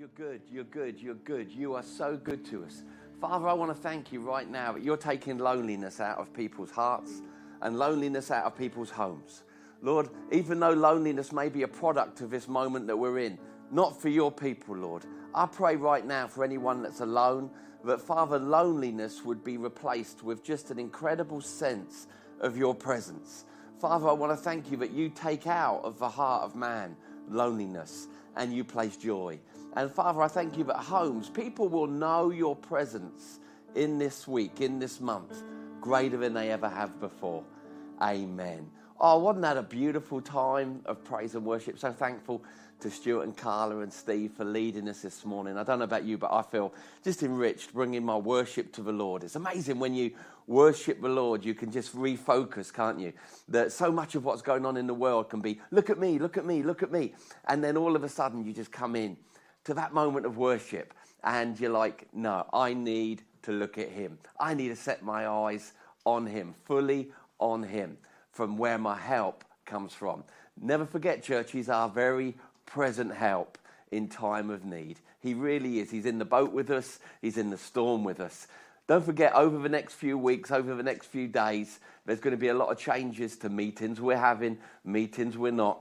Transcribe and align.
you're 0.00 0.08
good, 0.16 0.40
you're 0.50 0.64
good, 0.64 0.98
you're 0.98 1.14
good. 1.14 1.52
You 1.52 1.74
are 1.74 1.82
so 1.82 2.16
good 2.16 2.42
to 2.46 2.64
us. 2.64 2.84
Father, 3.20 3.46
I 3.46 3.52
want 3.52 3.70
to 3.70 3.74
thank 3.74 4.12
you 4.12 4.20
right 4.20 4.50
now 4.50 4.72
that 4.72 4.82
you're 4.82 4.96
taking 4.96 5.36
loneliness 5.36 6.00
out 6.00 6.16
of 6.16 6.32
people's 6.32 6.70
hearts 6.70 7.20
and 7.60 7.78
loneliness 7.78 8.30
out 8.30 8.44
of 8.44 8.56
people's 8.56 8.88
homes. 8.88 9.42
Lord, 9.82 10.08
even 10.32 10.58
though 10.58 10.70
loneliness 10.70 11.32
may 11.32 11.50
be 11.50 11.64
a 11.64 11.68
product 11.68 12.22
of 12.22 12.30
this 12.30 12.48
moment 12.48 12.86
that 12.86 12.96
we're 12.96 13.18
in, 13.18 13.38
not 13.70 14.00
for 14.00 14.08
your 14.08 14.32
people, 14.32 14.74
Lord. 14.74 15.04
I 15.34 15.44
pray 15.44 15.76
right 15.76 16.06
now 16.06 16.26
for 16.26 16.44
anyone 16.44 16.82
that's 16.82 17.00
alone 17.00 17.50
that, 17.84 18.00
Father, 18.00 18.38
loneliness 18.38 19.22
would 19.26 19.44
be 19.44 19.58
replaced 19.58 20.22
with 20.22 20.42
just 20.42 20.70
an 20.70 20.78
incredible 20.78 21.42
sense 21.42 22.06
of 22.40 22.56
your 22.56 22.74
presence. 22.74 23.44
Father, 23.78 24.08
I 24.08 24.12
want 24.12 24.32
to 24.32 24.42
thank 24.42 24.70
you 24.70 24.78
that 24.78 24.92
you 24.92 25.10
take 25.10 25.46
out 25.46 25.82
of 25.84 25.98
the 25.98 26.08
heart 26.08 26.44
of 26.44 26.56
man 26.56 26.96
loneliness 27.28 28.08
and 28.36 28.54
you 28.54 28.64
place 28.64 28.96
joy. 28.96 29.38
And 29.76 29.90
Father, 29.90 30.20
I 30.22 30.28
thank 30.28 30.58
you 30.58 30.64
that 30.64 30.78
homes, 30.78 31.30
people 31.30 31.68
will 31.68 31.86
know 31.86 32.30
your 32.30 32.56
presence 32.56 33.38
in 33.74 33.98
this 33.98 34.26
week, 34.26 34.60
in 34.60 34.78
this 34.78 35.00
month, 35.00 35.42
greater 35.80 36.16
than 36.16 36.34
they 36.34 36.50
ever 36.50 36.68
have 36.68 37.00
before. 37.00 37.44
Amen. 38.02 38.68
Oh, 38.98 39.18
wasn't 39.18 39.42
that 39.42 39.56
a 39.56 39.62
beautiful 39.62 40.20
time 40.20 40.82
of 40.86 41.02
praise 41.04 41.34
and 41.34 41.44
worship? 41.44 41.78
So 41.78 41.92
thankful 41.92 42.42
to 42.80 42.90
Stuart 42.90 43.22
and 43.24 43.36
Carla 43.36 43.80
and 43.80 43.92
Steve 43.92 44.32
for 44.32 44.44
leading 44.44 44.88
us 44.88 45.02
this 45.02 45.24
morning. 45.24 45.56
I 45.56 45.62
don't 45.62 45.78
know 45.78 45.84
about 45.84 46.04
you, 46.04 46.18
but 46.18 46.32
I 46.32 46.42
feel 46.42 46.74
just 47.04 47.22
enriched 47.22 47.72
bringing 47.72 48.04
my 48.04 48.16
worship 48.16 48.72
to 48.72 48.82
the 48.82 48.92
Lord. 48.92 49.22
It's 49.22 49.36
amazing 49.36 49.78
when 49.78 49.94
you 49.94 50.12
worship 50.46 51.00
the 51.00 51.08
Lord, 51.08 51.44
you 51.44 51.54
can 51.54 51.70
just 51.70 51.94
refocus, 51.96 52.72
can't 52.72 52.98
you? 52.98 53.12
That 53.48 53.72
so 53.72 53.92
much 53.92 54.14
of 54.16 54.24
what's 54.24 54.42
going 54.42 54.66
on 54.66 54.76
in 54.76 54.86
the 54.86 54.94
world 54.94 55.30
can 55.30 55.40
be, 55.40 55.60
look 55.70 55.90
at 55.90 55.98
me, 55.98 56.18
look 56.18 56.36
at 56.36 56.44
me, 56.44 56.62
look 56.62 56.82
at 56.82 56.90
me. 56.90 57.14
And 57.46 57.62
then 57.62 57.76
all 57.76 57.94
of 57.94 58.02
a 58.02 58.08
sudden 58.08 58.44
you 58.44 58.52
just 58.52 58.72
come 58.72 58.96
in 58.96 59.16
to 59.70 59.74
that 59.74 59.94
moment 59.94 60.26
of 60.26 60.36
worship 60.36 60.92
and 61.22 61.58
you're 61.60 61.70
like, 61.70 62.08
no, 62.12 62.44
I 62.52 62.74
need 62.74 63.22
to 63.42 63.52
look 63.52 63.78
at 63.78 63.88
Him. 63.88 64.18
I 64.38 64.52
need 64.52 64.68
to 64.68 64.76
set 64.76 65.04
my 65.04 65.28
eyes 65.28 65.72
on 66.04 66.26
Him, 66.26 66.54
fully 66.64 67.10
on 67.38 67.62
Him, 67.62 67.96
from 68.32 68.58
where 68.58 68.78
my 68.78 68.96
help 68.96 69.44
comes 69.66 69.92
from. 69.92 70.24
Never 70.60 70.84
forget, 70.84 71.22
church, 71.22 71.52
He's 71.52 71.68
our 71.68 71.88
very 71.88 72.34
present 72.66 73.14
help 73.14 73.58
in 73.92 74.08
time 74.08 74.50
of 74.50 74.64
need. 74.64 74.98
He 75.20 75.34
really 75.34 75.78
is. 75.78 75.88
He's 75.88 76.06
in 76.06 76.18
the 76.18 76.24
boat 76.24 76.52
with 76.52 76.70
us, 76.70 76.98
He's 77.22 77.38
in 77.38 77.50
the 77.50 77.58
storm 77.58 78.02
with 78.02 78.18
us. 78.18 78.48
Don't 78.88 79.04
forget, 79.04 79.34
over 79.34 79.56
the 79.58 79.68
next 79.68 79.94
few 79.94 80.18
weeks, 80.18 80.50
over 80.50 80.74
the 80.74 80.82
next 80.82 81.06
few 81.06 81.28
days, 81.28 81.78
there's 82.06 82.18
going 82.18 82.32
to 82.32 82.40
be 82.40 82.48
a 82.48 82.54
lot 82.54 82.72
of 82.72 82.78
changes 82.78 83.36
to 83.36 83.48
meetings 83.48 84.00
we're 84.00 84.16
having, 84.16 84.58
meetings 84.84 85.38
we're 85.38 85.52
not, 85.52 85.78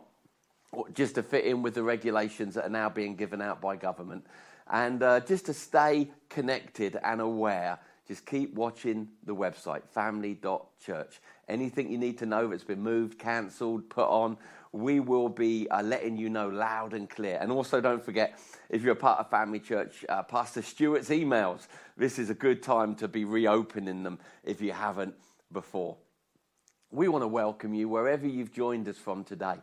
just 0.94 1.16
to 1.16 1.23
fit 1.23 1.45
in 1.45 1.62
with 1.62 1.73
the 1.73 1.84
regulations 1.84 2.56
that 2.56 2.66
are 2.66 2.70
now 2.70 2.89
being 2.89 3.16
given 3.16 3.42
out 3.42 3.62
by 3.62 3.75
government. 3.75 4.25
And 4.70 5.02
uh, 5.02 5.20
just 5.22 5.48
to 5.48 5.53
stay 5.53 6.09
connected 6.30 6.98
and 7.03 7.22
aware, 7.22 7.80
just 8.08 8.26
keep 8.26 8.53
watching 8.56 9.08
the 9.26 9.36
website, 9.36 9.84
family.church. 9.89 11.22
Anything 11.48 11.92
you 11.92 11.98
need 11.98 12.17
to 12.20 12.26
know 12.26 12.48
that's 12.48 12.64
been 12.64 12.81
moved, 12.81 13.20
cancelled, 13.20 13.89
put 13.89 14.08
on, 14.08 14.38
we 14.72 15.00
will 15.00 15.30
be 15.30 15.67
uh, 15.70 15.81
letting 15.81 16.17
you 16.17 16.30
know 16.30 16.48
loud 16.50 16.94
and 16.94 17.09
clear. 17.09 17.38
And 17.42 17.52
also, 17.52 17.81
don't 17.81 18.04
forget, 18.04 18.39
if 18.70 18.83
you're 18.83 18.94
a 18.94 18.95
part 18.95 19.20
of 19.20 19.30
Family 19.30 19.59
Church, 19.59 20.06
uh, 20.09 20.23
Pastor 20.23 20.61
Stewart's 20.61 21.09
emails, 21.09 21.67
this 21.98 22.20
is 22.20 22.30
a 22.30 22.36
good 22.36 22.61
time 22.61 22.95
to 22.95 23.08
be 23.08 23.26
reopening 23.26 24.04
them 24.04 24.20
if 24.44 24.61
you 24.61 24.72
haven't 24.72 25.16
before. 25.52 25.98
We 26.92 27.08
want 27.08 27.23
to 27.23 27.28
welcome 27.28 27.73
you 27.73 27.89
wherever 27.89 28.28
you've 28.28 28.52
joined 28.52 28.88
us 28.88 28.98
from 28.98 29.23
today, 29.23 29.58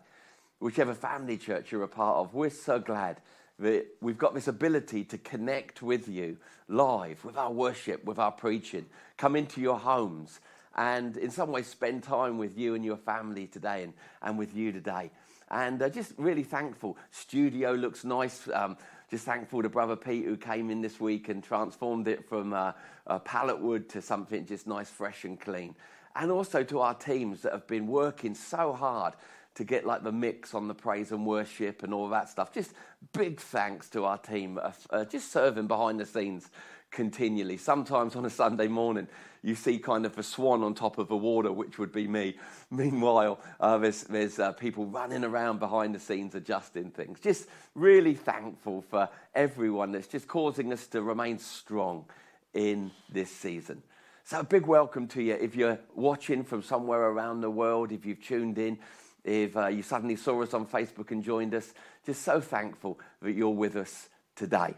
whichever 0.58 0.94
family 0.94 1.36
church 1.36 1.72
you're 1.72 1.82
a 1.82 1.88
part 1.88 2.16
of. 2.16 2.34
We're 2.34 2.50
so 2.50 2.78
glad 2.78 3.20
that 3.58 3.86
we've 4.00 4.18
got 4.18 4.34
this 4.34 4.48
ability 4.48 5.04
to 5.04 5.18
connect 5.18 5.82
with 5.82 6.08
you 6.08 6.36
live, 6.68 7.24
with 7.24 7.36
our 7.36 7.52
worship, 7.52 8.04
with 8.04 8.18
our 8.18 8.32
preaching, 8.32 8.86
come 9.16 9.36
into 9.36 9.60
your 9.60 9.78
homes 9.78 10.40
and 10.76 11.16
in 11.16 11.30
some 11.30 11.50
ways 11.50 11.66
spend 11.66 12.02
time 12.02 12.38
with 12.38 12.58
you 12.58 12.74
and 12.74 12.84
your 12.84 12.98
family 12.98 13.46
today 13.46 13.82
and, 13.82 13.94
and 14.22 14.38
with 14.38 14.54
you 14.54 14.72
today. 14.72 15.10
And 15.50 15.80
uh, 15.80 15.88
just 15.88 16.12
really 16.18 16.42
thankful. 16.42 16.98
Studio 17.10 17.72
looks 17.72 18.04
nice. 18.04 18.48
Um, 18.52 18.76
just 19.10 19.24
thankful 19.24 19.62
to 19.62 19.68
Brother 19.68 19.96
Pete 19.96 20.24
who 20.24 20.36
came 20.36 20.70
in 20.70 20.82
this 20.82 21.00
week 21.00 21.28
and 21.28 21.42
transformed 21.42 22.08
it 22.08 22.28
from 22.28 22.52
uh, 22.52 22.72
pallet 23.20 23.58
wood 23.58 23.88
to 23.90 24.02
something 24.02 24.44
just 24.44 24.66
nice, 24.66 24.90
fresh, 24.90 25.24
and 25.24 25.40
clean. 25.40 25.74
And 26.14 26.30
also 26.30 26.64
to 26.64 26.80
our 26.80 26.94
teams 26.94 27.42
that 27.42 27.52
have 27.52 27.66
been 27.66 27.86
working 27.86 28.34
so 28.34 28.72
hard 28.72 29.14
to 29.56 29.64
get 29.64 29.84
like 29.84 30.04
the 30.04 30.12
mix 30.12 30.54
on 30.54 30.68
the 30.68 30.74
praise 30.74 31.12
and 31.12 31.26
worship 31.26 31.82
and 31.82 31.92
all 31.92 32.08
that 32.10 32.28
stuff. 32.28 32.52
Just 32.52 32.72
big 33.12 33.40
thanks 33.40 33.88
to 33.90 34.04
our 34.04 34.18
team, 34.18 34.58
uh, 34.62 34.70
uh, 34.90 35.04
just 35.04 35.32
serving 35.32 35.66
behind 35.66 35.98
the 35.98 36.06
scenes 36.06 36.50
continually. 36.90 37.56
Sometimes 37.56 38.16
on 38.16 38.24
a 38.24 38.30
Sunday 38.30 38.68
morning, 38.68 39.08
you 39.42 39.54
see 39.54 39.78
kind 39.78 40.04
of 40.06 40.16
a 40.18 40.22
swan 40.22 40.62
on 40.62 40.74
top 40.74 40.98
of 40.98 41.08
the 41.08 41.16
water, 41.16 41.52
which 41.52 41.78
would 41.78 41.92
be 41.92 42.06
me. 42.06 42.36
Meanwhile, 42.70 43.40
uh, 43.58 43.78
there's, 43.78 44.04
there's 44.04 44.38
uh, 44.38 44.52
people 44.52 44.86
running 44.86 45.24
around 45.24 45.58
behind 45.58 45.94
the 45.94 46.00
scenes 46.00 46.34
adjusting 46.34 46.90
things. 46.90 47.18
Just 47.20 47.48
really 47.74 48.14
thankful 48.14 48.82
for 48.82 49.08
everyone 49.34 49.92
that's 49.92 50.08
just 50.08 50.28
causing 50.28 50.72
us 50.72 50.86
to 50.88 51.02
remain 51.02 51.38
strong 51.38 52.04
in 52.52 52.90
this 53.10 53.30
season. 53.30 53.82
So, 54.24 54.40
a 54.40 54.44
big 54.44 54.66
welcome 54.66 55.06
to 55.08 55.22
you 55.22 55.34
if 55.34 55.54
you're 55.54 55.78
watching 55.94 56.42
from 56.42 56.60
somewhere 56.60 57.02
around 57.02 57.42
the 57.42 57.50
world, 57.50 57.92
if 57.92 58.04
you've 58.04 58.20
tuned 58.20 58.58
in, 58.58 58.78
if 59.26 59.56
uh, 59.56 59.66
you 59.66 59.82
suddenly 59.82 60.16
saw 60.16 60.42
us 60.42 60.54
on 60.54 60.66
Facebook 60.66 61.10
and 61.10 61.22
joined 61.22 61.54
us. 61.54 61.74
Just 62.04 62.22
so 62.22 62.40
thankful 62.40 62.98
that 63.20 63.32
you're 63.32 63.50
with 63.50 63.76
us 63.76 64.08
today. 64.36 64.74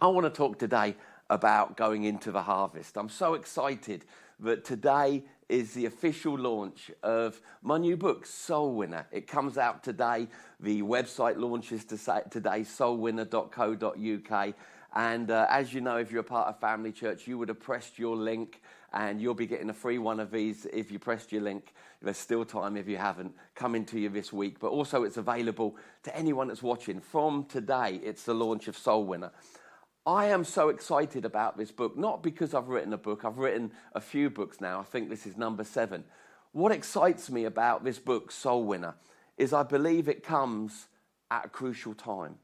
I 0.00 0.06
want 0.08 0.24
to 0.24 0.30
talk 0.30 0.58
today 0.58 0.96
about 1.28 1.76
going 1.76 2.04
into 2.04 2.32
the 2.32 2.42
harvest. 2.42 2.96
I'm 2.96 3.10
so 3.10 3.34
excited 3.34 4.06
that 4.40 4.64
today 4.64 5.24
is 5.48 5.74
the 5.74 5.86
official 5.86 6.38
launch 6.38 6.90
of 7.02 7.40
my 7.62 7.76
new 7.76 7.96
book, 7.96 8.24
Soul 8.24 8.74
Winner. 8.74 9.06
It 9.12 9.26
comes 9.26 9.58
out 9.58 9.82
today. 9.82 10.28
The 10.60 10.82
website 10.82 11.36
launches 11.36 11.84
today, 11.84 12.60
soulwinner.co.uk. 12.60 14.54
And 14.94 15.30
uh, 15.30 15.46
as 15.50 15.74
you 15.74 15.80
know, 15.82 15.96
if 15.98 16.10
you're 16.10 16.20
a 16.22 16.24
part 16.24 16.48
of 16.48 16.58
Family 16.60 16.92
Church, 16.92 17.26
you 17.26 17.36
would 17.38 17.48
have 17.48 17.60
pressed 17.60 17.98
your 17.98 18.16
link 18.16 18.62
and 18.92 19.20
you'll 19.20 19.34
be 19.34 19.46
getting 19.46 19.70
a 19.70 19.74
free 19.74 19.98
one 19.98 20.20
of 20.20 20.30
these 20.30 20.66
if 20.72 20.90
you 20.90 20.98
pressed 20.98 21.32
your 21.32 21.42
link. 21.42 21.74
There's 22.00 22.16
still 22.16 22.44
time 22.44 22.76
if 22.76 22.88
you 22.88 22.96
haven't 22.96 23.34
coming 23.54 23.84
to 23.86 23.98
you 23.98 24.08
this 24.08 24.32
week. 24.32 24.58
But 24.60 24.68
also, 24.68 25.04
it's 25.04 25.16
available 25.16 25.76
to 26.04 26.16
anyone 26.16 26.48
that's 26.48 26.62
watching. 26.62 27.00
From 27.00 27.44
today, 27.44 28.00
it's 28.02 28.24
the 28.24 28.34
launch 28.34 28.68
of 28.68 28.78
Soul 28.78 29.04
Winner. 29.04 29.32
I 30.06 30.26
am 30.26 30.42
so 30.44 30.70
excited 30.70 31.26
about 31.26 31.58
this 31.58 31.70
book, 31.70 31.98
not 31.98 32.22
because 32.22 32.54
I've 32.54 32.68
written 32.68 32.94
a 32.94 32.98
book, 32.98 33.26
I've 33.26 33.36
written 33.36 33.72
a 33.94 34.00
few 34.00 34.30
books 34.30 34.58
now. 34.58 34.80
I 34.80 34.84
think 34.84 35.10
this 35.10 35.26
is 35.26 35.36
number 35.36 35.64
seven. 35.64 36.04
What 36.52 36.72
excites 36.72 37.30
me 37.30 37.44
about 37.44 37.84
this 37.84 37.98
book, 37.98 38.32
Soul 38.32 38.64
Winner, 38.64 38.94
is 39.36 39.52
I 39.52 39.64
believe 39.64 40.08
it 40.08 40.22
comes 40.22 40.86
at 41.30 41.44
a 41.44 41.48
crucial 41.50 41.92
time. 41.92 42.36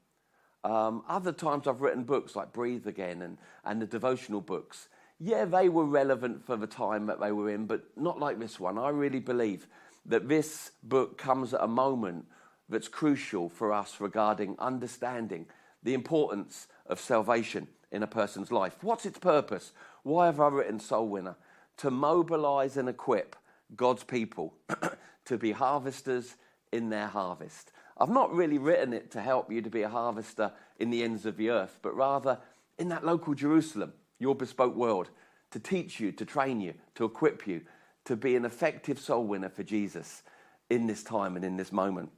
Um, 0.63 1.05
other 1.09 1.33
times 1.33 1.67
I've 1.67 1.81
written 1.81 2.05
books 2.05 2.37
like 2.37 2.53
Breathe 2.53 2.87
Again 2.87 3.23
and, 3.23 3.39
and 3.65 3.81
the 3.81 3.87
devotional 3.87 4.43
books. 4.43 4.89
Yeah, 5.21 5.45
they 5.45 5.69
were 5.69 5.85
relevant 5.85 6.45
for 6.45 6.57
the 6.57 6.67
time 6.67 7.07
that 7.07 7.21
they 7.21 7.33
were 7.33 7.51
in, 7.51 7.67
but 7.67 7.85
not 7.97 8.19
like 8.19 8.39
this 8.39 8.59
one. 8.59 8.79
I 8.79 8.89
really 8.89 9.21
believe 9.21 9.67
that 10.07 10.29
this 10.29 10.73
book 10.83 11.17
comes 11.17 11.55
at 11.55 11.63
a 11.63 11.69
moment 11.69 12.27
that's 12.69 12.89
crucial 12.89 13.49
for 13.49 13.73
us 13.73 14.01
regarding 14.01 14.57
understanding 14.59 15.47
the 15.83 15.95
importance 15.95 16.67
of 16.87 17.01
salvation 17.01 17.69
in 17.93 18.03
a 18.03 18.07
person's 18.07 18.51
life. 18.51 18.77
What's 18.83 19.07
its 19.07 19.19
purpose? 19.19 19.73
Why 20.03 20.27
have 20.27 20.41
I 20.41 20.49
written 20.49 20.81
Soul 20.81 21.09
Winner? 21.09 21.37
To 21.79 21.91
mobilize 21.91 22.77
and 22.77 22.89
equip 22.89 23.37
God's 23.77 24.05
people 24.05 24.55
to 25.27 25.39
be 25.39 25.53
harvesters 25.53 26.37
in 26.73 26.91
their 26.91 27.07
harvest. 27.07 27.71
I've 27.99 28.11
not 28.11 28.35
really 28.35 28.59
written 28.59 28.93
it 28.93 29.11
to 29.13 29.21
help 29.21 29.53
you 29.53 29.63
to 29.63 29.71
be 29.71 29.83
a 29.83 29.89
harvester 29.89 30.53
in 30.79 30.91
the 30.91 31.05
ends 31.05 31.25
of 31.25 31.37
the 31.37 31.51
earth, 31.51 31.79
but 31.83 31.95
rather 31.95 32.39
in 32.79 32.89
that 32.89 33.07
local 33.07 33.35
Jerusalem, 33.35 33.93
your 34.19 34.35
bespoke 34.35 34.75
world, 34.75 35.11
to 35.51 35.59
teach 35.59 36.01
you, 36.01 36.13
to 36.13 36.25
train 36.25 36.61
you, 36.61 36.75
to 36.95 37.05
equip 37.05 37.47
you 37.47 37.63
to 38.05 38.17
be 38.17 38.37
an 38.37 38.45
effective 38.45 38.99
soul 38.99 39.25
winner 39.25 39.49
for 39.49 39.63
Jesus 39.63 40.23
in 40.71 40.87
this 40.87 41.03
time 41.03 41.37
and 41.37 41.45
in 41.45 41.57
this 41.57 41.73
moment. 41.73 42.11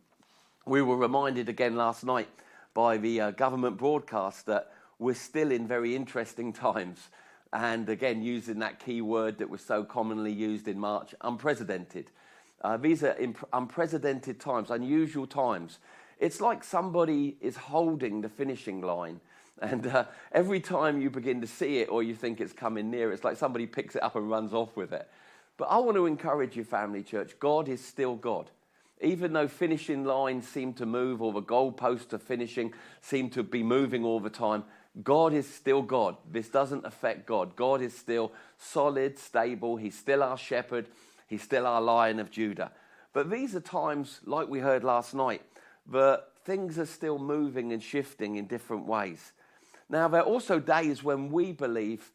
We 0.66 0.82
were 0.82 0.96
reminded 0.96 1.48
again 1.48 1.76
last 1.76 2.04
night 2.04 2.28
by 2.74 2.96
the 2.96 3.20
uh, 3.20 3.30
government 3.30 3.78
broadcast 3.78 4.46
that 4.46 4.72
we're 4.98 5.14
still 5.14 5.52
in 5.52 5.66
very 5.66 5.94
interesting 5.94 6.52
times. 6.52 7.08
And 7.52 7.88
again, 7.88 8.22
using 8.22 8.58
that 8.58 8.80
key 8.84 9.00
word 9.00 9.38
that 9.38 9.48
was 9.48 9.60
so 9.60 9.84
commonly 9.84 10.32
used 10.32 10.66
in 10.66 10.78
March, 10.78 11.14
unprecedented. 11.20 12.10
Uh, 12.62 12.76
these 12.76 13.04
are 13.04 13.14
imp- 13.16 13.48
unprecedented 13.52 14.40
times, 14.40 14.70
unusual 14.70 15.26
times. 15.26 15.78
It's 16.18 16.40
like 16.40 16.64
somebody 16.64 17.36
is 17.40 17.56
holding 17.56 18.22
the 18.22 18.28
finishing 18.28 18.80
line. 18.80 19.20
And 19.60 19.86
uh, 19.86 20.04
every 20.32 20.60
time 20.60 21.00
you 21.00 21.08
begin 21.08 21.40
to 21.40 21.46
see 21.46 21.78
it 21.78 21.88
or 21.88 22.02
you 22.02 22.14
think 22.14 22.40
it's 22.40 22.52
coming 22.52 22.90
near, 22.90 23.12
it's 23.12 23.24
like 23.24 23.38
somebody 23.38 23.66
picks 23.66 23.96
it 23.96 24.02
up 24.02 24.14
and 24.14 24.28
runs 24.28 24.52
off 24.52 24.76
with 24.76 24.92
it. 24.92 25.08
But 25.56 25.66
I 25.66 25.78
want 25.78 25.96
to 25.96 26.04
encourage 26.06 26.56
you, 26.56 26.64
family 26.64 27.02
church 27.02 27.38
God 27.40 27.68
is 27.68 27.82
still 27.82 28.16
God. 28.16 28.50
even 29.00 29.32
though 29.32 29.48
finishing 29.48 30.04
lines 30.04 30.48
seem 30.48 30.72
to 30.74 30.86
move 30.86 31.20
or 31.20 31.32
the 31.32 31.42
goalposts 31.42 32.12
of 32.12 32.22
finishing 32.22 32.72
seem 33.00 33.28
to 33.30 33.42
be 33.42 33.62
moving 33.62 34.04
all 34.04 34.20
the 34.20 34.30
time, 34.30 34.64
God 35.02 35.34
is 35.34 35.52
still 35.52 35.82
God. 35.82 36.16
This 36.30 36.48
doesn't 36.48 36.86
affect 36.86 37.26
God. 37.26 37.54
God 37.56 37.82
is 37.82 37.96
still 37.96 38.32
solid, 38.56 39.18
stable. 39.18 39.76
He's 39.76 39.98
still 39.98 40.22
our 40.22 40.38
shepherd. 40.38 40.86
He's 41.28 41.42
still 41.42 41.66
our 41.66 41.82
lion 41.82 42.18
of 42.18 42.30
Judah. 42.30 42.72
But 43.12 43.30
these 43.30 43.54
are 43.54 43.60
times, 43.60 44.20
like 44.24 44.48
we 44.48 44.60
heard 44.60 44.84
last 44.84 45.14
night, 45.14 45.42
that 45.90 46.24
things 46.44 46.78
are 46.78 46.86
still 46.86 47.18
moving 47.18 47.72
and 47.72 47.82
shifting 47.82 48.36
in 48.36 48.46
different 48.46 48.86
ways. 48.86 49.32
Now, 49.88 50.08
there 50.08 50.20
are 50.20 50.26
also 50.26 50.58
days 50.58 51.02
when 51.02 51.30
we 51.30 51.52
believe, 51.52 52.12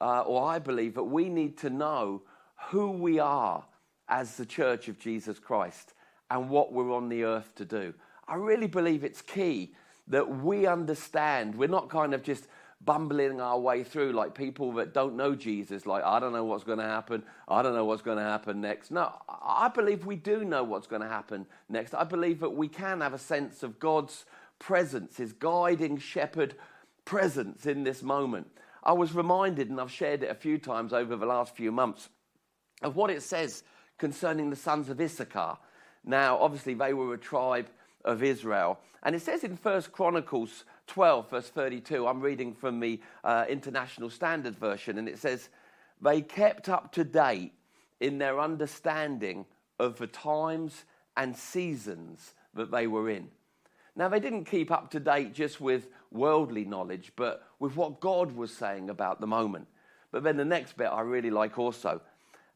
uh, 0.00 0.22
or 0.22 0.48
I 0.48 0.58
believe, 0.58 0.94
that 0.94 1.04
we 1.04 1.28
need 1.28 1.58
to 1.58 1.70
know 1.70 2.22
who 2.70 2.90
we 2.90 3.18
are 3.18 3.64
as 4.08 4.36
the 4.36 4.46
church 4.46 4.88
of 4.88 4.98
Jesus 4.98 5.38
Christ 5.38 5.94
and 6.30 6.48
what 6.48 6.72
we're 6.72 6.92
on 6.92 7.08
the 7.08 7.24
earth 7.24 7.54
to 7.56 7.64
do. 7.64 7.94
I 8.26 8.36
really 8.36 8.66
believe 8.66 9.04
it's 9.04 9.22
key 9.22 9.74
that 10.08 10.42
we 10.42 10.66
understand. 10.66 11.54
We're 11.54 11.68
not 11.68 11.88
kind 11.90 12.14
of 12.14 12.22
just 12.22 12.46
bumbling 12.82 13.40
our 13.40 13.58
way 13.58 13.84
through 13.84 14.12
like 14.12 14.34
people 14.34 14.72
that 14.72 14.94
don't 14.94 15.14
know 15.14 15.34
Jesus, 15.34 15.84
like, 15.84 16.02
I 16.02 16.18
don't 16.18 16.32
know 16.32 16.44
what's 16.44 16.64
going 16.64 16.78
to 16.78 16.84
happen. 16.84 17.22
I 17.46 17.62
don't 17.62 17.74
know 17.74 17.84
what's 17.84 18.02
going 18.02 18.16
to 18.16 18.24
happen 18.24 18.60
next. 18.60 18.90
No, 18.90 19.12
I 19.28 19.68
believe 19.68 20.06
we 20.06 20.16
do 20.16 20.44
know 20.44 20.64
what's 20.64 20.86
going 20.86 21.02
to 21.02 21.08
happen 21.08 21.46
next. 21.68 21.94
I 21.94 22.04
believe 22.04 22.40
that 22.40 22.50
we 22.50 22.68
can 22.68 23.02
have 23.02 23.12
a 23.12 23.18
sense 23.18 23.62
of 23.62 23.78
God's 23.78 24.24
presence, 24.58 25.18
His 25.18 25.32
guiding 25.32 25.98
shepherd 25.98 26.54
presence 27.04 27.66
in 27.66 27.84
this 27.84 28.02
moment. 28.02 28.48
I 28.82 28.92
was 28.92 29.14
reminded, 29.14 29.68
and 29.68 29.80
I've 29.80 29.90
shared 29.90 30.22
it 30.22 30.30
a 30.30 30.34
few 30.34 30.58
times 30.58 30.92
over 30.92 31.16
the 31.16 31.26
last 31.26 31.54
few 31.54 31.70
months, 31.70 32.08
of 32.82 32.96
what 32.96 33.10
it 33.10 33.22
says 33.22 33.62
concerning 33.98 34.50
the 34.50 34.56
sons 34.56 34.88
of 34.88 35.00
Issachar. 35.00 35.58
Now, 36.04 36.38
obviously, 36.38 36.74
they 36.74 36.94
were 36.94 37.12
a 37.12 37.18
tribe 37.18 37.68
of 38.04 38.22
Israel. 38.22 38.78
And 39.02 39.14
it 39.14 39.22
says 39.22 39.44
in 39.44 39.56
First 39.56 39.92
Chronicles 39.92 40.64
12, 40.86 41.30
verse 41.30 41.48
32, 41.48 42.06
I'm 42.06 42.20
reading 42.20 42.54
from 42.54 42.80
the 42.80 43.00
uh, 43.22 43.44
International 43.48 44.10
Standard 44.10 44.58
Version, 44.58 44.98
and 44.98 45.08
it 45.08 45.18
says, 45.18 45.48
They 46.00 46.22
kept 46.22 46.68
up 46.68 46.92
to 46.92 47.04
date 47.04 47.52
in 48.00 48.18
their 48.18 48.40
understanding 48.40 49.44
of 49.78 49.98
the 49.98 50.06
times 50.06 50.84
and 51.16 51.36
seasons 51.36 52.34
that 52.54 52.70
they 52.70 52.86
were 52.86 53.10
in. 53.10 53.28
Now, 54.00 54.08
they 54.08 54.18
didn't 54.18 54.46
keep 54.46 54.70
up 54.70 54.90
to 54.92 54.98
date 54.98 55.34
just 55.34 55.60
with 55.60 55.88
worldly 56.10 56.64
knowledge, 56.64 57.12
but 57.16 57.46
with 57.58 57.76
what 57.76 58.00
God 58.00 58.32
was 58.32 58.50
saying 58.50 58.88
about 58.88 59.20
the 59.20 59.26
moment. 59.26 59.66
But 60.10 60.22
then 60.22 60.38
the 60.38 60.44
next 60.46 60.78
bit 60.78 60.86
I 60.86 61.02
really 61.02 61.28
like 61.28 61.58
also. 61.58 62.00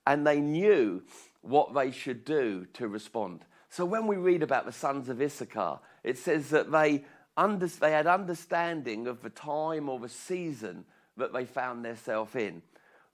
And 0.06 0.26
they 0.26 0.40
knew 0.40 1.02
what 1.42 1.74
they 1.74 1.90
should 1.90 2.24
do 2.24 2.66
to 2.72 2.88
respond. 2.88 3.40
So 3.68 3.84
when 3.84 4.06
we 4.06 4.16
read 4.16 4.42
about 4.42 4.64
the 4.64 4.72
sons 4.72 5.10
of 5.10 5.20
Issachar, 5.20 5.80
it 6.02 6.16
says 6.16 6.48
that 6.48 6.72
they, 6.72 7.04
under, 7.36 7.66
they 7.66 7.92
had 7.92 8.06
understanding 8.06 9.06
of 9.06 9.20
the 9.20 9.28
time 9.28 9.90
or 9.90 9.98
the 9.98 10.08
season 10.08 10.86
that 11.18 11.34
they 11.34 11.44
found 11.44 11.84
themselves 11.84 12.34
in. 12.34 12.62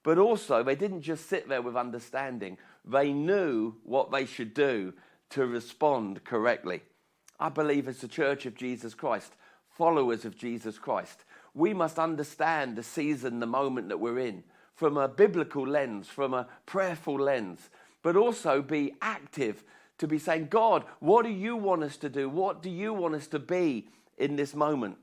But 0.05 0.19
also, 0.19 0.62
they 0.62 0.77
didn't 0.77 1.03
just 1.03 1.29
sit 1.29 1.49
there 1.49 1.62
with 1.62 1.75
understanding, 1.75 2.59
they 2.85 3.12
knew 3.12 3.75
what 3.82 4.12
they 4.12 4.25
should 4.25 4.55
do 4.55 4.94
to 5.31 5.47
respond 5.47 6.23
correctly. 6.23 6.82
I 7.40 7.48
believe, 7.48 7.88
as 7.88 7.98
the 7.98 8.08
church 8.08 8.46
of 8.46 8.54
Jesus 8.54 8.94
Christ, 8.94 9.32
followers 9.70 10.25
of 10.25 10.37
Jesus 10.37 10.78
Christ, 10.78 11.25
we 11.54 11.75
must 11.75 11.98
understand 11.98 12.76
the 12.76 12.82
season, 12.82 13.40
the 13.40 13.46
moment 13.46 13.88
that 13.88 13.98
we're 13.98 14.19
in 14.19 14.44
from 14.76 14.96
a 14.96 15.08
biblical 15.08 15.66
lens, 15.66 16.08
from 16.08 16.32
a 16.32 16.46
prayerful 16.66 17.19
lens, 17.19 17.70
but 18.02 18.16
also 18.16 18.62
be 18.62 18.94
active 19.02 19.62
to 19.98 20.06
be 20.06 20.19
saying, 20.19 20.46
God, 20.48 20.84
what 21.00 21.25
do 21.25 21.31
you 21.31 21.56
want 21.56 21.82
us 21.82 21.98
to 21.98 22.08
do? 22.08 22.31
What 22.31 22.62
do 22.62 22.70
you 22.70 22.94
want 22.94 23.14
us 23.14 23.26
to 23.28 23.38
be 23.38 23.88
in 24.16 24.36
this 24.36 24.54
moment? 24.54 24.96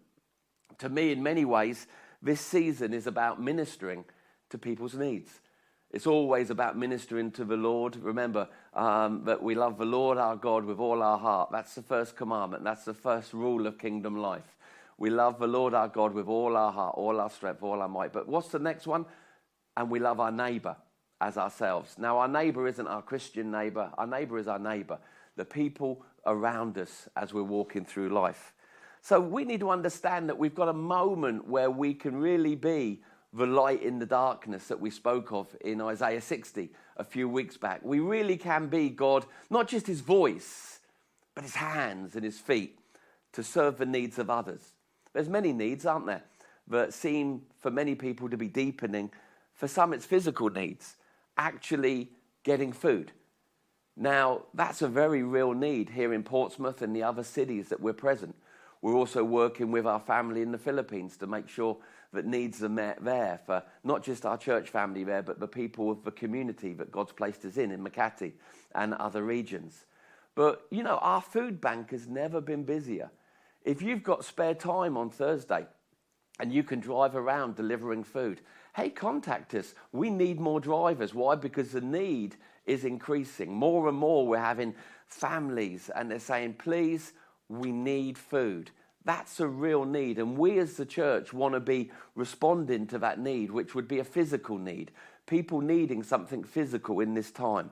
To 0.80 0.90
me, 0.90 1.12
in 1.12 1.22
many 1.22 1.46
ways, 1.46 1.86
this 2.24 2.42
season 2.42 2.94
is 2.94 3.06
about 3.06 3.40
ministering 3.42 4.06
to 4.50 4.58
people's 4.58 4.96
needs. 4.96 5.30
It's 5.92 6.08
always 6.08 6.50
about 6.50 6.78
ministering 6.78 7.32
to 7.32 7.46
the 7.46 7.56
Lord. 7.56 7.96
Remember 7.96 8.50
um, 8.74 9.24
that 9.26 9.42
we 9.42 9.56
love 9.56 9.78
the 9.78 9.86
Lord 9.86 10.18
our 10.18 10.36
God 10.36 10.66
with 10.66 10.80
all 10.80 11.02
our 11.02 11.18
heart. 11.18 11.50
That's 11.52 11.76
the 11.76 11.82
first 11.82 12.16
commandment. 12.16 12.64
That's 12.64 12.84
the 12.84 12.94
first 12.94 13.34
rule 13.34 13.66
of 13.66 13.78
kingdom 13.78 14.18
life. 14.18 14.58
We 14.98 15.10
love 15.10 15.40
the 15.40 15.48
Lord 15.48 15.74
our 15.74 15.88
God 15.88 16.14
with 16.14 16.28
all 16.28 16.58
our 16.58 16.72
heart, 16.72 16.96
all 16.98 17.20
our 17.20 17.30
strength, 17.30 17.64
all 17.64 17.82
our 17.82 17.88
might. 17.88 18.12
But 18.12 18.28
what's 18.28 18.50
the 18.50 18.60
next 18.60 18.86
one? 18.86 19.06
And 19.78 19.90
we 19.90 20.00
love 20.00 20.20
our 20.20 20.32
neighbor 20.32 20.76
as 21.22 21.38
ourselves. 21.38 21.96
Now, 21.98 22.18
our 22.18 22.28
neighbor 22.28 22.68
isn't 22.68 22.88
our 22.88 23.02
Christian 23.02 23.50
neighbor, 23.52 23.92
our 23.98 24.08
neighbor 24.08 24.38
is 24.38 24.48
our 24.48 24.60
neighbor, 24.60 25.00
the 25.36 25.46
people 25.46 26.04
around 26.26 26.78
us 26.78 27.08
as 27.16 27.34
we're 27.34 27.44
walking 27.44 27.86
through 27.86 28.10
life. 28.10 28.54
So 29.02 29.22
we 29.22 29.46
need 29.46 29.62
to 29.62 29.70
understand 29.70 30.28
that 30.30 30.38
we've 30.38 30.56
got 30.56 30.68
a 30.68 30.74
moment 30.74 31.48
where 31.48 31.72
we 31.72 31.94
can 31.94 32.18
really 32.18 32.56
be 32.56 33.02
the 33.38 33.46
light 33.46 33.84
in 33.84 34.00
the 34.00 34.06
darkness 34.06 34.68
that 34.68 34.80
we 34.80 34.90
spoke 34.90 35.32
of 35.32 35.56
in 35.62 35.80
Isaiah 35.80 36.22
60 36.22 36.70
a 36.98 37.04
few 37.04 37.30
weeks 37.30 37.56
back. 37.56 37.82
We 37.84 38.00
really 38.00 38.38
can 38.38 38.68
be 38.68 38.90
God, 38.90 39.26
not 39.50 39.68
just 39.68 39.88
his 39.88 40.02
voice, 40.02 40.80
but 41.36 41.44
his 41.44 41.56
hands 41.56 42.16
and 42.16 42.26
his 42.26 42.40
feet 42.40 42.80
to 43.34 43.44
serve 43.44 43.78
the 43.78 43.86
needs 43.86 44.18
of 44.18 44.30
others. 44.30 44.74
There's 45.14 45.30
many 45.30 45.54
needs, 45.54 45.86
aren't 45.86 46.08
there, 46.08 46.24
that 46.68 46.94
seem 46.94 47.44
for 47.60 47.72
many 47.72 47.96
people 47.96 48.30
to 48.30 48.38
be 48.38 48.48
deepening. 48.48 49.12
For 49.54 49.68
some, 49.68 49.94
it's 49.94 50.06
physical 50.06 50.50
needs 50.50 50.96
actually 51.38 52.10
getting 52.44 52.74
food. 52.74 53.12
Now, 53.96 54.44
that's 54.54 54.82
a 54.82 54.88
very 54.88 55.24
real 55.24 55.54
need 55.54 55.90
here 55.90 56.14
in 56.14 56.24
Portsmouth 56.24 56.82
and 56.82 56.96
the 56.96 57.04
other 57.04 57.24
cities 57.24 57.70
that 57.70 57.80
we're 57.80 57.94
present. 57.94 58.36
We're 58.82 58.96
also 58.96 59.24
working 59.24 59.72
with 59.72 59.86
our 59.86 60.00
family 60.00 60.42
in 60.42 60.52
the 60.52 60.58
Philippines 60.58 61.18
to 61.18 61.28
make 61.28 61.50
sure 61.50 61.78
that 62.18 62.26
needs 62.26 62.64
are 62.64 62.70
met 62.70 63.04
there 63.06 63.40
for 63.46 63.64
not 63.84 64.04
just 64.04 64.26
our 64.26 64.38
church 64.38 64.70
family 64.70 65.04
there, 65.04 65.22
but 65.22 65.40
the 65.40 65.48
people 65.48 65.92
of 65.92 66.04
the 66.04 66.12
community 66.12 66.74
that 66.74 66.92
God's 66.92 67.12
placed 67.12 67.46
us 67.46 67.58
in, 67.58 67.72
in 67.72 67.84
Makati 67.84 68.34
and 68.74 68.96
other 68.96 69.24
regions. 69.24 69.86
But, 70.34 70.66
you 70.72 70.82
know, 70.82 70.98
our 70.98 71.22
food 71.22 71.62
bank 71.62 71.92
has 71.92 72.08
never 72.08 72.42
been 72.42 72.64
busier. 72.64 73.12
If 73.64 73.84
you've 73.84 74.04
got 74.04 74.26
spare 74.26 74.56
time 74.56 74.98
on 74.98 75.12
Thursday 75.12 75.68
and 76.40 76.52
you 76.52 76.64
can 76.64 76.80
drive 76.80 77.16
around 77.16 77.56
delivering 77.56 78.04
food, 78.04 78.42
hey, 78.76 78.90
contact 78.90 79.54
us. 79.54 79.76
We 79.92 80.10
need 80.10 80.40
more 80.40 80.60
drivers. 80.60 81.14
Why? 81.14 81.36
Because 81.36 81.72
the 81.72 81.82
need 81.82 82.36
is 82.66 82.84
increasing. 82.84 83.54
More 83.54 83.88
and 83.88 83.98
more, 83.98 84.28
we're 84.28 84.40
having 84.40 84.74
families 85.06 85.92
and 85.96 86.10
they're 86.10 86.20
saying, 86.20 86.56
please, 86.56 87.14
we 87.48 87.72
need 87.72 88.18
food. 88.18 88.72
That's 89.08 89.40
a 89.40 89.48
real 89.48 89.86
need. 89.86 90.20
And 90.20 90.38
we 90.38 90.60
as 90.60 90.74
the 90.74 90.86
church 90.86 91.32
want 91.32 91.54
to 91.54 91.62
be 91.62 91.92
responding 92.14 92.88
to 92.88 93.00
that 93.00 93.18
need, 93.18 93.52
which 93.52 93.74
would 93.74 93.88
be 93.88 94.00
a 94.00 94.04
physical 94.04 94.58
need. 94.58 94.92
People 95.26 95.62
needing 95.62 96.04
something 96.04 96.44
physical 96.44 97.00
in 97.00 97.14
this 97.14 97.32
time. 97.32 97.72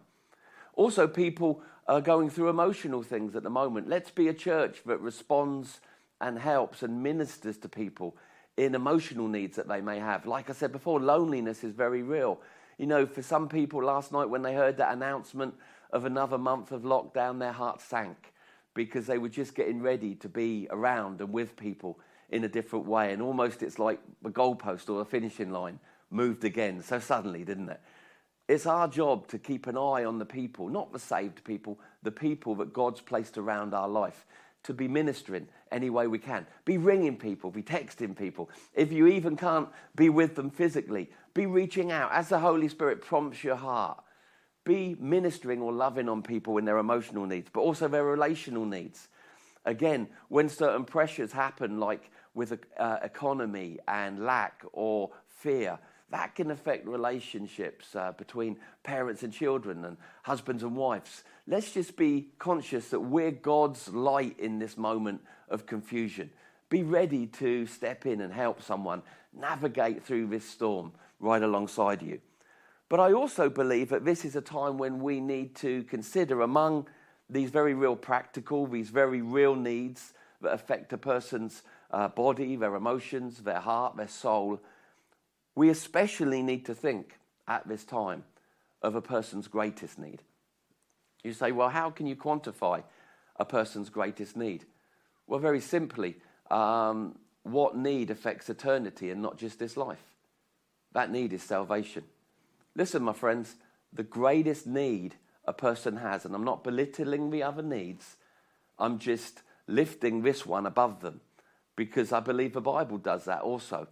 Also, 0.76 1.10
people 1.10 1.62
are 1.90 2.00
going 2.00 2.30
through 2.30 2.48
emotional 2.48 3.04
things 3.04 3.36
at 3.36 3.44
the 3.44 3.50
moment. 3.50 3.90
Let's 3.90 4.12
be 4.12 4.30
a 4.30 4.34
church 4.34 4.84
that 4.86 5.02
responds 5.02 5.82
and 6.22 6.40
helps 6.40 6.84
and 6.84 7.04
ministers 7.04 7.58
to 7.58 7.68
people 7.68 8.16
in 8.56 8.74
emotional 8.74 9.28
needs 9.28 9.58
that 9.58 9.68
they 9.68 9.82
may 9.82 10.00
have. 10.00 10.26
Like 10.26 10.50
I 10.50 10.54
said 10.54 10.72
before, 10.72 11.02
loneliness 11.02 11.66
is 11.66 11.74
very 11.74 12.02
real. 12.02 12.40
You 12.78 12.88
know, 12.88 13.06
for 13.06 13.22
some 13.22 13.50
people 13.50 13.84
last 13.84 14.14
night 14.14 14.30
when 14.30 14.42
they 14.42 14.56
heard 14.56 14.78
that 14.78 14.94
announcement 14.94 15.56
of 15.92 16.06
another 16.06 16.38
month 16.38 16.72
of 16.72 16.84
lockdown, 16.84 17.40
their 17.40 17.52
heart 17.52 17.82
sank 17.82 18.32
because 18.76 19.08
they 19.08 19.18
were 19.18 19.30
just 19.30 19.56
getting 19.56 19.82
ready 19.82 20.14
to 20.16 20.30
be 20.30 20.68
around 20.70 21.22
and 21.22 21.34
with 21.34 21.58
people 21.58 21.98
in 22.30 22.44
a 22.44 22.48
different 22.48 22.86
way. 22.86 23.12
And 23.12 23.22
almost 23.22 23.64
it's 23.64 23.80
like 23.80 24.00
the 24.22 24.30
goalpost 24.30 24.90
or 24.90 25.00
the 25.00 25.06
finishing 25.06 25.52
line 25.52 25.80
moved 26.12 26.44
again 26.44 26.84
so 26.84 27.00
suddenly, 27.00 27.44
didn't 27.44 27.70
it? 27.70 27.82
It's 28.48 28.68
our 28.68 28.88
job 28.88 29.28
to 29.30 29.40
keep 29.40 29.66
an 29.66 29.76
eye 29.76 30.06
on 30.06 30.20
the 30.20 30.26
people, 30.26 30.70
not 30.70 30.94
the 30.94 31.00
saved 31.00 31.44
people, 31.44 31.80
the 32.04 32.12
people 32.12 32.54
that 32.56 32.74
God's 32.74 33.02
placed 33.02 33.40
around 33.40 33.74
our 33.74 33.88
life 33.88 34.26
to 34.64 34.74
be 34.74 34.88
ministering 34.88 35.48
any 35.72 35.90
way 35.90 36.08
we 36.08 36.20
can. 36.20 36.46
Be 36.64 36.78
ringing 36.78 37.18
people, 37.18 37.50
be 37.52 37.64
texting 37.64 38.16
people. 38.16 38.50
If 38.74 38.92
you 38.92 39.08
even 39.08 39.36
can't 39.36 39.70
be 39.96 40.10
with 40.10 40.36
them 40.36 40.52
physically, 40.52 41.10
be 41.34 41.46
reaching 41.46 41.92
out 41.92 42.12
as 42.12 42.30
the 42.30 42.40
Holy 42.40 42.68
Spirit 42.68 43.02
prompts 43.02 43.44
your 43.44 43.56
heart. 43.56 44.04
Be 44.66 44.96
ministering 45.00 45.62
or 45.62 45.72
loving 45.72 46.10
on 46.10 46.22
people 46.22 46.58
in 46.58 46.66
their 46.66 46.78
emotional 46.78 47.26
needs, 47.26 47.50
but 47.54 47.62
also 47.62 47.88
their 47.88 48.04
relational 48.04 48.66
needs. 48.66 49.08
Again, 49.64 50.08
when 50.28 50.50
certain 50.50 50.84
pressures 50.84 51.32
happen, 51.32 51.80
like 51.80 52.12
with 52.34 52.60
uh, 52.78 52.98
economy 53.02 53.80
and 53.88 54.26
lack 54.26 54.64
or 54.74 55.12
fear, 55.28 55.80
that 56.12 56.36
can 56.36 56.52
affect 56.52 56.88
relationships 56.88 57.96
uh, 57.96 58.12
between 58.12 58.58
parents 58.84 59.24
and 59.24 59.32
children 59.32 59.86
and 59.86 59.98
husbands 60.24 60.64
and 60.64 60.76
wives 60.76 61.24
let's 61.48 61.72
just 61.72 61.96
be 61.96 62.28
conscious 62.40 62.90
that 62.90 63.00
we're 63.00 63.32
God's 63.32 63.88
light 63.90 64.40
in 64.40 64.60
this 64.60 64.78
moment 64.78 65.22
of 65.50 65.66
confusion. 65.66 66.30
Be 66.70 66.84
ready 66.84 67.28
to 67.28 67.66
step 67.68 68.06
in 68.06 68.22
and 68.22 68.34
help 68.34 68.62
someone 68.62 69.04
navigate 69.34 70.04
through 70.04 70.28
this 70.28 70.46
storm 70.46 70.92
right 71.20 71.42
alongside 71.42 72.02
you. 72.02 72.20
But 72.90 73.00
I 73.00 73.14
also 73.14 73.50
believe 73.50 73.90
that 73.90 74.06
this 74.06 74.26
is 74.26 74.36
a 74.36 74.42
time 74.42 74.78
when 74.78 75.02
we 75.02 75.20
need 75.20 75.56
to 75.58 75.84
consider 75.84 76.42
among 76.42 76.88
these 77.30 77.50
very 77.50 77.74
real 77.74 77.96
practical, 77.96 78.68
these 78.68 78.90
very 78.90 79.22
real 79.22 79.56
needs 79.56 80.14
that 80.42 80.54
affect 80.54 80.94
a 80.94 80.98
person's 80.98 81.64
uh, 81.90 82.08
body, 82.10 82.56
their 82.56 82.76
emotions, 82.76 83.40
their 83.40 83.60
heart, 83.60 83.98
their 83.98 84.08
soul, 84.08 84.60
we 85.56 85.70
especially 85.70 86.44
need 86.44 86.66
to 86.66 86.76
think 86.76 87.18
at 87.48 87.68
this 87.68 87.84
time 87.84 88.24
of 88.82 88.96
a 88.96 89.02
person's 89.02 89.48
greatest 89.48 89.98
need. 89.98 90.22
You 91.24 91.34
say, 91.34 91.52
well, 91.52 91.70
how 91.70 91.90
can 91.90 92.06
you 92.06 92.16
quantify 92.16 92.84
a 93.38 93.46
person's 93.46 93.90
greatest 93.90 94.38
need? 94.38 94.66
Well, 95.26 95.40
very 95.40 95.62
simply, 95.62 96.18
um, 96.52 97.18
what 97.44 97.76
need 97.76 98.12
affects 98.12 98.50
eternity 98.50 99.10
and 99.10 99.22
not 99.22 99.38
just 99.38 99.58
this 99.58 99.76
life? 99.76 100.04
That 100.94 101.12
need 101.12 101.34
is 101.34 101.42
salvation. 101.42 102.04
Listen, 102.76 103.04
my 103.04 103.14
friends, 103.14 103.56
the 103.94 104.04
greatest 104.04 104.68
need 104.68 105.16
a 105.46 105.54
person 105.54 105.98
has, 105.98 106.26
and 106.26 106.36
I'm 106.36 106.44
not 106.44 106.64
belittling 106.64 107.30
the 107.30 107.44
other 107.44 107.62
needs, 107.62 108.18
I'm 108.78 109.00
just 109.00 109.42
lifting 109.68 110.22
this 110.22 110.46
one 110.46 110.66
above 110.66 111.02
them 111.02 111.22
because 111.76 112.12
I 112.12 112.20
believe 112.20 112.54
the 112.54 112.62
Bible 112.62 112.98
does 112.98 113.26
that 113.26 113.42
also. 113.42 113.88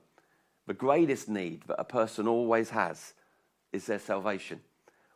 The 0.68 0.74
greatest 0.74 1.30
need 1.30 1.64
that 1.68 1.80
a 1.80 1.86
person 1.86 2.28
always 2.28 2.70
has 2.72 3.14
is 3.72 3.86
their 3.86 4.00
salvation. 4.00 4.62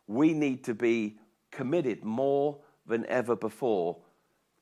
We 0.08 0.34
need 0.34 0.64
to 0.66 0.74
be 0.74 1.20
committed 1.52 2.04
more 2.04 2.58
than 2.86 3.06
ever 3.08 3.36
before 3.36 3.98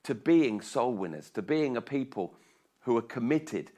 to 0.04 0.16
being 0.16 0.62
soul 0.62 0.94
winners, 0.94 1.30
to 1.32 1.42
being 1.42 1.78
a 1.78 1.82
people 1.82 2.36
who 2.82 2.98
are 2.98 3.04
committed 3.04 3.72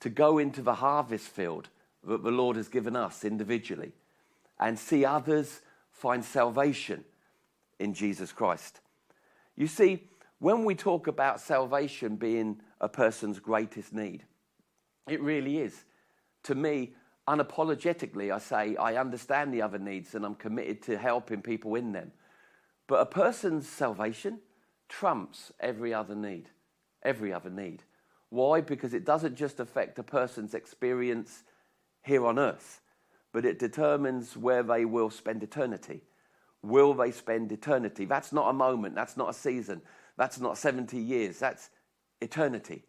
to 0.00 0.10
go 0.10 0.38
into 0.38 0.62
the 0.62 0.76
harvest 0.76 1.26
field 1.26 1.68
that 2.04 2.22
the 2.22 2.30
Lord 2.30 2.56
has 2.56 2.68
given 2.68 2.96
us 2.96 3.24
individually 3.24 3.92
and 4.60 4.78
see 4.78 5.04
others 5.04 5.62
find 5.90 6.24
salvation 6.24 7.04
in 7.78 7.94
Jesus 7.94 8.30
Christ. 8.30 8.80
You 9.56 9.66
see, 9.66 10.08
when 10.38 10.64
we 10.64 10.74
talk 10.74 11.06
about 11.06 11.40
salvation 11.40 12.16
being 12.16 12.60
a 12.80 12.88
person's 12.88 13.40
greatest 13.40 13.92
need, 13.92 14.24
it 15.08 15.20
really 15.20 15.58
is. 15.58 15.84
To 16.44 16.54
me, 16.54 16.92
unapologetically, 17.28 18.32
I 18.32 18.38
say 18.38 18.76
I 18.76 18.96
understand 18.96 19.52
the 19.52 19.62
other 19.62 19.78
needs 19.78 20.14
and 20.14 20.24
I'm 20.24 20.34
committed 20.34 20.82
to 20.82 20.98
helping 20.98 21.42
people 21.42 21.74
in 21.74 21.92
them. 21.92 22.12
But 22.86 23.00
a 23.00 23.06
person's 23.06 23.68
salvation 23.68 24.40
trumps 24.88 25.52
every 25.60 25.94
other 25.94 26.14
need. 26.14 26.48
Every 27.02 27.32
other 27.32 27.50
need. 27.50 27.82
Why? 28.30 28.60
Because 28.60 28.94
it 28.94 29.04
doesn't 29.04 29.36
just 29.36 29.60
affect 29.60 29.98
a 29.98 30.02
person's 30.02 30.54
experience 30.54 31.44
here 32.02 32.26
on 32.26 32.38
earth, 32.38 32.80
but 33.32 33.44
it 33.44 33.58
determines 33.58 34.36
where 34.36 34.62
they 34.62 34.84
will 34.84 35.10
spend 35.10 35.42
eternity. 35.42 36.02
Will 36.62 36.94
they 36.94 37.10
spend 37.10 37.52
eternity? 37.52 38.04
That's 38.04 38.32
not 38.32 38.50
a 38.50 38.52
moment, 38.52 38.94
that's 38.94 39.16
not 39.16 39.30
a 39.30 39.34
season, 39.34 39.82
that's 40.16 40.40
not 40.40 40.58
70 40.58 40.98
years, 40.98 41.38
that's 41.38 41.70
eternity. 42.20 42.84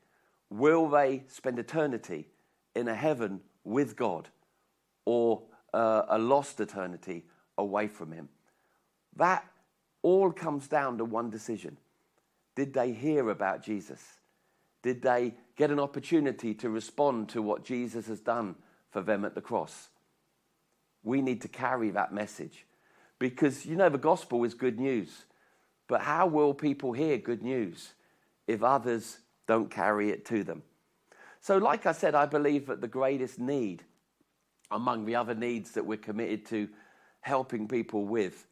Will 0.49 0.89
they 0.89 1.23
spend 1.27 1.59
eternity 1.59 2.27
in 2.75 2.87
a 2.87 2.95
heaven 2.95 3.41
with 3.63 3.95
God 3.95 4.29
or 5.05 5.43
uh, 5.73 6.03
a 6.09 6.17
lost 6.17 6.59
eternity 6.59 7.25
away 7.57 7.87
from 7.87 8.11
Him? 8.11 8.27
That 9.15 9.45
all 10.01 10.31
comes 10.31 10.67
down 10.67 10.97
to 10.97 11.05
one 11.05 11.29
decision. 11.29 11.77
Did 12.55 12.73
they 12.73 12.91
hear 12.91 13.29
about 13.29 13.63
Jesus? 13.63 14.01
Did 14.81 15.01
they 15.01 15.35
get 15.55 15.71
an 15.71 15.79
opportunity 15.79 16.53
to 16.55 16.69
respond 16.69 17.29
to 17.29 17.41
what 17.41 17.63
Jesus 17.63 18.07
has 18.07 18.19
done 18.19 18.55
for 18.89 19.01
them 19.01 19.23
at 19.23 19.35
the 19.35 19.41
cross? 19.41 19.89
We 21.03 21.21
need 21.21 21.41
to 21.41 21.47
carry 21.47 21.89
that 21.91 22.13
message 22.13 22.65
because 23.19 23.65
you 23.65 23.75
know 23.75 23.89
the 23.89 23.97
gospel 23.97 24.43
is 24.43 24.53
good 24.53 24.79
news. 24.79 25.25
But 25.87 26.01
how 26.01 26.27
will 26.27 26.53
people 26.53 26.93
hear 26.93 27.17
good 27.17 27.43
news 27.43 27.93
if 28.47 28.63
others 28.63 29.19
don't 29.47 29.69
carry 29.69 30.09
it 30.09 30.25
to 30.27 30.43
them? 30.43 30.63
So, 31.41 31.57
like 31.57 31.85
I 31.85 31.91
said, 31.91 32.15
I 32.15 32.25
believe 32.27 32.67
that 32.67 32.81
the 32.81 32.87
greatest 32.87 33.39
need 33.39 33.83
among 34.69 35.05
the 35.05 35.15
other 35.15 35.35
needs 35.35 35.71
that 35.71 35.85
we're 35.85 35.97
committed 35.97 36.45
to 36.47 36.69
helping 37.21 37.67
people 37.67 38.05
with 38.05 38.47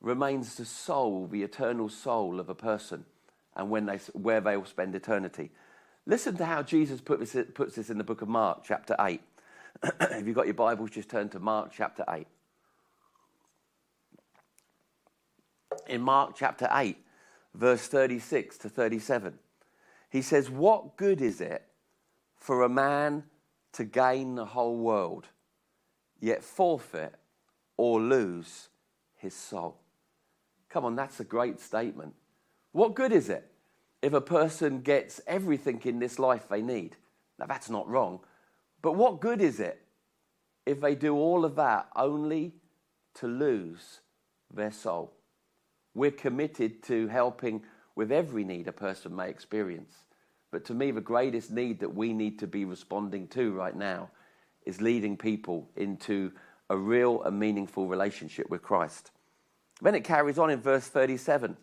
remains 0.00 0.56
the 0.56 0.64
soul, 0.64 1.26
the 1.26 1.42
eternal 1.42 1.88
soul 1.88 2.40
of 2.40 2.48
a 2.48 2.54
person, 2.54 3.04
and 3.54 3.70
when 3.70 3.86
they, 3.86 3.98
where 4.14 4.40
they 4.40 4.56
will 4.56 4.64
spend 4.64 4.94
eternity. 4.94 5.50
Listen 6.06 6.36
to 6.38 6.44
how 6.44 6.62
Jesus 6.62 7.00
put 7.00 7.20
this, 7.20 7.36
puts 7.54 7.76
this 7.76 7.90
in 7.90 7.98
the 7.98 8.04
book 8.04 8.22
of 8.22 8.28
Mark, 8.28 8.64
chapter 8.64 8.96
8. 8.98 9.20
if 10.00 10.26
you've 10.26 10.36
got 10.36 10.46
your 10.46 10.54
Bibles, 10.54 10.90
just 10.90 11.08
turn 11.08 11.28
to 11.30 11.40
Mark 11.40 11.70
chapter 11.74 12.04
8. 12.08 12.26
In 15.88 16.02
Mark 16.02 16.34
chapter 16.36 16.68
8, 16.70 16.98
verse 17.54 17.86
36 17.86 18.58
to 18.58 18.68
37, 18.68 19.38
he 20.10 20.20
says, 20.20 20.50
What 20.50 20.96
good 20.96 21.22
is 21.22 21.40
it 21.40 21.64
for 22.36 22.62
a 22.62 22.68
man 22.68 23.24
to 23.72 23.84
gain 23.84 24.34
the 24.34 24.44
whole 24.44 24.76
world, 24.76 25.28
yet 26.20 26.44
forfeit 26.44 27.14
or 27.76 28.00
lose 28.00 28.68
his 29.16 29.34
soul? 29.34 29.78
Come 30.68 30.84
on, 30.84 30.94
that's 30.94 31.20
a 31.20 31.24
great 31.24 31.58
statement. 31.58 32.14
What 32.72 32.94
good 32.94 33.12
is 33.12 33.30
it 33.30 33.50
if 34.02 34.12
a 34.12 34.20
person 34.20 34.82
gets 34.82 35.20
everything 35.26 35.80
in 35.84 36.00
this 36.00 36.18
life 36.18 36.48
they 36.48 36.60
need? 36.60 36.96
Now, 37.38 37.46
that's 37.46 37.70
not 37.70 37.88
wrong. 37.88 38.20
But 38.82 38.92
what 38.92 39.20
good 39.20 39.40
is 39.40 39.60
it 39.60 39.80
if 40.66 40.80
they 40.80 40.94
do 40.94 41.14
all 41.14 41.44
of 41.44 41.56
that 41.56 41.88
only 41.96 42.54
to 43.14 43.26
lose 43.26 44.00
their 44.52 44.70
soul? 44.70 45.12
We're 45.94 46.10
committed 46.10 46.82
to 46.84 47.08
helping 47.08 47.62
with 47.94 48.12
every 48.12 48.44
need 48.44 48.68
a 48.68 48.72
person 48.72 49.14
may 49.14 49.28
experience. 49.28 49.94
But 50.50 50.64
to 50.66 50.74
me, 50.74 50.90
the 50.90 51.00
greatest 51.00 51.50
need 51.50 51.80
that 51.80 51.94
we 51.94 52.12
need 52.12 52.38
to 52.38 52.46
be 52.46 52.64
responding 52.64 53.28
to 53.28 53.52
right 53.52 53.76
now 53.76 54.10
is 54.64 54.80
leading 54.80 55.16
people 55.16 55.68
into 55.76 56.32
a 56.68 56.76
real 56.76 57.22
and 57.22 57.38
meaningful 57.38 57.86
relationship 57.86 58.48
with 58.48 58.62
Christ. 58.62 59.10
Then 59.82 59.94
it 59.94 60.04
carries 60.04 60.38
on 60.38 60.50
in 60.50 60.60
verse 60.60 60.86
37 60.86 61.56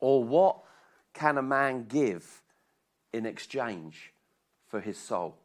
Or 0.00 0.24
what 0.24 0.58
can 1.14 1.38
a 1.38 1.42
man 1.42 1.86
give 1.88 2.42
in 3.12 3.26
exchange 3.26 4.12
for 4.68 4.80
his 4.80 4.98
soul? 4.98 5.36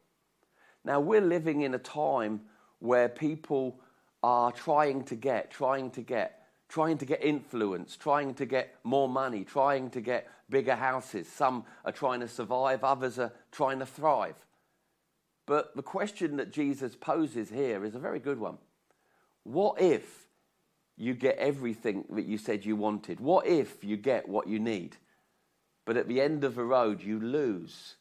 Now, 0.86 1.00
we're 1.00 1.20
living 1.20 1.62
in 1.62 1.74
a 1.74 1.78
time 1.78 2.42
where 2.78 3.08
people 3.08 3.80
are 4.22 4.52
trying 4.52 5.02
to 5.04 5.16
get, 5.16 5.50
trying 5.50 5.90
to 5.90 6.00
get, 6.00 6.44
trying 6.68 6.96
to 6.98 7.04
get 7.04 7.24
influence, 7.24 7.96
trying 7.96 8.34
to 8.34 8.46
get 8.46 8.72
more 8.84 9.08
money, 9.08 9.42
trying 9.42 9.90
to 9.90 10.00
get 10.00 10.28
bigger 10.48 10.76
houses. 10.76 11.28
Some 11.28 11.64
are 11.84 11.90
trying 11.90 12.20
to 12.20 12.28
survive, 12.28 12.84
others 12.84 13.18
are 13.18 13.32
trying 13.50 13.80
to 13.80 13.86
thrive. 13.86 14.36
But 15.44 15.74
the 15.74 15.82
question 15.82 16.36
that 16.36 16.52
Jesus 16.52 16.94
poses 16.94 17.50
here 17.50 17.84
is 17.84 17.96
a 17.96 18.00
very 18.00 18.20
good 18.20 18.38
one. 18.38 18.58
What 19.42 19.80
if 19.80 20.28
you 20.96 21.14
get 21.14 21.36
everything 21.38 22.04
that 22.10 22.26
you 22.26 22.38
said 22.38 22.64
you 22.64 22.76
wanted? 22.76 23.18
What 23.18 23.44
if 23.44 23.82
you 23.82 23.96
get 23.96 24.28
what 24.28 24.46
you 24.46 24.60
need? 24.60 24.96
But 25.84 25.96
at 25.96 26.06
the 26.06 26.20
end 26.20 26.44
of 26.44 26.54
the 26.54 26.64
road, 26.64 27.02
you 27.02 27.18
lose 27.18 27.96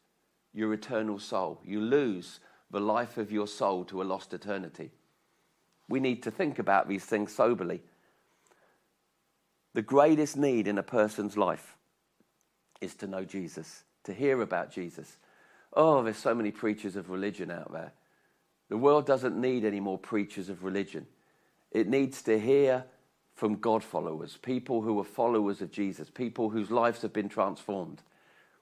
your 0.54 0.72
eternal 0.72 1.18
soul. 1.18 1.62
You 1.66 1.82
lose 1.82 2.40
the 2.72 2.80
life 2.80 3.18
of 3.18 3.32
your 3.32 3.48
soul 3.48 3.86
to 3.86 4.02
a 4.02 4.04
lost 4.04 4.34
eternity. 4.34 4.92
We 5.88 6.00
need 6.00 6.24
to 6.24 6.32
think 6.32 6.60
about 6.60 6.88
these 6.88 7.06
things 7.06 7.34
soberly. 7.34 7.82
The 9.74 9.82
greatest 9.82 10.38
need 10.38 10.68
in 10.68 10.78
a 10.78 10.84
person's 10.84 11.38
life 11.38 11.76
is 12.82 12.96
to 12.96 13.08
know 13.08 13.24
Jesus, 13.24 13.84
to 14.06 14.14
hear 14.14 14.42
about 14.42 14.72
Jesus. 14.72 15.18
Oh, 15.74 16.02
there's 16.02 16.18
so 16.18 16.34
many 16.34 16.52
preachers 16.52 16.96
of 16.96 17.10
religion 17.10 17.52
out 17.52 17.72
there. 17.72 17.92
The 18.70 18.78
world 18.78 19.06
doesn't 19.06 19.40
need 19.40 19.64
any 19.64 19.80
more 19.80 19.98
preachers 19.98 20.50
of 20.50 20.64
religion. 20.64 21.06
It 21.72 21.88
needs 21.88 22.22
to 22.24 22.40
hear 22.40 22.86
from 23.34 23.56
God 23.56 23.84
followers, 23.84 24.38
people 24.42 24.82
who 24.82 24.98
are 25.00 25.04
followers 25.04 25.62
of 25.62 25.72
Jesus, 25.72 26.10
people 26.10 26.50
whose 26.50 26.72
lives 26.72 27.02
have 27.02 27.12
been 27.12 27.30
transformed. 27.30 28.02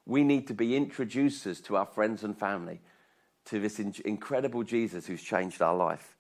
We 0.06 0.24
need 0.24 0.48
to 0.48 0.54
be 0.54 0.76
introducers 0.76 1.62
to 1.62 1.78
our 1.78 1.86
friends 1.86 2.24
and 2.24 2.38
family 2.38 2.82
to 3.46 3.60
this 3.60 3.80
incredible 3.80 4.64
Jesus 4.64 5.06
who's 5.06 5.22
changed 5.22 5.62
our 5.62 5.76
life. 5.76 6.16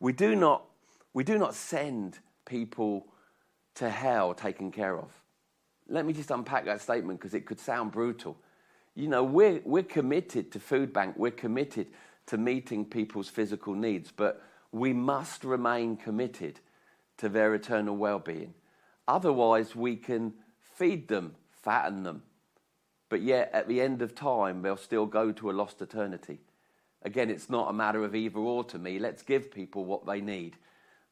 We 0.00 0.12
do 0.12 0.34
not, 0.34 0.64
we 1.12 1.24
do 1.24 1.38
not 1.38 1.54
send 1.54 2.18
people 2.44 3.06
to 3.76 3.90
hell 3.90 4.34
taken 4.34 4.70
care 4.70 4.98
of. 4.98 5.10
Let 5.88 6.06
me 6.06 6.12
just 6.12 6.30
unpack 6.30 6.64
that 6.64 6.80
statement 6.80 7.20
because 7.20 7.34
it 7.34 7.46
could 7.46 7.60
sound 7.60 7.92
brutal. 7.92 8.36
You 8.94 9.08
know, 9.08 9.22
we're, 9.22 9.60
we're 9.64 9.82
committed 9.82 10.50
to 10.52 10.60
Food 10.60 10.92
Bank, 10.92 11.14
we're 11.16 11.30
committed 11.30 11.88
to 12.26 12.38
meeting 12.38 12.84
people's 12.84 13.28
physical 13.28 13.74
needs, 13.74 14.10
but 14.10 14.42
we 14.72 14.92
must 14.92 15.44
remain 15.44 15.96
committed 15.96 16.60
to 17.18 17.28
their 17.28 17.54
eternal 17.54 17.96
well 17.96 18.18
being. 18.18 18.54
Otherwise, 19.06 19.76
we 19.76 19.96
can 19.96 20.32
feed 20.60 21.08
them, 21.08 21.34
fatten 21.62 22.02
them, 22.02 22.22
but 23.08 23.22
yet 23.22 23.50
at 23.52 23.68
the 23.68 23.80
end 23.80 24.02
of 24.02 24.14
time, 24.14 24.62
they'll 24.62 24.76
still 24.76 25.06
go 25.06 25.32
to 25.32 25.50
a 25.50 25.52
lost 25.52 25.80
eternity. 25.80 26.40
Again, 27.02 27.30
it's 27.30 27.48
not 27.48 27.70
a 27.70 27.72
matter 27.72 28.02
of 28.04 28.14
either 28.14 28.38
or 28.38 28.64
to 28.64 28.78
me. 28.78 28.98
Let's 28.98 29.22
give 29.22 29.50
people 29.50 29.84
what 29.84 30.06
they 30.06 30.20
need, 30.20 30.56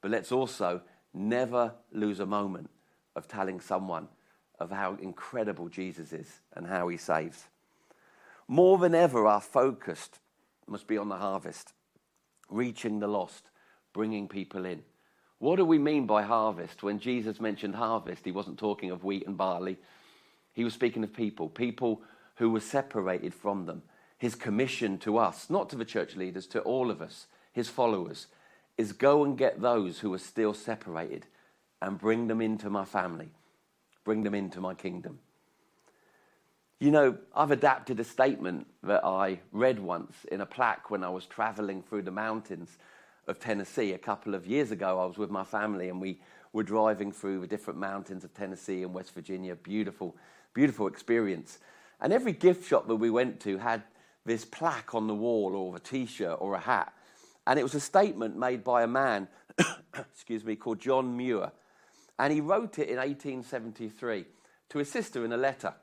but 0.01 0.11
let's 0.11 0.33
also 0.33 0.83
never 1.13 1.73
lose 1.93 2.21
a 2.21 2.27
moment 2.27 2.69
of 3.15 3.29
telling 3.29 3.61
someone 3.61 4.09
of 4.59 4.71
how 4.71 4.97
incredible 5.01 5.69
Jesus 5.69 6.13
is 6.13 6.41
and 6.55 6.67
how 6.67 6.89
he 6.89 6.97
saves. 6.97 7.47
More 8.49 8.79
than 8.79 8.95
ever, 8.95 9.27
our 9.27 9.41
focus 9.41 10.11
must 10.67 10.87
be 10.87 10.99
on 10.99 11.09
the 11.09 11.17
harvest, 11.17 11.73
reaching 12.51 12.99
the 12.99 13.07
lost, 13.07 13.51
bringing 13.93 14.29
people 14.29 14.65
in. 14.65 14.83
What 15.39 15.57
do 15.57 15.65
we 15.65 15.79
mean 15.79 16.07
by 16.07 16.23
harvest? 16.23 16.83
When 16.83 16.99
Jesus 16.99 17.41
mentioned 17.41 17.75
harvest, 17.75 18.25
he 18.25 18.33
wasn't 18.33 18.59
talking 18.59 18.91
of 18.91 19.05
wheat 19.05 19.27
and 19.27 19.37
barley. 19.37 19.79
He 20.55 20.65
was 20.65 20.73
speaking 20.73 21.05
of 21.05 21.13
people, 21.13 21.49
people 21.49 22.01
who 22.37 22.51
were 22.51 22.61
separated 22.61 23.35
from 23.35 23.67
them. 23.67 23.83
His 24.17 24.35
commission 24.35 24.99
to 24.99 25.19
us, 25.19 25.51
not 25.51 25.69
to 25.71 25.77
the 25.77 25.85
church 25.85 26.17
leaders, 26.17 26.47
to 26.49 26.61
all 26.61 26.91
of 26.91 27.03
us, 27.03 27.27
his 27.53 27.69
followers, 27.69 28.29
is 28.79 28.93
go 28.93 29.25
and 29.25 29.37
get 29.37 29.61
those 29.61 30.01
who 30.01 30.13
are 30.15 30.19
still 30.19 30.55
separated 30.55 31.27
and 31.83 31.99
bring 31.99 32.29
them 32.29 32.41
into 32.41 32.71
my 32.71 32.85
family, 32.85 33.31
bring 34.05 34.23
them 34.23 34.35
into 34.35 34.61
my 34.61 34.75
kingdom. 34.75 35.19
You 36.81 36.91
know, 36.91 37.19
I've 37.35 37.51
adapted 37.51 38.01
a 38.01 38.05
statement 38.05 38.67
that 38.83 39.05
I 39.05 39.41
read 39.53 39.79
once 39.79 40.15
in 40.31 40.41
a 40.41 40.47
plaque 40.47 40.91
when 40.91 41.05
I 41.05 41.09
was 41.09 41.27
traveling 41.27 41.83
through 41.83 42.03
the 42.03 42.11
mountains 42.11 42.79
of 43.27 43.39
Tennessee 43.39 43.93
a 43.93 43.99
couple 43.99 44.35
of 44.35 44.47
years 44.47 44.71
ago. 44.71 45.01
I 45.01 45.07
was 45.07 45.17
with 45.17 45.31
my 45.31 45.45
family 45.45 45.89
and 45.89 46.01
we 46.01 46.21
were 46.53 46.63
driving 46.63 47.13
through 47.13 47.41
the 47.41 47.47
different 47.47 47.79
mountains 47.79 48.25
of 48.25 48.35
Tennessee 48.35 48.83
and 48.83 48.93
West 48.93 49.15
Virginia. 49.15 49.55
Beautiful, 49.55 50.15
beautiful 50.55 50.87
experience. 50.87 51.59
And 52.01 52.13
every 52.13 52.33
gift 52.33 52.67
shop 52.69 52.89
that 52.89 52.97
we 52.97 53.11
went 53.11 53.41
to 53.41 53.59
had 53.59 53.83
this 54.25 54.45
plaque 54.45 54.95
on 54.95 55.07
the 55.07 55.15
wall 55.15 55.55
or 55.55 55.77
a 55.77 55.81
t 55.81 56.07
shirt 56.07 56.39
or 56.41 56.55
a 56.55 56.61
hat. 56.61 56.93
And 57.47 57.59
it 57.59 57.63
was 57.63 57.75
a 57.75 57.81
statement 57.81 58.37
made 58.37 58.65
by 58.65 58.83
a 58.83 58.87
man, 58.87 59.29
excuse 59.95 60.45
me, 60.45 60.57
called 60.57 60.81
John 60.81 61.17
Muir. 61.17 61.53
And 62.19 62.33
he 62.33 62.41
wrote 62.41 62.79
it 62.79 62.89
in 62.89 62.97
1873 62.97 64.25
to 64.71 64.79
his 64.79 64.91
sister 64.91 65.25
in 65.25 65.33
a 65.33 65.37
letter. 65.37 65.75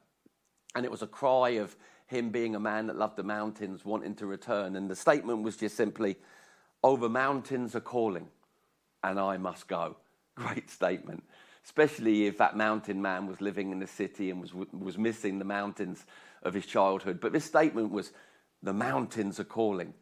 And 0.75 0.85
it 0.85 0.91
was 0.91 1.01
a 1.01 1.07
cry 1.07 1.49
of 1.51 1.75
him 2.07 2.29
being 2.29 2.55
a 2.55 2.59
man 2.59 2.87
that 2.87 2.97
loved 2.97 3.15
the 3.15 3.23
mountains, 3.23 3.85
wanting 3.85 4.15
to 4.15 4.25
return. 4.25 4.75
And 4.75 4.89
the 4.89 4.95
statement 4.95 5.43
was 5.43 5.57
just 5.57 5.75
simply, 5.75 6.17
the 6.83 7.09
mountains 7.09 7.75
are 7.75 7.81
calling, 7.81 8.27
and 9.03 9.19
I 9.19 9.37
must 9.37 9.67
go. 9.67 9.97
Great 10.35 10.69
statement, 10.69 11.23
especially 11.63 12.25
if 12.25 12.37
that 12.37 12.57
mountain 12.57 13.01
man 13.01 13.27
was 13.27 13.41
living 13.41 13.71
in 13.71 13.79
the 13.79 13.87
city 13.87 14.29
and 14.29 14.41
was, 14.41 14.53
was 14.53 14.97
missing 14.97 15.39
the 15.39 15.45
mountains 15.45 16.05
of 16.43 16.53
his 16.53 16.65
childhood. 16.65 17.19
But 17.19 17.33
this 17.33 17.45
statement 17.45 17.91
was, 17.91 18.11
The 18.63 18.73
mountains 18.73 19.39
are 19.39 19.45
calling, 19.45 19.93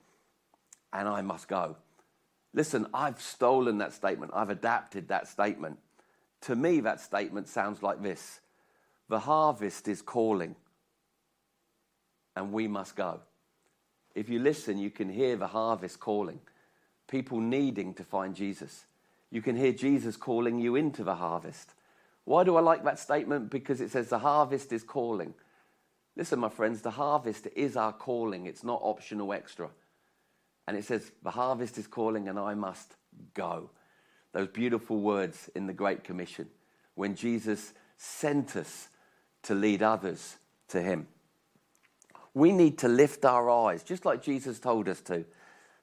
and 0.93 1.07
I 1.07 1.21
must 1.21 1.47
go. 1.47 1.75
Listen, 2.53 2.87
I've 2.93 3.21
stolen 3.21 3.77
that 3.79 3.93
statement, 3.93 4.31
I've 4.33 4.49
adapted 4.49 5.09
that 5.09 5.27
statement. 5.27 5.77
To 6.41 6.55
me, 6.55 6.79
that 6.81 7.01
statement 7.01 7.47
sounds 7.49 7.83
like 7.83 8.01
this 8.01 8.39
The 9.09 9.19
harvest 9.19 9.87
is 9.87 10.01
calling, 10.01 10.55
and 12.35 12.53
we 12.53 12.67
must 12.67 12.95
go. 12.95 13.19
If 14.15 14.29
you 14.29 14.39
listen, 14.39 14.77
you 14.77 14.89
can 14.89 15.09
hear 15.09 15.35
the 15.35 15.47
harvest 15.47 15.99
calling, 15.99 16.39
people 17.07 17.39
needing 17.39 17.93
to 17.95 18.03
find 18.03 18.35
Jesus. 18.35 18.85
You 19.31 19.41
can 19.41 19.55
hear 19.55 19.71
Jesus 19.71 20.17
calling 20.17 20.59
you 20.59 20.75
into 20.75 21.03
the 21.03 21.15
harvest. 21.15 21.73
Why 22.25 22.43
do 22.43 22.55
I 22.57 22.61
like 22.61 22.83
that 22.83 22.99
statement? 22.99 23.49
Because 23.49 23.81
it 23.81 23.91
says 23.91 24.09
the 24.09 24.19
harvest 24.19 24.71
is 24.71 24.83
calling. 24.83 25.33
Listen, 26.15 26.39
my 26.39 26.49
friends, 26.49 26.81
the 26.81 26.91
harvest 26.91 27.47
is 27.55 27.77
our 27.77 27.93
calling, 27.93 28.45
it's 28.45 28.63
not 28.63 28.81
optional 28.83 29.33
extra. 29.33 29.69
And 30.67 30.77
it 30.77 30.85
says, 30.85 31.11
The 31.23 31.31
harvest 31.31 31.79
is 31.79 31.87
calling, 31.87 32.27
and 32.27 32.37
I 32.37 32.53
must 32.53 32.95
go. 33.33 33.71
Those 34.33 34.49
beautiful 34.49 34.99
words 34.99 35.49
in 35.55 35.65
the 35.65 35.73
Great 35.73 36.03
Commission 36.03 36.47
when 36.93 37.15
Jesus 37.15 37.73
sent 37.97 38.55
us 38.55 38.89
to 39.43 39.55
lead 39.55 39.81
others 39.81 40.37
to 40.67 40.81
Him. 40.81 41.07
We 42.35 42.51
need 42.51 42.77
to 42.79 42.87
lift 42.87 43.25
our 43.25 43.49
eyes, 43.49 43.81
just 43.81 44.05
like 44.05 44.21
Jesus 44.21 44.59
told 44.59 44.87
us 44.87 45.01
to. 45.01 45.25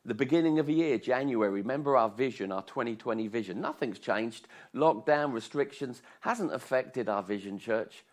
The 0.07 0.15
beginning 0.15 0.61
of 0.61 0.67
the 0.67 0.73
year, 0.73 0.99
January, 0.99 1.51
remember 1.51 1.97
our 1.97 2.09
vision, 2.09 2.53
our 2.53 2.63
2020 2.63 3.27
vision. 3.27 3.61
Nothing's 3.61 3.99
changed. 3.99 4.47
Lockdown, 4.73 5.33
restrictions 5.33 6.01
hasn't 6.21 6.55
affected 6.55 7.09
our 7.09 7.25
vision, 7.25 7.59
church, 7.59 8.05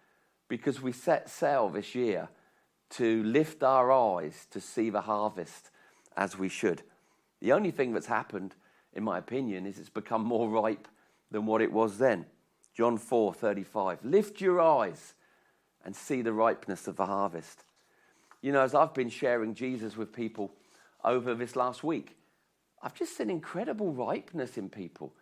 because 0.47 0.81
we 0.81 0.91
set 0.91 1.29
sail 1.29 1.69
this 1.69 1.93
year 1.93 2.29
to 2.89 3.23
lift 3.23 3.61
our 3.61 3.91
eyes 3.91 4.47
to 4.49 4.59
see 4.59 4.89
the 4.89 5.01
harvest 5.01 5.69
as 6.17 6.35
we 6.35 6.49
should. 6.49 6.81
The 7.41 7.51
only 7.51 7.69
thing 7.69 7.93
that's 7.93 8.07
happened, 8.07 8.55
in 8.93 9.03
my 9.03 9.19
opinion, 9.19 9.67
is 9.67 9.77
it's 9.77 9.89
become 9.89 10.23
more 10.23 10.49
ripe 10.49 10.87
than 11.29 11.45
what 11.45 11.61
it 11.61 11.71
was 11.71 11.99
then. 11.99 12.25
John 12.73 12.97
4 12.97 13.35
35. 13.35 14.03
Lift 14.03 14.41
your 14.41 14.59
eyes 14.59 15.13
and 15.85 15.95
see 15.95 16.23
the 16.23 16.33
ripeness 16.33 16.87
of 16.87 16.95
the 16.95 17.05
harvest. 17.05 17.65
You 18.41 18.51
know, 18.51 18.61
as 18.61 18.73
I've 18.73 18.95
been 18.95 19.09
sharing 19.09 19.53
Jesus 19.53 19.95
with 19.95 20.11
people 20.11 20.51
over 21.03 21.35
this 21.35 21.55
last 21.55 21.83
week, 21.83 22.15
I've 22.81 22.93
just 22.93 23.17
seen 23.17 23.29
incredible 23.29 23.91
ripeness 23.91 24.57
in 24.57 24.69
people. 24.69 25.13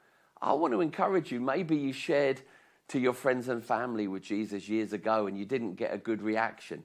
I 0.41 0.53
want 0.53 0.73
to 0.73 0.81
encourage 0.81 1.31
you. 1.31 1.39
Maybe 1.39 1.75
you 1.77 1.93
shared 1.93 2.41
to 2.89 2.99
your 2.99 3.13
friends 3.13 3.47
and 3.47 3.63
family 3.63 4.07
with 4.07 4.23
Jesus 4.23 4.67
years 4.67 4.93
ago 4.93 5.27
and 5.27 5.37
you 5.37 5.45
didn't 5.45 5.75
get 5.75 5.93
a 5.93 5.97
good 5.97 6.21
reaction. 6.21 6.83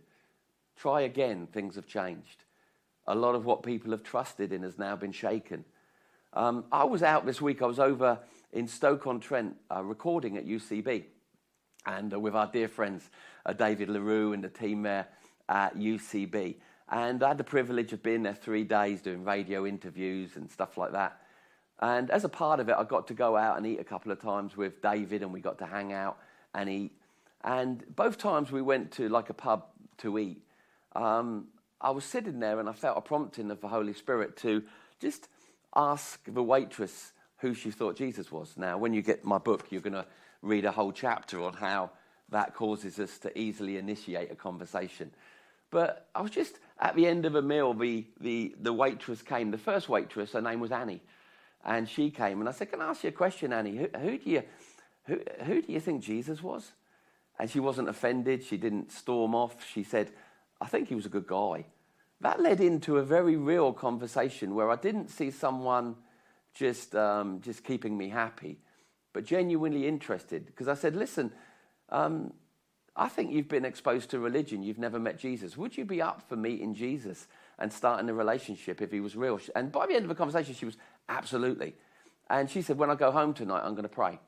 Try 0.76 1.02
again, 1.02 1.46
things 1.46 1.74
have 1.76 1.86
changed. 1.86 2.44
A 3.06 3.14
lot 3.14 3.34
of 3.34 3.44
what 3.44 3.62
people 3.62 3.92
have 3.92 4.02
trusted 4.02 4.52
in 4.52 4.62
has 4.62 4.78
now 4.78 4.94
been 4.96 5.12
shaken. 5.12 5.64
Um, 6.34 6.64
I 6.70 6.84
was 6.84 7.02
out 7.02 7.24
this 7.24 7.40
week, 7.40 7.62
I 7.62 7.66
was 7.66 7.80
over 7.80 8.18
in 8.52 8.68
Stoke 8.68 9.06
on 9.06 9.20
Trent 9.20 9.56
uh, 9.74 9.82
recording 9.82 10.36
at 10.36 10.46
UCB 10.46 11.04
and 11.86 12.12
uh, 12.12 12.20
with 12.20 12.34
our 12.34 12.46
dear 12.46 12.68
friends 12.68 13.08
uh, 13.46 13.52
David 13.52 13.88
L'Herroux 13.88 14.32
and 14.32 14.44
the 14.44 14.48
team 14.48 14.82
there 14.82 15.06
at 15.48 15.76
UCB. 15.76 16.56
And 16.88 17.22
I 17.22 17.28
had 17.28 17.38
the 17.38 17.44
privilege 17.44 17.92
of 17.92 18.02
being 18.02 18.22
there 18.22 18.34
three 18.34 18.64
days 18.64 19.02
doing 19.02 19.24
radio 19.24 19.66
interviews 19.66 20.36
and 20.36 20.50
stuff 20.50 20.78
like 20.78 20.92
that. 20.92 21.20
And 21.80 22.10
as 22.10 22.24
a 22.24 22.28
part 22.28 22.60
of 22.60 22.68
it, 22.68 22.76
I 22.78 22.84
got 22.84 23.06
to 23.08 23.14
go 23.14 23.36
out 23.36 23.58
and 23.58 23.66
eat 23.66 23.80
a 23.80 23.84
couple 23.84 24.12
of 24.12 24.20
times 24.20 24.56
with 24.56 24.80
David, 24.80 25.22
and 25.22 25.32
we 25.32 25.40
got 25.40 25.58
to 25.58 25.66
hang 25.66 25.92
out 25.92 26.16
and 26.54 26.70
eat. 26.70 26.92
And 27.44 27.84
both 27.94 28.18
times 28.18 28.50
we 28.50 28.62
went 28.62 28.92
to 28.92 29.08
like 29.08 29.30
a 29.30 29.34
pub 29.34 29.64
to 29.98 30.18
eat, 30.18 30.42
um, 30.94 31.48
I 31.80 31.90
was 31.90 32.04
sitting 32.04 32.40
there 32.40 32.58
and 32.58 32.68
I 32.68 32.72
felt 32.72 32.96
a 32.96 33.02
prompting 33.02 33.50
of 33.50 33.60
the 33.60 33.68
Holy 33.68 33.92
Spirit 33.92 34.36
to 34.38 34.62
just 34.98 35.28
ask 35.74 36.20
the 36.26 36.42
waitress 36.42 37.12
who 37.38 37.52
she 37.52 37.70
thought 37.70 37.96
Jesus 37.96 38.32
was. 38.32 38.54
Now, 38.56 38.78
when 38.78 38.94
you 38.94 39.02
get 39.02 39.24
my 39.24 39.38
book, 39.38 39.66
you're 39.70 39.82
going 39.82 39.92
to 39.92 40.06
read 40.40 40.64
a 40.64 40.72
whole 40.72 40.92
chapter 40.92 41.42
on 41.42 41.52
how 41.52 41.90
that 42.30 42.54
causes 42.54 42.98
us 42.98 43.18
to 43.18 43.38
easily 43.38 43.76
initiate 43.76 44.32
a 44.32 44.34
conversation. 44.34 45.10
But 45.76 46.08
I 46.14 46.22
was 46.22 46.30
just 46.30 46.58
at 46.80 46.96
the 46.96 47.06
end 47.06 47.26
of 47.26 47.34
a 47.34 47.42
meal, 47.42 47.74
the, 47.74 48.06
the, 48.18 48.54
the 48.58 48.72
waitress 48.72 49.20
came, 49.20 49.50
the 49.50 49.58
first 49.58 49.90
waitress, 49.90 50.32
her 50.32 50.40
name 50.40 50.58
was 50.58 50.72
Annie. 50.72 51.02
And 51.62 51.86
she 51.86 52.10
came 52.10 52.40
and 52.40 52.48
I 52.48 52.52
said, 52.52 52.70
Can 52.70 52.80
I 52.80 52.86
ask 52.86 53.04
you 53.04 53.10
a 53.10 53.12
question, 53.12 53.52
Annie? 53.52 53.76
Who, 53.76 53.88
who, 53.98 54.16
do, 54.16 54.30
you, 54.30 54.42
who, 55.04 55.20
who 55.44 55.60
do 55.60 55.70
you 55.70 55.80
think 55.80 56.02
Jesus 56.02 56.42
was? 56.42 56.72
And 57.38 57.50
she 57.50 57.60
wasn't 57.60 57.90
offended. 57.90 58.42
She 58.42 58.56
didn't 58.56 58.90
storm 58.90 59.34
off. 59.34 59.66
She 59.70 59.82
said, 59.82 60.12
I 60.62 60.66
think 60.66 60.88
he 60.88 60.94
was 60.94 61.04
a 61.04 61.10
good 61.10 61.26
guy. 61.26 61.66
That 62.22 62.40
led 62.40 62.62
into 62.62 62.96
a 62.96 63.02
very 63.02 63.36
real 63.36 63.74
conversation 63.74 64.54
where 64.54 64.70
I 64.70 64.76
didn't 64.76 65.10
see 65.10 65.30
someone 65.30 65.96
just, 66.54 66.94
um, 66.96 67.42
just 67.42 67.64
keeping 67.64 67.98
me 67.98 68.08
happy, 68.08 68.60
but 69.12 69.26
genuinely 69.26 69.86
interested. 69.86 70.46
Because 70.46 70.68
I 70.68 70.74
said, 70.74 70.96
Listen, 70.96 71.32
um, 71.90 72.32
I 72.96 73.08
think 73.08 73.30
you've 73.30 73.48
been 73.48 73.66
exposed 73.66 74.10
to 74.10 74.18
religion. 74.18 74.62
You've 74.62 74.78
never 74.78 74.98
met 74.98 75.18
Jesus. 75.18 75.56
Would 75.56 75.76
you 75.76 75.84
be 75.84 76.00
up 76.00 76.22
for 76.28 76.36
meeting 76.36 76.74
Jesus 76.74 77.28
and 77.58 77.70
starting 77.70 78.08
a 78.08 78.14
relationship 78.14 78.80
if 78.80 78.90
he 78.90 79.00
was 79.00 79.14
real? 79.14 79.38
And 79.54 79.70
by 79.70 79.86
the 79.86 79.94
end 79.94 80.04
of 80.04 80.08
the 80.08 80.14
conversation, 80.14 80.54
she 80.54 80.64
was 80.64 80.78
absolutely. 81.08 81.74
And 82.30 82.50
she 82.50 82.62
said, 82.62 82.78
When 82.78 82.90
I 82.90 82.94
go 82.94 83.10
home 83.10 83.34
tonight, 83.34 83.62
I'm 83.64 83.72
going 83.72 83.82
to 83.82 83.88
pray. 83.88 84.18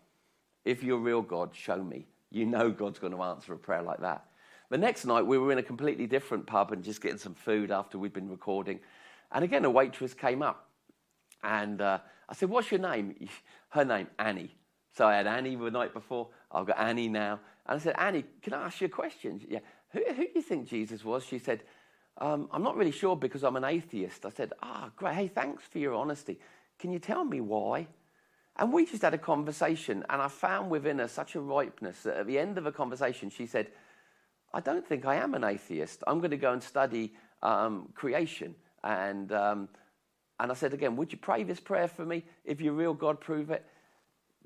If 0.65 0.83
you're 0.83 0.99
real, 0.99 1.23
God, 1.23 1.55
show 1.55 1.83
me. 1.83 2.07
You 2.31 2.45
know 2.45 2.71
God's 2.71 2.99
going 2.99 3.15
to 3.15 3.23
answer 3.23 3.55
a 3.55 3.59
prayer 3.59 3.83
like 3.83 4.01
that. 4.01 4.27
The 4.71 4.77
next 4.77 5.07
night, 5.07 5.27
we 5.27 5.39
were 5.39 5.51
in 5.51 5.59
a 5.59 5.63
completely 5.63 6.07
different 6.07 6.47
pub 6.47 6.73
and 6.73 6.85
just 6.85 7.01
getting 7.01 7.17
some 7.17 7.35
food 7.35 7.71
after 7.71 7.99
we'd 7.99 8.13
been 8.13 8.29
recording. 8.29 8.81
And 9.33 9.45
again, 9.45 9.65
a 9.65 9.71
waitress 9.71 10.13
came 10.13 10.43
up. 10.43 10.69
And 11.43 11.81
uh, 11.81 11.99
I 12.29 12.35
said, 12.35 12.51
What's 12.51 12.71
your 12.71 12.81
name? 12.81 13.15
Her 13.71 13.85
name, 13.85 14.09
Annie. 14.19 14.55
So 14.97 15.07
I 15.07 15.17
had 15.17 15.27
Annie 15.27 15.57
the 15.57 15.71
night 15.71 15.95
before. 15.95 16.29
I've 16.51 16.67
got 16.67 16.79
Annie 16.79 17.09
now. 17.09 17.41
And 17.67 17.81
I 17.81 17.83
said, 17.83 17.95
Annie, 17.99 18.25
can 18.43 18.55
I 18.55 18.67
ask 18.67 18.81
you 18.81 18.87
a 18.87 18.91
question? 18.91 19.41
Yeah. 19.49 19.61
Who, 19.91 20.01
who 20.09 20.25
do 20.25 20.33
you 20.35 20.43
think 20.43 20.69
Jesus 20.69 21.05
was? 21.05 21.25
She 21.25 21.39
said, 21.39 21.63
um, 22.21 22.49
I'm 22.51 22.63
not 22.63 22.77
really 22.77 22.91
sure 22.91 23.17
because 23.17 23.45
I'm 23.45 23.57
an 23.57 23.65
atheist. 23.65 24.27
I 24.27 24.31
said, 24.31 24.53
Ah, 24.63 24.87
oh, 24.87 24.93
great. 24.97 25.15
Hey, 25.15 25.29
thanks 25.29 25.65
for 25.65 25.79
your 25.79 25.95
honesty. 25.95 26.39
Can 26.79 26.91
you 26.93 26.99
tell 26.99 27.25
me 27.25 27.41
why? 27.41 27.87
And 28.57 28.73
we 28.73 28.87
just 28.87 29.03
had 29.03 29.15
a 29.15 29.19
conversation, 29.19 30.05
and 30.11 30.21
I 30.21 30.27
found 30.27 30.69
within 30.69 30.99
her 30.99 31.07
such 31.07 31.37
a 31.37 31.41
ripeness 31.41 32.03
that 32.03 32.17
at 32.17 32.27
the 32.27 32.41
end 32.41 32.59
of 32.59 32.65
the 32.65 32.73
conversation, 32.73 33.31
she 33.31 33.47
said, 33.47 33.69
I 34.53 34.59
don't 34.59 34.85
think 34.85 35.07
I 35.07 35.15
am 35.17 35.35
an 35.35 35.45
atheist. 35.45 36.03
I'm 36.09 36.19
going 36.19 36.33
to 36.33 36.37
go 36.37 36.53
and 36.53 36.63
study 36.63 37.13
um, 37.41 37.91
creation. 37.95 38.57
And, 38.83 39.31
um, 39.31 39.69
and 40.41 40.51
I 40.51 40.55
said 40.55 40.75
again, 40.75 40.97
Would 40.97 41.13
you 41.13 41.19
pray 41.19 41.45
this 41.45 41.61
prayer 41.61 41.89
for 41.89 42.05
me? 42.05 42.25
If 42.45 42.61
you're 42.61 42.73
real, 42.73 42.95
God, 42.95 43.21
prove 43.21 43.51
it. 43.51 43.65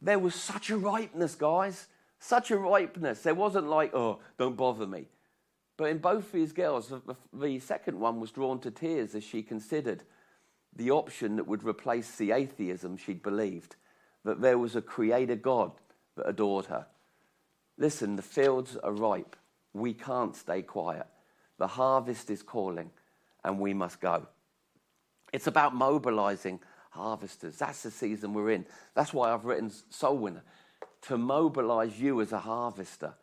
There 0.00 0.18
was 0.18 0.34
such 0.34 0.68
a 0.68 0.76
ripeness, 0.76 1.34
guys 1.34 1.86
Such 2.22 2.52
a 2.52 2.56
ripeness. 2.56 3.22
There 3.22 3.34
wasn't 3.34 3.66
like, 3.66 3.92
oh, 3.94 4.20
don't 4.38 4.56
bother 4.56 4.86
me. 4.86 5.08
But 5.76 5.86
in 5.86 5.98
both 5.98 6.30
these 6.30 6.52
girls, 6.52 6.92
the, 7.32 7.58
second 7.58 7.98
one 7.98 8.20
was 8.20 8.30
drawn 8.30 8.60
to 8.60 8.70
tears 8.70 9.16
as 9.16 9.24
she 9.24 9.42
considered 9.42 10.04
the 10.76 10.92
option 10.92 11.34
that 11.34 11.48
would 11.48 11.64
replace 11.64 12.14
the 12.14 12.30
atheism 12.30 12.96
she'd 12.96 13.24
believed 13.24 13.74
that 14.24 14.40
there 14.40 14.56
was 14.56 14.76
a 14.76 14.80
creator 14.80 15.34
God 15.34 15.72
that 16.14 16.28
adored 16.28 16.66
her. 16.66 16.86
Listen, 17.76 18.14
the 18.14 18.22
fields 18.22 18.76
are 18.76 18.92
ripe. 18.92 19.34
We 19.72 19.92
can't 19.92 20.36
stay 20.36 20.62
quiet. 20.62 21.08
The 21.58 21.66
harvest 21.66 22.30
is 22.30 22.44
calling, 22.44 22.92
and 23.42 23.58
we 23.58 23.74
must 23.74 24.00
go. 24.00 24.28
It's 25.32 25.48
about 25.48 25.74
mobilizing 25.74 26.60
harvesters. 26.90 27.56
That's 27.56 27.82
the 27.82 27.90
season 27.90 28.32
we're 28.32 28.50
in. 28.50 28.64
That's 28.94 29.12
why 29.12 29.32
I've 29.32 29.44
written 29.44 29.72
Soul 29.90 30.18
Winner 30.18 30.44
to 31.02 31.18
mobilize 31.18 32.00
you 32.00 32.20
as 32.20 32.32
a 32.32 32.38
harvester. 32.38 33.14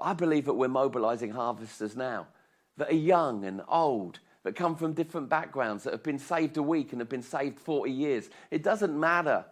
I 0.00 0.12
believe 0.12 0.44
that 0.46 0.54
we're 0.54 0.68
mobilizing 0.68 1.30
harvesters 1.30 1.96
now 1.96 2.28
that 2.76 2.90
are 2.90 2.94
young 2.94 3.44
and 3.44 3.60
old, 3.68 4.20
that 4.44 4.56
come 4.56 4.76
from 4.76 4.92
different 4.92 5.28
backgrounds, 5.28 5.84
that 5.84 5.92
have 5.92 6.02
been 6.02 6.18
saved 6.18 6.56
a 6.56 6.62
week 6.62 6.92
and 6.92 7.00
have 7.00 7.08
been 7.08 7.22
saved 7.22 7.58
40 7.58 7.90
years. 7.90 8.30
It 8.50 8.62
doesn't 8.62 8.98
matter 8.98 9.44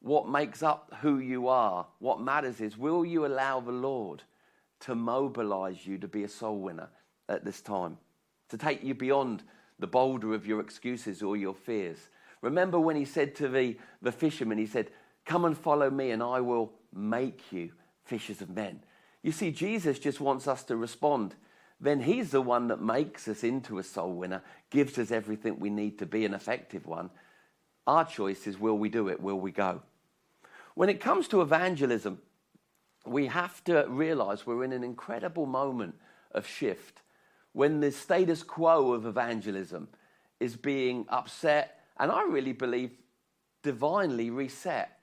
what 0.00 0.28
makes 0.28 0.62
up 0.62 0.92
who 1.00 1.18
you 1.18 1.48
are. 1.48 1.86
What 2.00 2.20
matters 2.20 2.60
is 2.60 2.76
will 2.76 3.04
you 3.04 3.24
allow 3.24 3.60
the 3.60 3.72
Lord 3.72 4.22
to 4.80 4.94
mobilize 4.94 5.86
you 5.86 5.98
to 5.98 6.08
be 6.08 6.24
a 6.24 6.28
soul 6.28 6.58
winner 6.58 6.88
at 7.28 7.44
this 7.44 7.60
time, 7.60 7.96
to 8.50 8.58
take 8.58 8.82
you 8.82 8.94
beyond 8.94 9.42
the 9.78 9.86
boulder 9.86 10.34
of 10.34 10.46
your 10.46 10.60
excuses 10.60 11.22
or 11.22 11.36
your 11.36 11.54
fears. 11.54 11.98
Remember 12.42 12.78
when 12.78 12.96
he 12.96 13.04
said 13.04 13.34
to 13.36 13.48
the, 13.48 13.76
the 14.02 14.12
fishermen, 14.12 14.58
he 14.58 14.66
said, 14.66 14.90
Come 15.26 15.44
and 15.44 15.58
follow 15.58 15.90
me, 15.90 16.12
and 16.12 16.22
I 16.22 16.40
will 16.40 16.72
make 16.94 17.52
you 17.52 17.72
fishers 18.04 18.40
of 18.40 18.50
men. 18.50 18.80
You 19.22 19.32
see, 19.32 19.50
Jesus 19.50 19.98
just 19.98 20.20
wants 20.20 20.46
us 20.46 20.62
to 20.64 20.76
respond. 20.76 21.34
Then 21.80 22.00
he's 22.00 22.30
the 22.30 22.40
one 22.40 22.68
that 22.68 22.80
makes 22.80 23.28
us 23.28 23.44
into 23.44 23.78
a 23.78 23.82
soul 23.82 24.14
winner, 24.14 24.42
gives 24.70 24.98
us 24.98 25.10
everything 25.10 25.58
we 25.58 25.68
need 25.68 25.98
to 25.98 26.06
be 26.06 26.24
an 26.24 26.32
effective 26.32 26.86
one. 26.86 27.10
Our 27.86 28.04
choice 28.04 28.46
is 28.46 28.58
will 28.58 28.78
we 28.78 28.88
do 28.88 29.08
it? 29.08 29.20
Will 29.20 29.38
we 29.38 29.50
go? 29.50 29.82
When 30.74 30.88
it 30.88 31.00
comes 31.00 31.28
to 31.28 31.42
evangelism, 31.42 32.20
we 33.04 33.26
have 33.26 33.62
to 33.64 33.86
realize 33.88 34.46
we're 34.46 34.64
in 34.64 34.72
an 34.72 34.84
incredible 34.84 35.46
moment 35.46 35.96
of 36.32 36.46
shift 36.46 37.02
when 37.52 37.80
the 37.80 37.90
status 37.90 38.42
quo 38.42 38.92
of 38.92 39.06
evangelism 39.06 39.88
is 40.40 40.56
being 40.56 41.06
upset 41.08 41.80
and 41.98 42.10
I 42.10 42.24
really 42.24 42.52
believe 42.52 42.90
divinely 43.62 44.30
reset. 44.30 44.95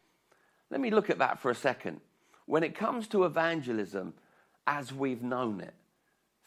Let 0.74 0.82
me 0.82 0.90
look 0.90 1.12
at 1.12 1.20
that 1.20 1.38
for 1.38 1.52
a 1.52 1.56
second. 1.56 2.02
When 2.48 2.64
it 2.64 2.74
comes 2.74 3.08
to 3.10 3.26
evangelism, 3.26 4.16
as 4.66 4.92
we've 4.92 5.22
known 5.22 5.62
it, 5.62 5.76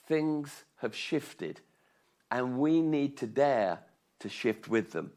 things 0.08 0.64
have 0.78 0.96
shifted, 0.96 1.60
and 2.28 2.58
we 2.58 2.82
need 2.82 3.16
to 3.18 3.28
dare 3.28 3.78
to 4.18 4.28
shift 4.28 4.66
with 4.66 4.90
them. 4.90 5.12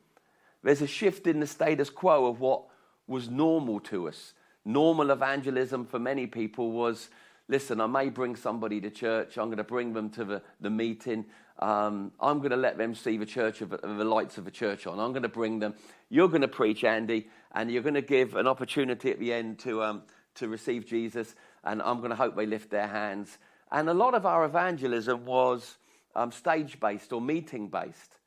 There's 0.62 0.84
a 0.84 0.88
shift 0.88 1.26
in 1.26 1.40
the 1.40 1.48
status 1.48 1.90
quo 1.90 2.28
of 2.28 2.40
what 2.40 2.66
was 3.08 3.30
normal 3.30 3.80
to 3.80 4.08
us. 4.08 4.34
Normal 4.64 5.10
evangelism 5.10 5.88
for 5.88 5.98
many 5.98 6.28
people 6.28 6.72
was 6.72 7.10
listen, 7.48 7.82
I 7.82 7.88
may 7.88 8.10
bring 8.10 8.36
somebody 8.36 8.80
to 8.80 8.92
church, 8.92 9.40
I'm 9.40 9.48
going 9.48 9.58
to 9.58 9.64
bring 9.64 9.92
them 9.92 10.12
to 10.12 10.24
the, 10.24 10.42
the 10.62 10.70
meeting, 10.70 11.26
um, 11.58 12.12
I'm 12.20 12.38
going 12.38 12.52
to 12.52 12.58
let 12.58 12.78
them 12.78 12.96
see 12.96 13.18
the 13.18 13.26
church 13.26 13.62
of, 13.62 13.72
the 13.72 14.06
lights 14.06 14.38
of 14.38 14.46
the 14.46 14.52
church 14.52 14.88
on. 14.88 15.00
I'm 15.00 15.12
going 15.12 15.24
to 15.24 15.30
bring 15.30 15.60
them. 15.60 15.74
You're 16.10 16.30
going 16.30 16.42
to 16.42 16.48
preach, 16.48 16.86
Andy, 16.86 17.28
and 17.54 17.72
you're 17.72 17.84
going 17.84 17.94
to 17.96 18.02
give 18.02 18.36
an 18.36 18.48
opportunity 18.48 19.12
at 19.12 19.20
the 19.20 19.34
end 19.34 19.60
to 19.60 19.84
um, 19.84 20.04
to 20.36 20.48
receive 20.48 20.86
Jesus. 20.86 21.36
And 21.64 21.82
I'm 21.82 21.98
going 21.98 22.12
to 22.12 22.16
hope 22.16 22.36
they 22.36 22.46
lift 22.46 22.70
their 22.70 22.88
hands. 22.88 23.38
And 23.72 23.90
a 23.90 23.94
lot 23.94 24.14
of 24.14 24.26
our 24.26 24.46
evangelism 24.46 25.26
was 25.26 25.78
um, 26.16 26.32
stage 26.32 26.80
based 26.80 27.14
or 27.14 27.22
meeting 27.22 27.68
based. 27.68 28.18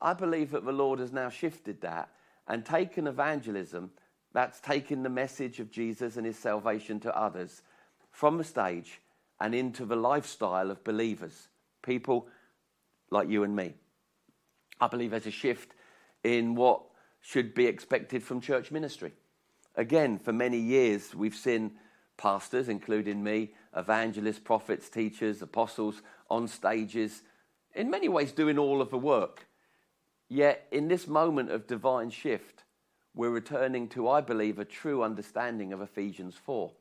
I 0.00 0.14
believe 0.14 0.52
that 0.52 0.64
the 0.64 0.72
Lord 0.72 0.98
has 1.00 1.12
now 1.12 1.28
shifted 1.28 1.80
that 1.82 2.08
and 2.46 2.64
taken 2.64 3.06
evangelism. 3.06 3.90
That's 4.32 4.60
taken 4.60 5.02
the 5.02 5.08
message 5.08 5.60
of 5.60 5.70
Jesus 5.70 6.16
and 6.16 6.26
his 6.26 6.38
salvation 6.38 7.00
to 7.00 7.16
others 7.16 7.62
from 8.12 8.38
the 8.38 8.44
stage 8.44 9.00
and 9.40 9.54
into 9.54 9.84
the 9.84 9.96
lifestyle 9.96 10.70
of 10.70 10.84
believers. 10.84 11.48
People 11.82 12.28
like 13.10 13.28
you 13.28 13.44
and 13.44 13.54
me. 13.54 13.74
I 14.80 14.88
believe 14.88 15.10
there's 15.10 15.26
a 15.26 15.30
shift 15.30 15.74
in 16.22 16.54
what 16.54 16.82
should 17.20 17.54
be 17.54 17.66
expected 17.66 18.22
from 18.22 18.40
church 18.40 18.70
ministry. 18.70 19.12
Again, 19.74 20.18
for 20.18 20.32
many 20.32 20.58
years, 20.58 21.14
we've 21.14 21.34
seen 21.34 21.72
pastors, 22.16 22.68
including 22.68 23.22
me, 23.22 23.52
evangelists, 23.76 24.40
prophets, 24.40 24.88
teachers, 24.88 25.40
apostles 25.40 26.02
on 26.28 26.48
stages, 26.48 27.22
in 27.74 27.90
many 27.90 28.08
ways 28.08 28.32
doing 28.32 28.58
all 28.58 28.82
of 28.82 28.90
the 28.90 28.98
work. 28.98 29.46
Yet, 30.28 30.66
in 30.70 30.88
this 30.88 31.06
moment 31.06 31.50
of 31.50 31.66
divine 31.66 32.10
shift, 32.10 32.64
we're 33.14 33.30
returning 33.30 33.88
to, 33.90 34.08
I 34.08 34.20
believe, 34.20 34.58
a 34.58 34.64
true 34.64 35.02
understanding 35.02 35.72
of 35.72 35.80
Ephesians 35.80 36.34
4, 36.44 36.72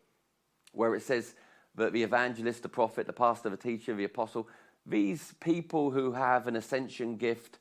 where 0.72 0.96
it 0.96 1.04
says 1.04 1.34
that 1.76 1.94
the 1.94 2.04
evangelist, 2.04 2.64
the 2.64 2.70
prophet, 2.70 3.08
the 3.08 3.14
pastor, 3.14 3.50
the 3.50 3.58
teacher, 3.58 3.96
the 3.96 4.04
apostle, 4.04 4.48
these 4.86 5.34
people 5.40 5.92
who 5.92 6.14
have 6.14 6.48
an 6.48 6.56
ascension 6.56 7.18
gift 7.18 7.60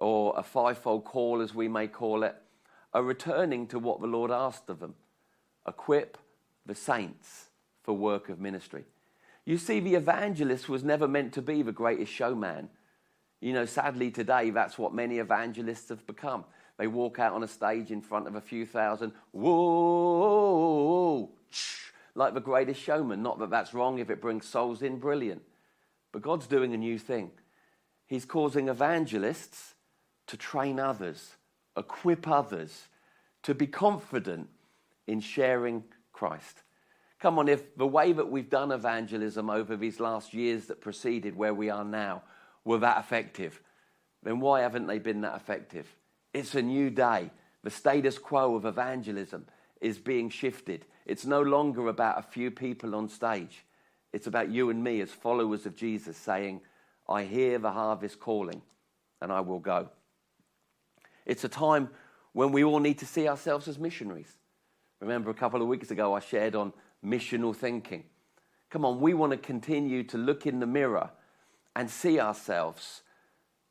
or 0.00 0.34
a 0.36 0.42
fivefold 0.42 1.04
call, 1.04 1.40
as 1.40 1.54
we 1.54 1.68
may 1.68 1.86
call 1.86 2.22
it, 2.22 2.34
are 2.92 3.02
returning 3.02 3.66
to 3.68 3.78
what 3.78 4.00
the 4.00 4.06
Lord 4.06 4.30
asked 4.30 4.68
of 4.68 4.80
them 4.80 4.94
equip 5.68 6.18
the 6.66 6.74
saints 6.74 7.50
for 7.82 7.92
work 7.92 8.28
of 8.28 8.40
ministry. 8.40 8.84
You 9.44 9.58
see, 9.58 9.78
the 9.78 9.94
evangelist 9.94 10.68
was 10.68 10.82
never 10.82 11.06
meant 11.06 11.32
to 11.34 11.42
be 11.42 11.62
the 11.62 11.72
greatest 11.72 12.12
showman. 12.12 12.68
You 13.40 13.52
know, 13.52 13.64
sadly 13.66 14.10
today, 14.10 14.50
that's 14.50 14.78
what 14.78 14.94
many 14.94 15.18
evangelists 15.18 15.88
have 15.90 16.06
become. 16.06 16.44
They 16.78 16.86
walk 16.86 17.18
out 17.18 17.34
on 17.34 17.42
a 17.42 17.48
stage 17.48 17.90
in 17.90 18.00
front 18.00 18.26
of 18.26 18.34
a 18.34 18.40
few 18.40 18.64
thousand, 18.64 19.12
whoa, 19.32 21.30
like 22.14 22.34
the 22.34 22.40
greatest 22.40 22.80
showman. 22.80 23.22
Not 23.22 23.38
that 23.38 23.50
that's 23.50 23.74
wrong 23.74 23.98
if 23.98 24.10
it 24.10 24.20
brings 24.20 24.46
souls 24.46 24.82
in, 24.82 24.98
brilliant. 24.98 25.42
But 26.12 26.22
God's 26.22 26.46
doing 26.46 26.74
a 26.74 26.78
new 26.78 26.98
thing. 26.98 27.30
He's 28.06 28.24
causing 28.24 28.68
evangelists 28.68 29.74
to 30.30 30.36
train 30.36 30.78
others, 30.78 31.36
equip 31.76 32.28
others 32.28 32.88
to 33.42 33.52
be 33.52 33.66
confident 33.66 34.48
in 35.08 35.20
sharing 35.20 35.82
Christ. 36.12 36.62
Come 37.18 37.36
on, 37.38 37.48
if 37.48 37.76
the 37.76 37.86
way 37.86 38.12
that 38.12 38.30
we've 38.30 38.48
done 38.48 38.70
evangelism 38.70 39.50
over 39.50 39.76
these 39.76 39.98
last 39.98 40.32
years 40.32 40.66
that 40.66 40.80
preceded 40.80 41.36
where 41.36 41.52
we 41.52 41.68
are 41.68 41.84
now 41.84 42.22
were 42.64 42.78
that 42.78 42.98
effective, 42.98 43.60
then 44.22 44.38
why 44.38 44.60
haven't 44.60 44.86
they 44.86 45.00
been 45.00 45.20
that 45.22 45.34
effective? 45.34 45.92
It's 46.32 46.54
a 46.54 46.62
new 46.62 46.90
day. 46.90 47.32
The 47.64 47.70
status 47.70 48.16
quo 48.16 48.54
of 48.54 48.64
evangelism 48.64 49.46
is 49.80 49.98
being 49.98 50.30
shifted. 50.30 50.86
It's 51.06 51.26
no 51.26 51.42
longer 51.42 51.88
about 51.88 52.20
a 52.20 52.22
few 52.22 52.52
people 52.52 52.94
on 52.94 53.08
stage. 53.08 53.64
It's 54.12 54.28
about 54.28 54.50
you 54.50 54.70
and 54.70 54.82
me 54.82 55.00
as 55.00 55.10
followers 55.10 55.66
of 55.66 55.74
Jesus 55.74 56.16
saying, 56.16 56.60
I 57.08 57.24
hear 57.24 57.58
the 57.58 57.72
harvest 57.72 58.20
calling 58.20 58.62
and 59.20 59.32
I 59.32 59.40
will 59.40 59.58
go. 59.58 59.88
It's 61.30 61.44
a 61.44 61.48
time 61.48 61.90
when 62.32 62.50
we 62.50 62.64
all 62.64 62.80
need 62.80 62.98
to 62.98 63.06
see 63.06 63.28
ourselves 63.28 63.68
as 63.68 63.78
missionaries. 63.78 64.36
Remember, 65.00 65.30
a 65.30 65.34
couple 65.34 65.62
of 65.62 65.68
weeks 65.68 65.92
ago, 65.92 66.12
I 66.12 66.18
shared 66.18 66.56
on 66.56 66.72
missional 67.06 67.54
thinking. 67.54 68.02
Come 68.68 68.84
on, 68.84 69.00
we 69.00 69.14
want 69.14 69.30
to 69.30 69.38
continue 69.38 70.02
to 70.02 70.18
look 70.18 70.44
in 70.44 70.58
the 70.58 70.66
mirror 70.66 71.08
and 71.76 71.88
see 71.88 72.18
ourselves 72.18 73.02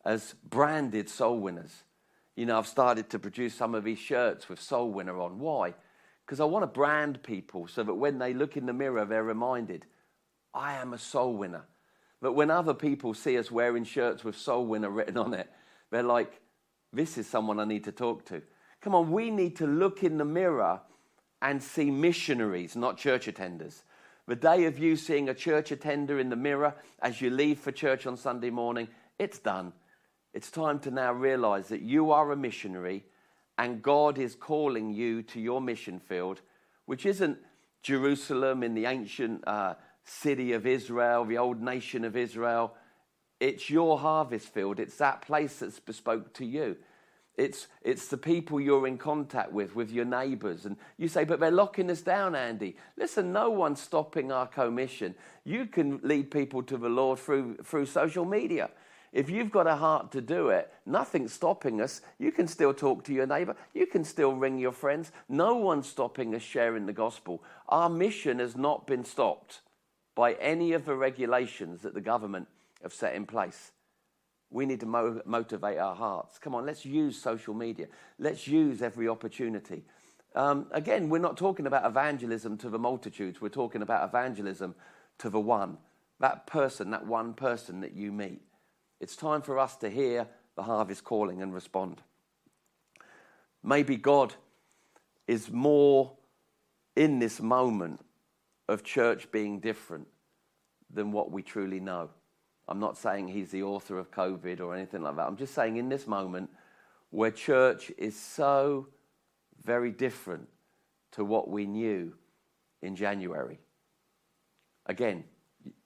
as 0.05 0.35
branded 0.41 1.09
soul 1.09 1.37
winners. 1.37 1.83
You 2.37 2.45
know, 2.45 2.57
I've 2.57 2.65
started 2.65 3.09
to 3.09 3.19
produce 3.19 3.55
some 3.55 3.75
of 3.75 3.83
these 3.83 3.99
shirts 3.99 4.47
with 4.47 4.61
soul 4.61 4.89
winner 4.89 5.19
on. 5.19 5.39
Why? 5.39 5.73
Because 6.25 6.39
I 6.39 6.45
want 6.45 6.63
to 6.63 6.67
brand 6.67 7.21
people 7.23 7.67
so 7.67 7.83
that 7.83 7.93
when 7.93 8.19
they 8.19 8.33
look 8.33 8.55
in 8.55 8.67
the 8.67 8.73
mirror, 8.73 9.03
they're 9.03 9.21
reminded 9.21 9.85
I 10.53 10.75
am 10.75 10.93
a 10.93 10.97
soul 10.97 11.33
winner. 11.33 11.65
But 12.21 12.31
when 12.33 12.51
other 12.51 12.73
people 12.73 13.13
see 13.13 13.37
us 13.37 13.51
wearing 13.51 13.83
shirts 13.83 14.23
with 14.23 14.37
soul 14.37 14.65
winner 14.65 14.89
written 14.89 15.17
on 15.17 15.33
it, 15.33 15.49
they're 15.91 16.03
like, 16.03 16.39
this 16.91 17.17
is 17.17 17.27
someone 17.27 17.59
I 17.59 17.65
need 17.65 17.83
to 17.85 17.91
talk 17.91 18.25
to. 18.25 18.41
Come 18.81 18.95
on, 18.95 19.11
we 19.11 19.29
need 19.29 19.57
to 19.57 19.67
look 19.67 20.03
in 20.03 20.17
the 20.17 20.25
mirror 20.25 20.81
and 21.41 21.61
see 21.61 21.91
missionaries, 21.91 22.75
not 22.75 22.97
church 22.97 23.27
attenders. 23.27 23.83
The 24.27 24.35
day 24.35 24.65
of 24.65 24.77
you 24.77 24.95
seeing 24.95 25.29
a 25.29 25.33
church 25.33 25.71
attender 25.71 26.19
in 26.19 26.29
the 26.29 26.35
mirror 26.35 26.75
as 27.01 27.21
you 27.21 27.29
leave 27.29 27.59
for 27.59 27.71
church 27.71 28.05
on 28.05 28.15
Sunday 28.15 28.49
morning, 28.49 28.87
it's 29.17 29.39
done. 29.39 29.73
It's 30.33 30.51
time 30.51 30.79
to 30.81 30.91
now 30.91 31.13
realize 31.13 31.69
that 31.69 31.81
you 31.81 32.11
are 32.11 32.31
a 32.31 32.37
missionary 32.37 33.05
and 33.57 33.81
God 33.81 34.17
is 34.17 34.35
calling 34.35 34.93
you 34.93 35.21
to 35.23 35.41
your 35.41 35.59
mission 35.59 35.99
field, 35.99 36.41
which 36.85 37.05
isn't 37.05 37.37
Jerusalem 37.81 38.63
in 38.63 38.73
the 38.73 38.85
ancient 38.85 39.45
uh, 39.47 39.73
city 40.03 40.53
of 40.53 40.65
Israel, 40.65 41.25
the 41.25 41.37
old 41.37 41.61
nation 41.61 42.05
of 42.05 42.15
Israel. 42.15 42.73
It's 43.39 43.69
your 43.69 43.99
harvest 43.99 44.47
field. 44.53 44.79
It's 44.79 44.97
that 44.97 45.21
place 45.21 45.59
that's 45.59 45.79
bespoke 45.79 46.33
to 46.35 46.45
you. 46.45 46.77
It's, 47.37 47.67
it's 47.83 48.07
the 48.07 48.17
people 48.17 48.59
you're 48.59 48.85
in 48.85 48.97
contact 48.97 49.53
with, 49.53 49.73
with 49.73 49.91
your 49.91 50.03
neighbours. 50.03 50.65
And 50.65 50.75
you 50.97 51.07
say, 51.07 51.23
but 51.23 51.39
they're 51.39 51.51
locking 51.51 51.89
us 51.89 52.01
down, 52.01 52.35
Andy. 52.35 52.75
Listen, 52.97 53.31
no 53.31 53.49
one's 53.49 53.79
stopping 53.79 54.29
our 54.29 54.45
commission. 54.45 55.15
You 55.45 55.65
can 55.65 56.01
lead 56.03 56.31
people 56.31 56.61
to 56.63 56.75
the 56.75 56.89
Lord 56.89 57.17
through, 57.17 57.57
through 57.63 57.85
social 57.85 58.25
media. 58.25 58.69
If 59.13 59.29
you've 59.29 59.51
got 59.51 59.67
a 59.67 59.77
heart 59.77 60.11
to 60.11 60.21
do 60.21 60.49
it, 60.49 60.71
nothing's 60.85 61.31
stopping 61.31 61.79
us. 61.79 62.01
You 62.19 62.33
can 62.33 62.45
still 62.45 62.73
talk 62.73 63.05
to 63.05 63.13
your 63.13 63.25
neighbor. 63.25 63.55
You 63.73 63.87
can 63.87 64.03
still 64.03 64.33
ring 64.33 64.59
your 64.59 64.73
friends. 64.73 65.13
No 65.29 65.55
one's 65.55 65.87
stopping 65.87 66.35
us 66.35 66.41
sharing 66.41 66.87
the 66.87 66.93
gospel. 66.93 67.41
Our 67.69 67.89
mission 67.89 68.39
has 68.39 68.57
not 68.57 68.85
been 68.85 69.05
stopped 69.05 69.61
by 70.13 70.33
any 70.33 70.73
of 70.73 70.85
the 70.85 70.95
regulations 70.95 71.81
that 71.83 71.93
the 71.93 72.01
government 72.01 72.49
have 72.81 72.93
set 72.93 73.15
in 73.15 73.25
place. 73.25 73.71
We 74.51 74.65
need 74.65 74.79
to 74.79 74.85
mo- 74.85 75.21
motivate 75.25 75.77
our 75.77 75.95
hearts. 75.95 76.39
Come 76.39 76.55
on, 76.55 76.65
let's 76.65 76.85
use 76.85 77.21
social 77.21 77.53
media. 77.53 77.87
Let's 78.17 78.47
use 78.47 78.81
every 78.81 79.07
opportunity. 79.07 79.83
Um, 80.35 80.67
again, 80.71 81.09
we're 81.09 81.19
not 81.19 81.37
talking 81.37 81.67
about 81.67 81.85
evangelism 81.85 82.57
to 82.59 82.69
the 82.69 82.79
multitudes. 82.79 83.41
We're 83.41 83.49
talking 83.49 83.81
about 83.81 84.07
evangelism 84.07 84.75
to 85.19 85.29
the 85.29 85.39
one, 85.39 85.77
that 86.19 86.47
person, 86.47 86.91
that 86.91 87.05
one 87.05 87.33
person 87.33 87.81
that 87.81 87.93
you 87.93 88.11
meet. 88.11 88.41
It's 88.99 89.15
time 89.15 89.41
for 89.41 89.59
us 89.59 89.75
to 89.77 89.89
hear 89.89 90.27
the 90.55 90.63
harvest 90.63 91.03
calling 91.03 91.41
and 91.41 91.53
respond. 91.53 92.01
Maybe 93.63 93.97
God 93.97 94.35
is 95.27 95.51
more 95.51 96.13
in 96.95 97.19
this 97.19 97.39
moment 97.39 98.01
of 98.67 98.83
church 98.83 99.31
being 99.31 99.59
different 99.59 100.07
than 100.91 101.11
what 101.11 101.31
we 101.31 101.41
truly 101.41 101.79
know. 101.79 102.09
I'm 102.69 102.79
not 102.79 102.97
saying 102.97 103.29
he's 103.29 103.49
the 103.49 103.63
author 103.63 103.97
of 103.97 104.11
COVID 104.11 104.59
or 104.59 104.75
anything 104.75 105.01
like 105.01 105.15
that. 105.15 105.25
I'm 105.25 105.37
just 105.37 105.55
saying 105.55 105.77
in 105.77 105.89
this 105.89 106.05
moment 106.05 106.51
where 107.09 107.31
church 107.31 107.91
is 107.97 108.15
so 108.15 108.87
very 109.63 109.91
different 109.91 110.47
to 111.13 111.25
what 111.25 111.49
we 111.49 111.65
knew 111.65 112.13
in 112.83 112.95
January. 112.95 113.59
Again, 114.85 115.23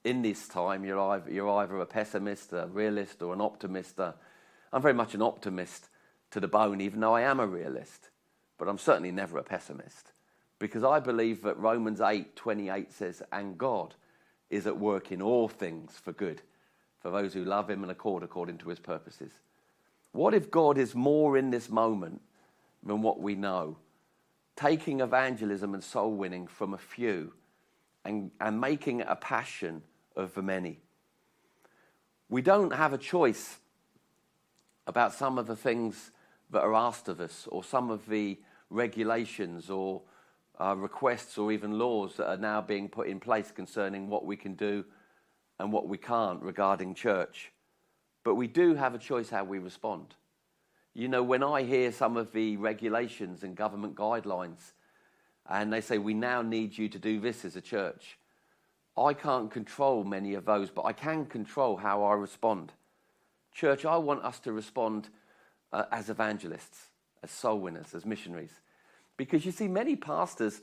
in 0.03 0.21
this 0.21 0.49
time, 0.49 0.83
you're 0.83 0.99
either, 0.99 1.31
you're 1.31 1.49
either 1.49 1.79
a 1.79 1.85
pessimist, 1.85 2.51
a 2.51 2.67
realist, 2.67 3.21
or 3.21 3.33
an 3.33 3.39
optimist. 3.39 3.97
Uh, 3.97 4.11
I'm 4.73 4.81
very 4.81 4.93
much 4.93 5.15
an 5.15 5.21
optimist 5.21 5.87
to 6.31 6.41
the 6.41 6.49
bone, 6.49 6.81
even 6.81 6.99
though 6.99 7.15
I 7.15 7.21
am 7.21 7.39
a 7.39 7.47
realist. 7.47 8.09
But 8.57 8.67
I'm 8.67 8.77
certainly 8.77 9.11
never 9.11 9.37
a 9.37 9.43
pessimist 9.43 10.11
because 10.59 10.83
I 10.83 10.99
believe 10.99 11.43
that 11.43 11.57
Romans 11.57 12.01
8 12.01 12.35
28 12.35 12.91
says, 12.91 13.23
And 13.31 13.57
God 13.57 13.95
is 14.49 14.67
at 14.67 14.77
work 14.77 15.13
in 15.13 15.21
all 15.21 15.47
things 15.47 15.97
for 16.03 16.11
good 16.11 16.41
for 17.03 17.11
those 17.11 17.33
who 17.33 17.43
love 17.43 17.69
him 17.69 17.83
and 17.83 17.91
accord 17.91 18.23
according 18.23 18.57
to 18.59 18.69
his 18.69 18.79
purposes. 18.79 19.33
What 20.13 20.33
if 20.33 20.49
God 20.49 20.77
is 20.77 20.95
more 20.95 21.37
in 21.37 21.51
this 21.51 21.69
moment 21.69 22.21
than 22.81 23.01
what 23.01 23.19
we 23.19 23.35
know? 23.35 23.75
Taking 24.55 25.01
evangelism 25.01 25.73
and 25.73 25.83
soul 25.83 26.13
winning 26.13 26.47
from 26.47 26.73
a 26.73 26.77
few 26.77 27.33
and, 28.05 28.31
and 28.39 28.59
making 28.59 29.01
it 29.01 29.07
a 29.09 29.17
passion 29.17 29.83
of 30.15 30.33
the 30.33 30.41
many. 30.41 30.79
We 32.29 32.41
don't 32.41 32.73
have 32.73 32.93
a 32.93 32.97
choice 32.97 33.57
about 34.87 35.13
some 35.13 35.37
of 35.37 35.45
the 35.45 35.55
things 35.57 36.11
that 36.51 36.61
are 36.61 36.73
asked 36.73 37.09
of 37.09 37.19
us 37.19 37.47
or 37.51 37.65
some 37.65 37.89
of 37.89 38.07
the 38.07 38.39
regulations 38.69 39.69
or 39.69 40.01
uh, 40.61 40.75
requests 40.77 41.37
or 41.37 41.51
even 41.51 41.77
laws 41.77 42.15
that 42.15 42.29
are 42.29 42.37
now 42.37 42.61
being 42.61 42.87
put 42.87 43.07
in 43.07 43.19
place 43.19 43.51
concerning 43.51 44.07
what 44.07 44.25
we 44.25 44.37
can 44.37 44.53
do 44.53 44.85
and 45.63 45.71
what 45.71 45.87
we 45.87 45.97
can't 45.97 46.41
regarding 46.41 46.93
church. 46.93 47.53
But 48.25 48.35
we 48.35 48.47
do 48.47 48.75
have 48.75 48.93
a 48.93 48.97
choice 48.97 49.29
how 49.29 49.45
we 49.45 49.59
respond. 49.59 50.13
You 50.93 51.07
know, 51.07 51.23
when 51.23 51.41
I 51.41 51.63
hear 51.63 51.93
some 51.93 52.17
of 52.17 52.33
the 52.33 52.57
regulations 52.57 53.43
and 53.43 53.55
government 53.55 53.95
guidelines, 53.95 54.73
and 55.49 55.71
they 55.71 55.79
say, 55.79 55.97
we 55.97 56.13
now 56.13 56.41
need 56.41 56.77
you 56.77 56.89
to 56.89 56.99
do 56.99 57.21
this 57.21 57.45
as 57.45 57.55
a 57.55 57.61
church, 57.61 58.17
I 58.97 59.13
can't 59.13 59.49
control 59.49 60.03
many 60.03 60.33
of 60.33 60.43
those, 60.43 60.69
but 60.69 60.83
I 60.83 60.91
can 60.91 61.25
control 61.25 61.77
how 61.77 62.03
I 62.03 62.13
respond. 62.15 62.73
Church, 63.53 63.85
I 63.85 63.95
want 63.95 64.25
us 64.25 64.41
to 64.41 64.51
respond 64.51 65.07
uh, 65.71 65.85
as 65.93 66.09
evangelists, 66.09 66.89
as 67.23 67.31
soul 67.31 67.59
winners, 67.59 67.95
as 67.95 68.05
missionaries. 68.05 68.59
Because 69.15 69.45
you 69.45 69.53
see, 69.53 69.69
many 69.69 69.95
pastors 69.95 70.61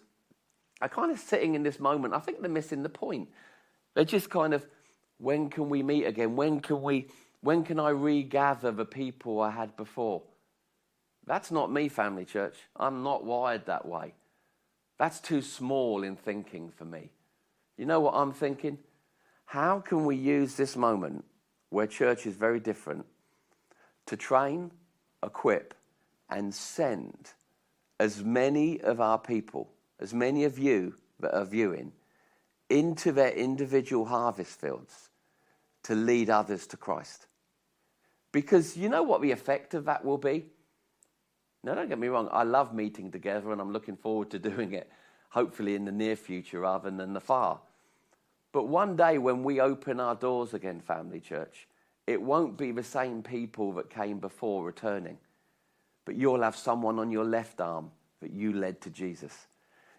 are 0.83 0.91
kind 0.91 1.11
of 1.11 1.19
sitting 1.19 1.55
in 1.55 1.63
this 1.63 1.81
moment. 1.81 2.13
I 2.13 2.19
think 2.19 2.43
they're 2.43 2.51
missing 2.51 2.83
the 2.83 2.91
point. 2.91 3.31
They're 3.95 4.05
just 4.05 4.29
kind 4.29 4.53
of, 4.53 4.67
when 5.21 5.51
can 5.51 5.69
we 5.69 5.83
meet 5.83 6.07
again? 6.07 6.35
When 6.35 6.61
can 6.61 6.83
we 6.83 7.09
when 7.43 7.63
can 7.63 7.79
I 7.79 7.91
regather 7.91 8.71
the 8.71 8.85
people 8.85 9.41
I 9.41 9.51
had 9.51 9.77
before? 9.77 10.23
That's 11.27 11.51
not 11.51 11.73
me, 11.73 11.89
family 11.89 12.25
church. 12.25 12.57
I'm 12.77 13.03
not 13.03 13.25
wired 13.25 13.67
that 13.67 13.87
way. 13.87 14.15
That's 14.99 15.21
too 15.21 15.41
small 15.43 16.03
in 16.03 16.17
thinking 16.17 16.71
for 16.71 16.85
me. 16.85 17.11
You 17.77 17.87
know 17.87 18.01
what 18.01 18.15
I'm 18.15 18.33
thinking? 18.33 18.79
How 19.47 19.81
can 19.81 20.05
we 20.05 20.17
use 20.17 20.55
this 20.55 20.77
moment 20.77 21.25
where 21.71 21.87
church 21.87 22.27
is 22.27 22.35
very 22.35 22.61
different 22.61 23.07
to 24.07 24.17
train, 24.17 24.71
equip, 25.25 25.75
and 26.29 26.55
send 26.55 27.33
as 27.99 28.25
many 28.25 28.81
of 28.81 29.01
our 29.01 29.19
people, 29.19 29.71
as 29.99 30.13
many 30.13 30.45
of 30.45 30.59
you 30.59 30.95
that 31.21 31.37
are 31.37 31.45
viewing, 31.45 31.93
into 32.69 33.13
their 33.13 33.33
individual 33.33 34.07
harvest 34.07 34.61
fields 34.61 35.10
to 35.85 35.95
lead 35.95 36.31
others 36.31 36.67
to 36.69 36.77
Christ? 36.77 37.27
Because 38.33 38.77
you 38.77 38.89
know 38.89 39.03
what 39.03 39.23
the 39.23 39.33
effect 39.33 39.75
of 39.75 39.87
that 39.87 40.05
will 40.05 40.19
be? 40.19 40.47
Now, 41.63 41.75
don't 41.75 41.89
get 41.89 41.99
me 41.99 42.09
wrong, 42.09 42.29
I 42.33 42.45
love 42.45 42.73
meeting 42.75 43.11
together 43.11 43.53
and 43.53 43.61
I'm 43.61 43.73
looking 43.73 43.97
forward 43.97 44.31
to 44.31 44.39
doing 44.51 44.73
it, 44.73 44.91
hopefully 45.31 45.75
in 45.75 45.85
the 45.85 45.93
near 45.93 46.17
future 46.17 46.61
rather 46.61 46.91
than 46.91 47.13
the 47.13 47.21
far. 47.21 47.61
But 48.53 48.65
one 48.65 48.97
day 48.97 49.19
when 49.19 49.45
we 49.45 49.61
open 49.61 50.01
our 50.01 50.15
doors 50.15 50.55
again, 50.55 50.81
family 50.81 51.21
church, 51.21 51.69
it 52.07 52.21
won't 52.21 52.57
be 52.57 52.73
the 52.73 52.83
same 52.83 53.23
people 53.23 53.73
that 53.75 53.91
came 53.91 54.19
before 54.19 54.65
returning. 54.65 55.19
But 56.05 56.17
you'll 56.17 56.43
have 56.43 56.57
someone 56.57 56.99
on 56.99 57.13
your 57.13 57.25
left 57.25 57.61
arm 57.61 57.93
that 58.21 58.33
you 58.33 58.53
led 58.53 58.81
to 58.81 58.91
Jesus. 58.91 59.47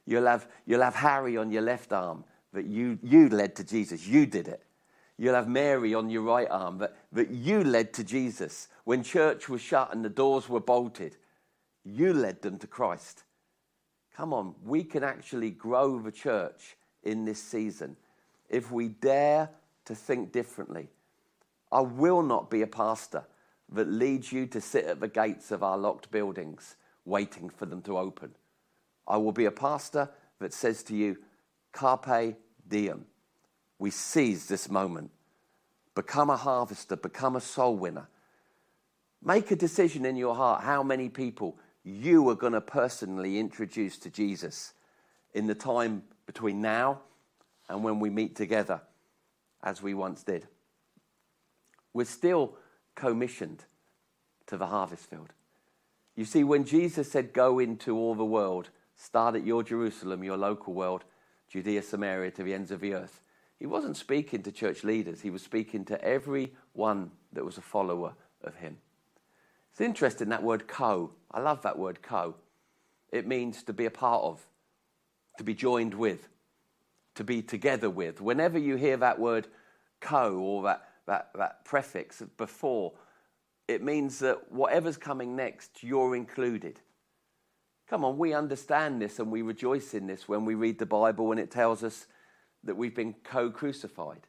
You'll 0.06 0.26
have, 0.26 0.48
you'll 0.65 0.82
have 0.82 0.96
Harry 0.96 1.38
on 1.38 1.52
your 1.52 1.62
left 1.62 1.94
arm 1.94 2.26
that 2.54 2.65
you, 2.65 3.00
you 3.02 3.30
led 3.30 3.56
to 3.58 3.63
Jesus. 3.63 4.06
You 4.06 4.26
did 4.26 4.48
it. 4.48 4.63
You'll 5.21 5.36
have 5.36 5.47
Mary 5.47 5.93
on 5.93 6.10
your 6.10 6.23
right 6.23 6.47
arm 6.49 6.79
that, 6.79 6.95
that 7.12 7.29
you 7.29 7.63
led 7.63 7.93
to 7.93 8.03
Jesus. 8.03 8.69
When 8.86 9.03
church 9.03 9.47
was 9.47 9.62
shut 9.62 9.93
and 9.93 10.03
the 10.03 10.10
doors 10.10 10.49
were 10.49 10.60
bolted, 10.60 11.15
you 11.84 12.12
led 12.12 12.41
them 12.41 12.57
to 12.57 12.65
Christ. 12.65 13.21
Come 14.17 14.34
on, 14.34 14.55
we 14.63 14.84
can 14.84 15.03
actually 15.03 15.51
grow 15.51 15.99
the 15.99 16.12
church 16.12 16.75
in 17.03 17.23
this 17.23 17.39
season 17.39 17.97
if 18.49 18.71
we 18.71 18.88
dare 18.88 19.51
to 19.86 19.93
think 19.93 20.31
differently. 20.31 20.89
I 21.71 21.81
will 21.81 22.23
not 22.23 22.49
be 22.49 22.63
a 22.63 22.67
pastor 22.67 23.23
that 23.73 23.91
leads 23.91 24.31
you 24.31 24.47
to 24.47 24.60
sit 24.60 24.86
at 24.86 25.01
the 25.01 25.07
gates 25.07 25.51
of 25.51 25.62
our 25.62 25.77
locked 25.77 26.10
buildings 26.10 26.77
waiting 27.05 27.47
for 27.47 27.67
them 27.67 27.84
to 27.84 27.99
open. 27.99 28.31
I 29.07 29.17
will 29.17 29.34
be 29.34 29.45
a 29.45 29.51
pastor 29.51 30.10
that 30.39 30.51
says 30.51 30.81
to 30.86 30.95
you, 30.95 31.17
Carpe 31.73 32.38
diem. 32.67 33.05
We 33.82 33.89
seize 33.89 34.46
this 34.46 34.70
moment. 34.70 35.10
Become 35.96 36.30
a 36.30 36.38
harvester, 36.38 36.96
become 36.96 37.36
a 37.36 37.41
soul 37.41 37.76
winner. 37.76 38.10
Make 39.24 39.50
a 39.50 39.56
decision 39.56 40.06
in 40.06 40.15
your 40.15 40.36
heart 40.36 40.63
how 40.63 40.84
many 40.84 41.10
people 41.10 41.58
you 41.84 42.30
are 42.30 42.36
going 42.36 42.54
to 42.54 42.62
personally 42.62 43.39
introduce 43.39 43.98
to 43.98 44.12
Jesus 44.12 44.76
in 45.34 45.48
the 45.48 45.56
time 45.56 46.04
between 46.28 46.62
now 46.62 47.00
and 47.70 47.84
when 47.84 48.00
we 48.00 48.12
meet 48.12 48.36
together 48.36 48.82
as 49.63 49.82
we 49.82 49.96
once 49.96 50.22
did. 50.22 50.48
We're 51.91 52.06
still 52.06 52.54
commissioned 52.94 53.65
to 54.46 54.58
the 54.58 54.67
harvest 54.67 55.10
field. 55.10 55.34
You 56.15 56.26
see, 56.26 56.44
when 56.44 56.65
Jesus 56.65 57.12
said, 57.12 57.34
Go 57.34 57.58
into 57.58 57.98
all 57.98 58.13
the 58.13 58.24
world, 58.24 58.70
start 58.96 59.34
at 59.34 59.44
your 59.44 59.63
Jerusalem, 59.63 60.24
your 60.24 60.38
local 60.38 60.76
world, 60.76 61.04
Judea, 61.50 61.82
Samaria, 61.82 62.30
to 62.30 62.44
the 62.44 62.54
ends 62.54 62.70
of 62.70 62.82
the 62.82 62.94
earth, 62.94 63.22
he 63.62 63.67
wasn't 63.67 63.95
speaking 63.95 64.41
to 64.43 64.52
church 64.52 64.84
leaders, 64.84 65.21
he 65.21 65.30
was 65.30 65.43
speaking 65.43 65.86
to 65.86 66.04
every 66.04 66.52
one 66.74 67.12
that 67.32 67.45
was 67.45 67.58
a 67.58 67.62
follower 67.62 68.15
of 68.43 68.56
him. 68.56 68.78
It's 69.71 69.82
interesting 69.82 70.30
that 70.30 70.41
word 70.41 70.67
co. 70.67 71.12
I 71.32 71.39
love 71.41 71.62
that 71.62 71.78
word 71.78 72.02
co. 72.02 72.36
It 73.12 73.28
means 73.28 73.62
to 73.63 73.74
be 73.74 73.86
a 73.86 73.91
part 73.91 74.24
of, 74.24 74.45
to 75.38 75.43
be 75.43 75.54
joined 75.54 75.93
with 75.93 76.28
to 77.15 77.24
be 77.24 77.41
together 77.41 77.89
with. 77.89 78.21
Whenever 78.21 78.58
you 78.58 78.76
hear 78.78 78.97
that 78.97 79.19
word 79.19 79.47
co 80.00 80.34
or 80.38 80.63
that, 80.63 80.89
that, 81.06 81.30
that 81.36 81.65
prefix 81.65 82.24
before, 82.38 82.93
it 83.67 83.84
means 83.84 84.19
that 84.19 84.52
whatever's 84.52 84.97
coming 84.97 85.36
next, 85.36 85.84
you're 85.84 86.15
included. 86.15 86.80
Come 87.88 88.06
on, 88.06 88.17
we 88.17 88.34
understand 88.34 89.02
this 89.02 89.19
and 89.19 89.32
we 89.32 89.43
rejoice 89.43 89.93
in 89.93 90.08
this 90.08 90.28
when 90.28 90.45
we 90.45 90.56
read 90.56 90.80
the 90.80 90.86
Bible 90.86 91.32
and 91.32 91.39
it 91.39 91.52
tells 91.52 91.84
us 91.84 92.08
that 92.63 92.78
we've 92.78 92.95
been 92.95 93.15
co 93.24 93.50
crucified. 93.50 94.28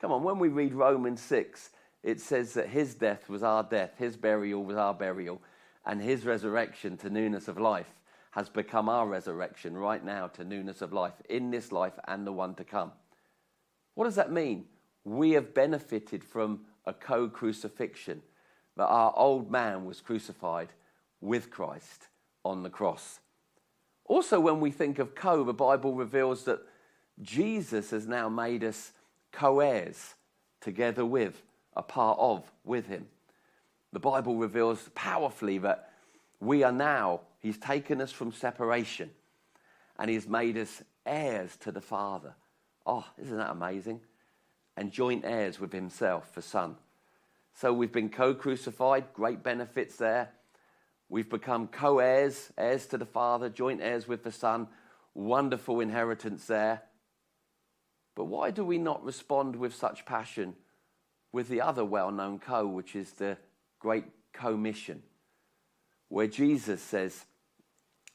Come 0.00 0.12
on, 0.12 0.22
when 0.22 0.38
we 0.38 0.48
read 0.48 0.74
Romans 0.74 1.20
6, 1.20 1.70
it 2.02 2.20
says 2.20 2.54
that 2.54 2.68
his 2.68 2.94
death 2.94 3.28
was 3.28 3.42
our 3.42 3.62
death, 3.62 3.92
his 3.98 4.16
burial 4.16 4.64
was 4.64 4.76
our 4.76 4.94
burial. 4.94 5.40
and 5.86 6.00
his 6.02 6.26
resurrection 6.26 6.96
to 6.98 7.08
newness 7.08 7.48
of 7.48 7.58
life 7.58 7.94
has 8.32 8.48
become 8.48 8.88
our 8.88 9.06
resurrection 9.06 9.76
right 9.76 10.04
now 10.04 10.26
to 10.28 10.44
newness 10.44 10.82
of 10.82 10.92
life 10.92 11.14
in 11.28 11.50
this 11.50 11.72
life 11.72 11.98
and 12.06 12.26
the 12.26 12.32
one 12.32 12.54
to 12.54 12.64
come. 12.64 12.92
What 13.94 14.04
does 14.04 14.14
that 14.14 14.30
mean? 14.30 14.66
We 15.04 15.32
have 15.32 15.54
benefited 15.54 16.22
from 16.22 16.60
a 16.86 16.92
co 16.92 17.28
crucifixion, 17.28 18.22
that 18.76 18.86
our 18.86 19.12
old 19.16 19.50
man 19.50 19.84
was 19.84 20.00
crucified 20.00 20.68
with 21.20 21.50
Christ 21.50 22.08
on 22.44 22.62
the 22.62 22.70
cross. 22.70 23.20
Also, 24.04 24.40
when 24.40 24.60
we 24.60 24.70
think 24.70 24.98
of 24.98 25.14
co, 25.14 25.44
the 25.44 25.52
Bible 25.52 25.94
reveals 25.94 26.44
that 26.44 26.60
Jesus 27.22 27.90
has 27.90 28.06
now 28.06 28.28
made 28.28 28.64
us 28.64 28.92
co 29.32 29.60
heirs 29.60 30.14
together 30.60 31.04
with, 31.04 31.42
a 31.76 31.82
part 31.82 32.18
of, 32.18 32.50
with 32.64 32.86
him. 32.86 33.06
The 33.92 34.00
Bible 34.00 34.36
reveals 34.36 34.90
powerfully 34.94 35.58
that 35.58 35.90
we 36.40 36.62
are 36.62 36.72
now, 36.72 37.20
he's 37.40 37.58
taken 37.58 38.00
us 38.00 38.12
from 38.12 38.32
separation 38.32 39.10
and 39.98 40.10
he's 40.10 40.26
made 40.26 40.56
us 40.56 40.82
heirs 41.04 41.56
to 41.56 41.72
the 41.72 41.80
Father. 41.80 42.34
Oh, 42.86 43.04
isn't 43.20 43.36
that 43.36 43.50
amazing? 43.50 44.00
And 44.76 44.90
joint 44.90 45.24
heirs 45.24 45.60
with 45.60 45.72
himself, 45.72 46.34
the 46.34 46.42
Son. 46.42 46.76
So 47.54 47.72
we've 47.72 47.92
been 47.92 48.08
co 48.08 48.34
crucified, 48.34 49.12
great 49.12 49.42
benefits 49.42 49.96
there. 49.96 50.30
We've 51.08 51.28
become 51.28 51.66
co 51.66 51.98
heirs, 51.98 52.50
heirs 52.56 52.86
to 52.86 52.98
the 52.98 53.04
Father, 53.04 53.48
joint 53.48 53.80
heirs 53.82 54.08
with 54.08 54.22
the 54.22 54.32
Son, 54.32 54.68
wonderful 55.14 55.80
inheritance 55.80 56.46
there. 56.46 56.82
But 58.20 58.26
why 58.26 58.50
do 58.50 58.66
we 58.66 58.76
not 58.76 59.02
respond 59.02 59.56
with 59.56 59.74
such 59.74 60.04
passion 60.04 60.54
with 61.32 61.48
the 61.48 61.62
other 61.62 61.86
well 61.86 62.10
known 62.10 62.38
co, 62.38 62.66
which 62.66 62.94
is 62.94 63.12
the 63.12 63.38
Great 63.78 64.04
Commission, 64.34 65.02
where 66.10 66.26
Jesus 66.26 66.82
says, 66.82 67.24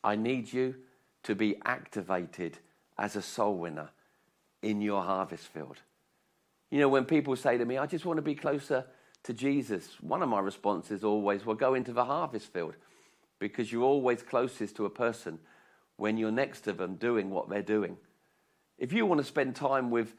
I 0.03 0.15
need 0.15 0.53
you 0.53 0.75
to 1.23 1.33
be 1.33 1.55
activated 1.65 2.59
as 2.99 3.15
a 3.15 3.21
soul 3.23 3.57
winner 3.57 3.89
in 4.61 4.79
your 4.79 5.01
harvest 5.01 5.47
field. 5.47 5.77
You 6.69 6.81
know, 6.81 6.89
when 6.89 7.05
people 7.05 7.35
say 7.35 7.57
to 7.57 7.65
me, 7.65 7.79
I 7.79 7.87
just 7.87 8.05
want 8.05 8.17
to 8.17 8.21
be 8.21 8.35
closer 8.35 8.85
to 9.23 9.33
Jesus, 9.33 9.99
one 10.01 10.21
of 10.21 10.29
my 10.29 10.39
responses 10.39 11.03
always, 11.03 11.47
well, 11.47 11.55
go 11.55 11.73
into 11.73 11.93
the 11.93 12.05
harvest 12.05 12.53
field 12.53 12.75
because 13.39 13.71
you're 13.71 13.81
always 13.81 14.21
closest 14.21 14.75
to 14.75 14.85
a 14.85 14.89
person 14.91 15.39
when 15.97 16.15
you're 16.15 16.29
next 16.29 16.61
to 16.61 16.73
them 16.73 16.93
doing 16.93 17.31
what 17.31 17.49
they're 17.49 17.63
doing. 17.63 17.97
If 18.77 18.93
you 18.93 19.05
want 19.05 19.19
to 19.19 19.25
spend 19.25 19.55
time 19.55 19.89
with 19.89 20.13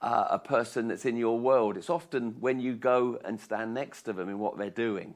uh, 0.00 0.26
a 0.30 0.38
person 0.38 0.88
that's 0.88 1.04
in 1.04 1.16
your 1.16 1.38
world, 1.38 1.76
it's 1.76 1.90
often 1.90 2.36
when 2.40 2.60
you 2.60 2.74
go 2.74 3.18
and 3.24 3.40
stand 3.40 3.74
next 3.74 4.02
to 4.02 4.12
them 4.12 4.28
in 4.28 4.38
what 4.38 4.58
they're 4.58 4.70
doing 4.70 5.14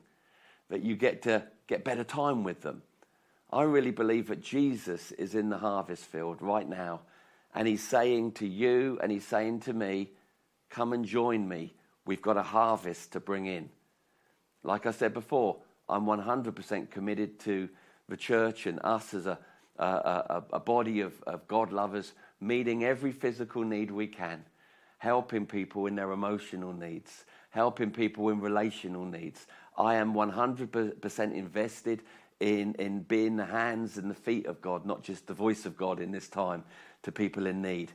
that 0.69 0.83
you 0.83 0.97
get 0.97 1.23
to 1.23 1.45
get 1.67 1.85
better 1.85 2.05
time 2.05 2.43
with 2.45 2.63
them. 2.63 2.83
I 3.53 3.63
really 3.63 3.91
believe 3.91 4.29
that 4.29 4.43
Jesus 4.43 5.13
is 5.13 5.35
in 5.35 5.51
the 5.51 5.59
harvest 5.59 6.05
field 6.05 6.43
right 6.43 6.69
now, 6.69 7.03
and 7.55 7.69
he's 7.69 7.87
saying 7.87 8.33
to 8.33 8.47
you 8.47 8.99
and 9.03 9.13
he's 9.13 9.27
saying 9.27 9.61
to 9.61 9.73
me, 9.73 10.11
Come 10.69 10.93
and 10.93 11.05
join 11.05 11.49
me. 11.49 11.75
We've 12.05 12.23
got 12.23 12.37
a 12.37 12.43
harvest 12.43 13.13
to 13.13 13.21
bring 13.21 13.47
in. 13.47 13.71
Like 14.63 14.85
I 14.85 14.91
said 14.91 15.15
before, 15.15 15.59
I'm 15.89 16.07
100% 16.07 16.91
committed 16.91 17.39
to 17.41 17.69
the 18.09 18.17
church 18.17 18.67
and 18.67 18.81
us 18.83 19.15
as 19.15 19.27
a, 19.27 19.39
a, 19.79 19.85
a, 19.85 20.45
a 20.55 20.61
body 20.61 21.01
of, 21.01 21.15
of 21.23 21.47
God 21.47 21.73
lovers, 21.73 22.13
meeting 22.41 22.85
every 22.85 23.13
physical 23.13 23.63
need 23.63 23.91
we 23.91 24.07
can, 24.07 24.45
helping 24.99 25.47
people 25.47 25.87
in 25.87 25.97
their 25.97 26.13
emotional 26.13 26.73
needs, 26.73 27.25
helping 27.51 27.91
people 27.91 28.29
in 28.29 28.41
relational 28.41 29.05
needs. 29.05 29.47
I 29.77 29.97
am 29.97 30.15
100% 30.15 31.35
invested 31.35 32.03
in, 32.41 32.75
in 32.75 33.01
being 33.01 33.37
the 33.37 33.47
hands 33.47 33.97
and 33.97 34.11
the 34.11 34.15
feet 34.15 34.47
of 34.47 34.61
God, 34.61 34.85
not 34.85 35.03
just 35.03 35.27
the 35.27 35.35
voice 35.35 35.67
of 35.67 35.77
God 35.77 36.01
in 36.01 36.13
this 36.13 36.29
time 36.29 36.65
to 37.03 37.13
people 37.13 37.47
in 37.47 37.63
need. 37.63 37.93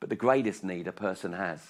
But 0.00 0.10
the 0.10 0.16
greatest 0.16 0.64
need 0.64 0.88
a 0.88 0.92
person 0.92 1.32
has 1.32 1.60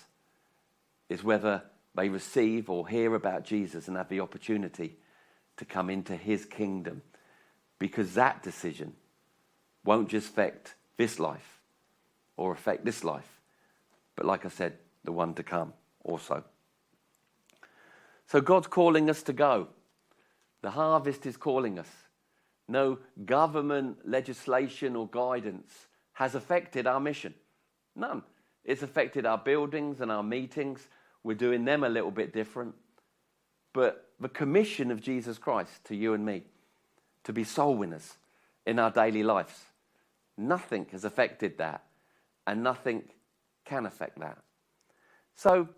is 1.09 1.25
whether 1.25 1.63
they 1.95 2.09
receive 2.09 2.71
or 2.71 2.89
hear 2.89 3.15
about 3.15 3.45
Jesus 3.45 3.89
and 3.89 3.97
have 3.97 4.09
the 4.09 4.21
opportunity 4.21 4.97
to 5.57 5.65
come 5.65 5.91
into 5.91 6.17
his 6.17 6.45
kingdom. 6.45 7.03
Because 7.79 8.15
that 8.15 8.43
decision 8.43 8.95
won't 9.85 10.09
just 10.09 10.31
affect 10.31 10.75
this 10.99 11.19
life 11.19 11.61
or 12.37 12.53
affect 12.53 12.85
this 12.85 13.03
life, 13.03 13.41
but 14.15 14.27
like 14.27 14.45
I 14.45 14.51
said, 14.51 14.75
the 15.05 15.13
one 15.13 15.33
to 15.35 15.43
come 15.43 15.73
also. 16.05 16.45
So 18.27 18.43
God's 18.43 18.67
calling 18.67 19.09
us 19.09 19.23
to 19.23 19.33
go. 19.33 19.69
The 20.61 20.71
harvest 20.71 21.25
is 21.25 21.39
calling 21.39 21.79
us. 21.79 21.89
No 22.69 22.99
government 23.25 23.99
legislation 24.05 24.95
or 24.95 25.09
guidance 25.09 25.87
has 26.13 26.35
affected 26.35 26.87
our 26.87 27.01
mission. 27.01 27.33
None. 27.97 28.23
It's 28.65 28.83
affected 28.83 29.25
our 29.25 29.39
buildings 29.39 30.03
and 30.03 30.13
our 30.13 30.23
meetings. 30.23 30.87
We're 31.25 31.35
doing 31.35 31.65
them 31.65 31.85
a 31.85 31.89
little 31.89 32.11
bit 32.11 32.35
different. 32.35 32.75
But 33.73 34.11
the 34.21 34.29
commission 34.29 34.91
of 34.91 35.01
Jesus 35.01 35.39
Christ 35.39 35.85
to 35.87 35.97
you 35.97 36.13
and 36.13 36.27
me 36.27 36.43
to 37.25 37.33
be 37.33 37.45
soul 37.45 37.77
winners 37.77 38.17
in 38.67 38.79
our 38.79 38.91
daily 38.91 39.23
lives, 39.23 39.55
nothing 40.39 40.87
has 40.93 41.05
affected 41.05 41.59
that, 41.59 41.85
and 42.47 42.63
nothing 42.63 43.03
can 43.65 43.85
affect 43.85 44.19
that. 44.21 44.39
So 45.35 45.69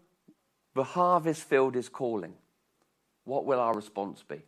the 0.74 0.84
harvest 0.84 1.42
field 1.42 1.76
is 1.76 1.88
calling. 1.88 2.34
What 3.24 3.44
will 3.44 3.60
our 3.60 3.74
response 3.74 4.22
be? 4.22 4.42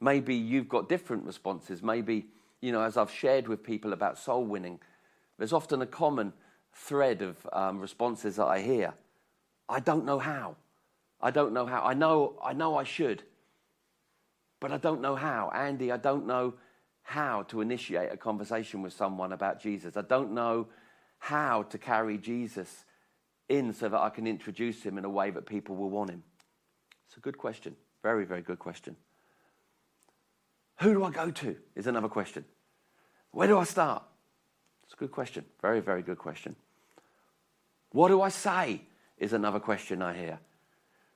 Maybe 0.00 0.34
you've 0.34 0.68
got 0.68 0.88
different 0.88 1.24
responses. 1.24 1.82
Maybe, 1.82 2.26
you 2.60 2.72
know, 2.72 2.82
as 2.82 2.96
I've 2.96 3.10
shared 3.10 3.48
with 3.48 3.62
people 3.62 3.92
about 3.92 4.18
soul 4.18 4.44
winning, 4.44 4.80
there's 5.38 5.52
often 5.52 5.82
a 5.82 5.86
common 5.86 6.32
thread 6.72 7.22
of 7.22 7.36
um, 7.52 7.78
responses 7.78 8.36
that 8.36 8.46
I 8.46 8.60
hear. 8.60 8.94
I 9.68 9.80
don't 9.80 10.04
know 10.04 10.18
how. 10.18 10.56
I 11.20 11.30
don't 11.30 11.52
know 11.52 11.66
how. 11.66 11.82
I 11.82 11.94
know 11.94 12.38
I 12.42 12.52
know 12.52 12.76
I 12.76 12.84
should. 12.84 13.22
But 14.60 14.72
I 14.72 14.76
don't 14.76 15.00
know 15.00 15.16
how. 15.16 15.50
Andy, 15.54 15.92
I 15.92 15.96
don't 15.96 16.26
know 16.26 16.54
how 17.02 17.42
to 17.44 17.60
initiate 17.60 18.12
a 18.12 18.16
conversation 18.16 18.82
with 18.82 18.92
someone 18.92 19.32
about 19.32 19.60
Jesus. 19.60 19.96
I 19.96 20.02
don't 20.02 20.32
know 20.32 20.68
how 21.18 21.64
to 21.64 21.78
carry 21.78 22.18
Jesus 22.18 22.84
in 23.48 23.72
so 23.72 23.88
that 23.88 24.00
I 24.00 24.10
can 24.10 24.26
introduce 24.26 24.82
him 24.82 24.98
in 24.98 25.04
a 25.04 25.10
way 25.10 25.30
that 25.30 25.46
people 25.46 25.76
will 25.76 25.90
want 25.90 26.10
him. 26.10 26.22
It's 27.06 27.16
a 27.16 27.20
good 27.20 27.38
question. 27.38 27.76
Very, 28.02 28.24
very 28.24 28.42
good 28.42 28.58
question. 28.58 28.96
Who 30.80 30.94
do 30.94 31.04
I 31.04 31.10
go 31.10 31.30
to? 31.30 31.56
Is 31.76 31.86
another 31.86 32.08
question. 32.08 32.44
Where 33.30 33.46
do 33.46 33.58
I 33.58 33.64
start? 33.64 34.02
It's 34.84 34.94
a 34.94 34.96
good 34.96 35.12
question. 35.12 35.44
Very, 35.60 35.80
very 35.80 36.02
good 36.02 36.18
question. 36.18 36.56
What 37.90 38.08
do 38.08 38.22
I 38.22 38.30
say? 38.30 38.82
Is 39.18 39.32
another 39.32 39.60
question 39.60 40.02
I 40.02 40.14
hear. 40.14 40.38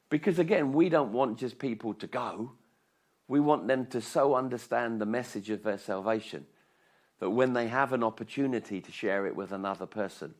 Because 0.09 0.38
again, 0.38 0.72
we 0.72 0.88
don't 0.88 1.12
want 1.12 1.38
just 1.38 1.59
people 1.59 1.94
to 1.94 2.07
go. 2.07 2.53
We 3.28 3.40
want 3.40 3.66
them 3.66 3.86
to 3.86 4.00
so 4.00 4.34
understand 4.34 5.00
the 5.00 5.06
message 5.06 5.50
of 5.50 5.62
their 5.62 5.78
salvation 5.78 6.46
that 7.18 7.30
when 7.30 7.54
they 7.54 7.68
have 7.68 7.92
an 7.92 8.04
opportunity 8.04 8.80
to 8.80 8.92
share 8.92 9.26
it 9.26 9.34
with 9.34 9.52
another 9.52 9.86
person, 9.86 10.34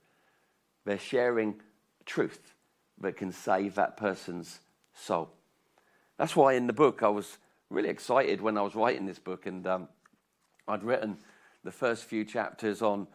they're 0.85 0.99
sharing 0.99 1.61
truth 2.05 2.55
that 3.01 3.17
can 3.17 3.33
save 3.33 3.75
that 3.75 3.97
person's 3.97 4.61
soul. 4.95 5.31
That's 6.19 6.37
why 6.37 6.55
in 6.55 6.67
the 6.67 6.73
book 6.73 7.03
I 7.03 7.09
was 7.09 7.39
really 7.71 7.89
excited 7.89 8.41
when 8.41 8.57
I 8.57 8.63
was 8.63 8.75
writing 8.75 9.07
this 9.07 9.19
book, 9.19 9.47
and 9.47 9.67
um, 9.67 9.89
I'd 10.69 10.85
written 10.85 11.19
the 11.65 11.73
first 11.73 12.05
few 12.05 12.25
chapters 12.25 12.83
on 12.83 13.07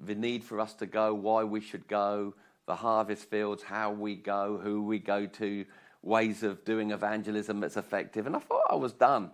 the 0.00 0.14
need 0.14 0.42
for 0.42 0.58
us 0.58 0.72
to 0.74 0.86
go, 0.86 1.12
why 1.12 1.44
we 1.44 1.60
should 1.60 1.86
go, 1.86 2.34
the 2.66 2.76
harvest 2.76 3.28
fields, 3.28 3.62
how 3.62 3.90
we 3.90 4.14
go, 4.14 4.58
who 4.62 4.82
we 4.82 4.98
go 4.98 5.26
to, 5.26 5.66
ways 6.02 6.42
of 6.42 6.64
doing 6.64 6.90
evangelism 6.90 7.60
that's 7.60 7.76
effective. 7.76 8.26
And 8.26 8.36
I 8.36 8.38
thought 8.38 8.62
I 8.70 8.74
was 8.74 8.92
done. 8.92 9.30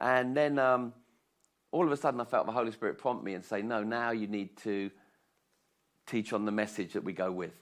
And 0.00 0.36
then 0.36 0.58
um, 0.58 0.92
all 1.72 1.84
of 1.84 1.92
a 1.92 1.96
sudden 1.96 2.20
I 2.20 2.24
felt 2.24 2.46
the 2.46 2.52
Holy 2.52 2.72
Spirit 2.72 2.98
prompt 2.98 3.24
me 3.24 3.34
and 3.34 3.44
say, 3.44 3.62
no, 3.62 3.82
now 3.82 4.10
you 4.10 4.26
need 4.26 4.56
to 4.58 4.90
teach 6.06 6.32
on 6.32 6.44
the 6.44 6.52
message 6.52 6.92
that 6.94 7.04
we 7.04 7.12
go 7.12 7.30
with. 7.30 7.54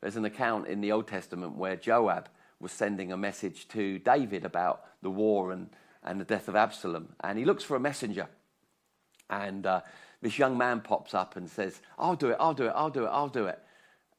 There's 0.00 0.16
an 0.16 0.24
account 0.24 0.66
in 0.68 0.80
the 0.80 0.92
Old 0.92 1.06
Testament 1.06 1.56
where 1.56 1.76
Joab 1.76 2.28
was 2.60 2.72
sending 2.72 3.12
a 3.12 3.16
message 3.16 3.68
to 3.68 3.98
David 3.98 4.44
about 4.44 4.84
the 5.02 5.10
war 5.10 5.52
and, 5.52 5.70
and 6.02 6.20
the 6.20 6.24
death 6.24 6.48
of 6.48 6.56
Absalom. 6.56 7.14
And 7.22 7.38
he 7.38 7.44
looks 7.44 7.64
for 7.64 7.76
a 7.76 7.80
messenger. 7.80 8.28
And 9.30 9.66
uh, 9.66 9.80
this 10.20 10.38
young 10.38 10.58
man 10.58 10.80
pops 10.80 11.14
up 11.14 11.36
and 11.36 11.48
says, 11.48 11.80
I'll 11.98 12.16
do 12.16 12.30
it, 12.30 12.36
I'll 12.38 12.54
do 12.54 12.66
it, 12.66 12.72
I'll 12.74 12.90
do 12.90 13.04
it, 13.04 13.08
I'll 13.08 13.28
do 13.28 13.46
it. 13.46 13.58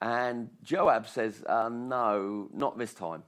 And 0.02 0.50
Joab 0.64 1.08
says, 1.08 1.44
uh, 1.48 1.70
No, 1.70 2.50
not 2.54 2.78
this 2.78 2.94
time. 2.94 3.24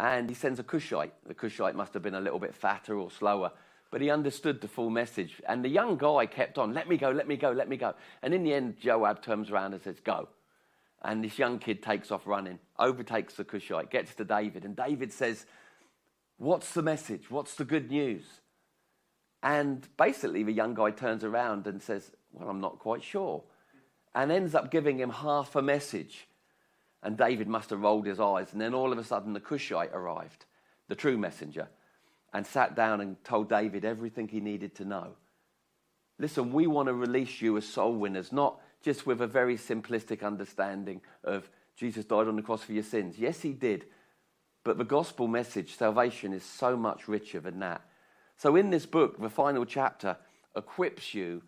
And 0.00 0.28
he 0.28 0.34
sends 0.34 0.60
a 0.60 0.62
Cushite. 0.62 1.12
The 1.26 1.34
Cushite 1.34 1.74
must 1.74 1.94
have 1.94 2.02
been 2.02 2.14
a 2.14 2.20
little 2.20 2.38
bit 2.38 2.54
fatter 2.54 2.96
or 2.96 3.10
slower, 3.10 3.50
but 3.90 4.00
he 4.00 4.10
understood 4.10 4.60
the 4.60 4.68
full 4.68 4.90
message. 4.90 5.42
And 5.48 5.64
the 5.64 5.68
young 5.68 5.96
guy 5.96 6.26
kept 6.26 6.58
on, 6.58 6.72
Let 6.72 6.88
me 6.88 6.96
go, 6.96 7.10
let 7.10 7.26
me 7.26 7.36
go, 7.36 7.50
let 7.50 7.68
me 7.68 7.76
go. 7.76 7.94
And 8.22 8.32
in 8.32 8.44
the 8.44 8.54
end, 8.54 8.78
Joab 8.80 9.22
turns 9.22 9.50
around 9.50 9.74
and 9.74 9.82
says, 9.82 9.98
Go. 10.00 10.28
And 11.02 11.22
this 11.22 11.38
young 11.38 11.58
kid 11.58 11.82
takes 11.82 12.10
off 12.10 12.26
running, 12.26 12.58
overtakes 12.78 13.34
the 13.34 13.44
Cushite, 13.44 13.90
gets 13.90 14.14
to 14.16 14.24
David. 14.24 14.64
And 14.64 14.76
David 14.76 15.12
says, 15.12 15.46
What's 16.36 16.72
the 16.72 16.82
message? 16.82 17.30
What's 17.30 17.54
the 17.56 17.64
good 17.64 17.90
news? 17.90 18.24
And 19.42 19.86
basically, 19.96 20.44
the 20.44 20.52
young 20.52 20.74
guy 20.74 20.92
turns 20.92 21.24
around 21.24 21.66
and 21.66 21.82
says, 21.82 22.12
Well, 22.32 22.48
I'm 22.48 22.60
not 22.60 22.78
quite 22.78 23.02
sure. 23.02 23.42
And 24.14 24.30
ends 24.30 24.54
up 24.54 24.70
giving 24.70 24.98
him 25.00 25.10
half 25.10 25.56
a 25.56 25.62
message. 25.62 26.27
And 27.02 27.16
David 27.16 27.48
must 27.48 27.70
have 27.70 27.80
rolled 27.80 28.06
his 28.06 28.20
eyes. 28.20 28.52
And 28.52 28.60
then 28.60 28.74
all 28.74 28.92
of 28.92 28.98
a 28.98 29.04
sudden, 29.04 29.32
the 29.32 29.40
Cushite 29.40 29.92
arrived, 29.92 30.46
the 30.88 30.94
true 30.94 31.16
messenger, 31.16 31.68
and 32.32 32.46
sat 32.46 32.74
down 32.74 33.00
and 33.00 33.22
told 33.24 33.48
David 33.48 33.84
everything 33.84 34.28
he 34.28 34.40
needed 34.40 34.74
to 34.76 34.84
know. 34.84 35.12
Listen, 36.18 36.52
we 36.52 36.66
want 36.66 36.88
to 36.88 36.94
release 36.94 37.40
you 37.40 37.56
as 37.56 37.66
soul 37.66 37.94
winners, 37.94 38.32
not 38.32 38.60
just 38.82 39.06
with 39.06 39.20
a 39.20 39.26
very 39.26 39.56
simplistic 39.56 40.22
understanding 40.22 41.00
of 41.24 41.48
Jesus 41.76 42.04
died 42.04 42.26
on 42.26 42.36
the 42.36 42.42
cross 42.42 42.64
for 42.64 42.72
your 42.72 42.82
sins. 42.82 43.18
Yes, 43.18 43.40
he 43.40 43.52
did. 43.52 43.86
But 44.64 44.78
the 44.78 44.84
gospel 44.84 45.28
message, 45.28 45.76
salvation, 45.76 46.32
is 46.32 46.42
so 46.42 46.76
much 46.76 47.06
richer 47.06 47.40
than 47.40 47.60
that. 47.60 47.82
So, 48.36 48.56
in 48.56 48.70
this 48.70 48.86
book, 48.86 49.20
the 49.20 49.30
final 49.30 49.64
chapter 49.64 50.16
equips 50.56 51.14
you 51.14 51.42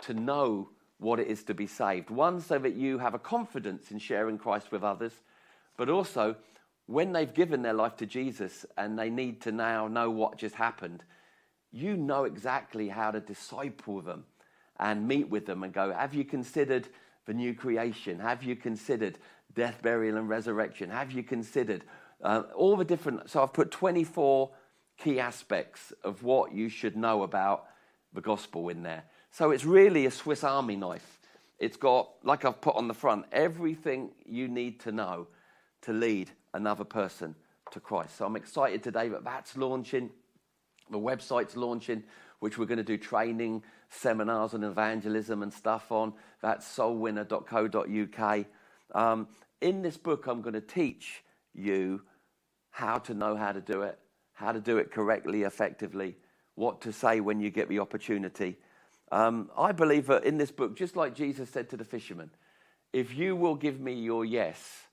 to 0.00 0.14
know 0.14 0.70
what 1.02 1.20
it 1.20 1.26
is 1.26 1.42
to 1.44 1.54
be 1.54 1.66
saved. 1.66 2.10
One, 2.10 2.40
so 2.40 2.58
that 2.58 2.74
you 2.74 2.98
have 2.98 3.14
a 3.14 3.18
confidence 3.18 3.90
in 3.90 3.98
sharing 3.98 4.38
Christ 4.38 4.72
with 4.72 4.82
others, 4.82 5.12
but 5.76 5.88
also 5.88 6.36
when 6.86 7.12
they've 7.12 7.32
given 7.32 7.62
their 7.62 7.72
life 7.72 7.96
to 7.96 8.06
Jesus 8.06 8.66
and 8.76 8.98
they 8.98 9.10
need 9.10 9.40
to 9.42 9.52
now 9.52 9.88
know 9.88 10.10
what 10.10 10.38
just 10.38 10.54
happened, 10.54 11.04
you 11.70 11.96
know 11.96 12.24
exactly 12.24 12.88
how 12.88 13.10
to 13.10 13.20
disciple 13.20 14.00
them 14.00 14.24
and 14.78 15.06
meet 15.08 15.28
with 15.28 15.46
them 15.46 15.62
and 15.62 15.72
go, 15.72 15.92
Have 15.92 16.14
you 16.14 16.24
considered 16.24 16.88
the 17.26 17.34
new 17.34 17.54
creation? 17.54 18.18
Have 18.18 18.42
you 18.42 18.56
considered 18.56 19.18
death, 19.54 19.80
burial, 19.82 20.16
and 20.16 20.28
resurrection? 20.28 20.90
Have 20.90 21.12
you 21.12 21.22
considered 21.22 21.84
uh, 22.22 22.42
all 22.54 22.76
the 22.76 22.84
different? 22.84 23.30
So 23.30 23.42
I've 23.42 23.52
put 23.52 23.70
24 23.70 24.50
key 24.98 25.18
aspects 25.18 25.92
of 26.04 26.22
what 26.22 26.52
you 26.52 26.68
should 26.68 26.96
know 26.96 27.22
about 27.22 27.66
the 28.12 28.20
gospel 28.20 28.68
in 28.68 28.82
there. 28.82 29.04
So 29.32 29.50
it's 29.50 29.64
really 29.64 30.04
a 30.04 30.10
Swiss 30.10 30.44
Army 30.44 30.76
knife. 30.76 31.18
It's 31.58 31.78
got, 31.78 32.10
like 32.22 32.44
I've 32.44 32.60
put 32.60 32.76
on 32.76 32.86
the 32.86 32.94
front, 32.94 33.24
everything 33.32 34.10
you 34.26 34.46
need 34.46 34.80
to 34.80 34.92
know 34.92 35.26
to 35.82 35.92
lead 35.94 36.30
another 36.52 36.84
person 36.84 37.34
to 37.70 37.80
Christ. 37.80 38.18
So 38.18 38.26
I'm 38.26 38.36
excited 38.36 38.82
today 38.82 39.08
that 39.08 39.24
that's 39.24 39.56
launching. 39.56 40.10
The 40.90 40.98
website's 40.98 41.56
launching, 41.56 42.02
which 42.40 42.58
we're 42.58 42.66
going 42.66 42.76
to 42.76 42.84
do 42.84 42.98
training, 42.98 43.62
seminars 43.88 44.52
on 44.52 44.64
evangelism 44.64 45.42
and 45.42 45.52
stuff 45.52 45.90
on. 45.90 46.12
That's 46.42 46.66
soulwinner.co.uk. 46.76 48.46
Um, 48.94 49.28
in 49.62 49.80
this 49.80 49.96
book, 49.96 50.26
I'm 50.26 50.42
going 50.42 50.52
to 50.54 50.60
teach 50.60 51.24
you 51.54 52.02
how 52.70 52.98
to 52.98 53.14
know 53.14 53.34
how 53.34 53.52
to 53.52 53.62
do 53.62 53.80
it, 53.80 53.98
how 54.34 54.52
to 54.52 54.60
do 54.60 54.76
it 54.76 54.92
correctly, 54.92 55.44
effectively, 55.44 56.16
what 56.54 56.82
to 56.82 56.92
say 56.92 57.20
when 57.20 57.40
you 57.40 57.48
get 57.48 57.70
the 57.70 57.78
opportunity. 57.78 58.58
Um, 59.12 59.50
I 59.56 59.72
believe 59.72 60.06
that 60.06 60.24
in 60.24 60.38
this 60.38 60.50
book, 60.50 60.74
just 60.74 60.96
like 60.96 61.14
Jesus 61.14 61.50
said 61.50 61.68
to 61.70 61.76
the 61.76 61.84
fisherman, 61.84 62.30
if 62.94 63.14
you 63.14 63.36
will 63.36 63.54
give 63.54 63.78
me 63.78 63.92
your 63.92 64.24
yes, 64.24 64.86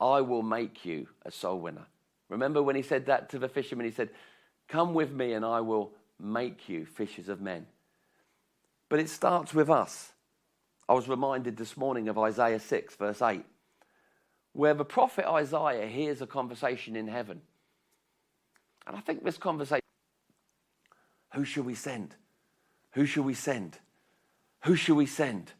I 0.00 0.22
will 0.22 0.42
make 0.42 0.86
you 0.86 1.06
a 1.26 1.30
soul 1.30 1.60
winner. 1.60 1.86
Remember 2.30 2.62
when 2.62 2.76
he 2.76 2.82
said 2.82 3.06
that 3.06 3.28
to 3.30 3.38
the 3.38 3.50
fisherman? 3.50 3.84
He 3.84 3.92
said, 3.92 4.08
Come 4.68 4.94
with 4.94 5.12
me 5.12 5.34
and 5.34 5.44
I 5.44 5.60
will 5.60 5.92
make 6.18 6.66
you 6.70 6.86
fishers 6.86 7.28
of 7.28 7.42
men. 7.42 7.66
But 8.88 9.00
it 9.00 9.10
starts 9.10 9.52
with 9.52 9.68
us. 9.68 10.12
I 10.88 10.94
was 10.94 11.06
reminded 11.06 11.58
this 11.58 11.76
morning 11.76 12.08
of 12.08 12.18
Isaiah 12.18 12.58
6, 12.58 12.96
verse 12.96 13.20
8, 13.20 13.44
where 14.54 14.74
the 14.74 14.84
prophet 14.84 15.26
Isaiah 15.26 15.86
hears 15.86 16.22
a 16.22 16.26
conversation 16.26 16.96
in 16.96 17.06
heaven. 17.06 17.42
And 18.86 18.96
I 18.96 19.00
think 19.00 19.24
this 19.24 19.36
conversation 19.36 19.82
who 21.34 21.44
shall 21.44 21.64
we 21.64 21.74
send? 21.74 22.14
Who 22.92 23.06
shall 23.06 23.24
we 23.24 23.34
send? 23.34 23.78
Who 24.64 24.76
shall 24.76 24.96
we 24.96 25.06
send? 25.06 25.52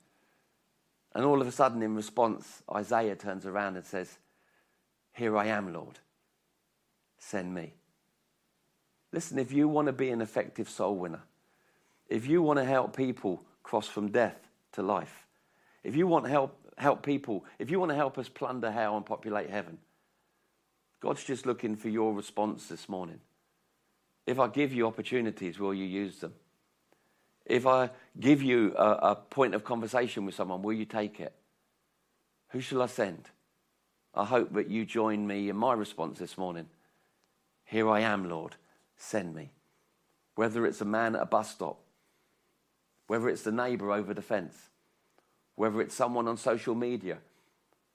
And 1.14 1.24
all 1.24 1.40
of 1.40 1.46
a 1.46 1.52
sudden, 1.52 1.82
in 1.82 1.94
response, 1.94 2.62
Isaiah 2.72 3.16
turns 3.16 3.46
around 3.46 3.76
and 3.76 3.84
says, 3.84 4.18
Here 5.12 5.36
I 5.36 5.46
am, 5.46 5.72
Lord. 5.72 5.98
Send 7.18 7.54
me. 7.54 7.74
Listen, 9.12 9.38
if 9.38 9.52
you 9.52 9.68
want 9.68 9.86
to 9.86 9.92
be 9.92 10.10
an 10.10 10.22
effective 10.22 10.68
soul 10.70 10.96
winner, 10.96 11.22
if 12.08 12.26
you 12.26 12.42
want 12.42 12.58
to 12.58 12.64
help 12.64 12.96
people 12.96 13.42
cross 13.62 13.86
from 13.86 14.10
death 14.10 14.48
to 14.72 14.82
life, 14.82 15.26
if 15.84 15.94
you 15.94 16.06
want 16.06 16.24
to 16.24 16.30
help, 16.30 16.56
help 16.78 17.04
people, 17.04 17.44
if 17.58 17.70
you 17.70 17.78
want 17.78 17.90
to 17.90 17.96
help 17.96 18.16
us 18.18 18.28
plunder 18.28 18.70
hell 18.70 18.96
and 18.96 19.04
populate 19.04 19.50
heaven, 19.50 19.78
God's 21.00 21.24
just 21.24 21.46
looking 21.46 21.76
for 21.76 21.88
your 21.88 22.14
response 22.14 22.68
this 22.68 22.88
morning. 22.88 23.20
If 24.26 24.38
I 24.38 24.48
give 24.48 24.72
you 24.72 24.86
opportunities, 24.86 25.58
will 25.58 25.74
you 25.74 25.84
use 25.84 26.20
them? 26.20 26.32
If 27.44 27.66
I 27.66 27.90
give 28.18 28.42
you 28.42 28.74
a, 28.76 29.10
a 29.10 29.16
point 29.16 29.54
of 29.54 29.64
conversation 29.64 30.24
with 30.24 30.34
someone, 30.34 30.62
will 30.62 30.72
you 30.72 30.84
take 30.84 31.20
it? 31.20 31.34
Who 32.50 32.60
shall 32.60 32.82
I 32.82 32.86
send? 32.86 33.30
I 34.14 34.24
hope 34.24 34.52
that 34.54 34.68
you 34.68 34.84
join 34.84 35.26
me 35.26 35.48
in 35.48 35.56
my 35.56 35.72
response 35.72 36.18
this 36.18 36.36
morning. 36.36 36.66
Here 37.64 37.88
I 37.88 38.00
am, 38.00 38.28
Lord 38.28 38.56
send 39.02 39.34
me. 39.34 39.50
Whether 40.36 40.64
it's 40.64 40.80
a 40.80 40.86
man 40.86 41.16
at 41.16 41.22
a 41.22 41.26
bus 41.26 41.50
stop, 41.50 41.80
whether 43.08 43.28
it's 43.28 43.42
the 43.42 43.52
neighbor 43.52 43.92
over 43.92 44.14
the 44.14 44.22
fence, 44.22 44.70
whether 45.56 45.80
it's 45.80 45.94
someone 45.94 46.28
on 46.28 46.36
social 46.36 46.74
media, 46.74 47.18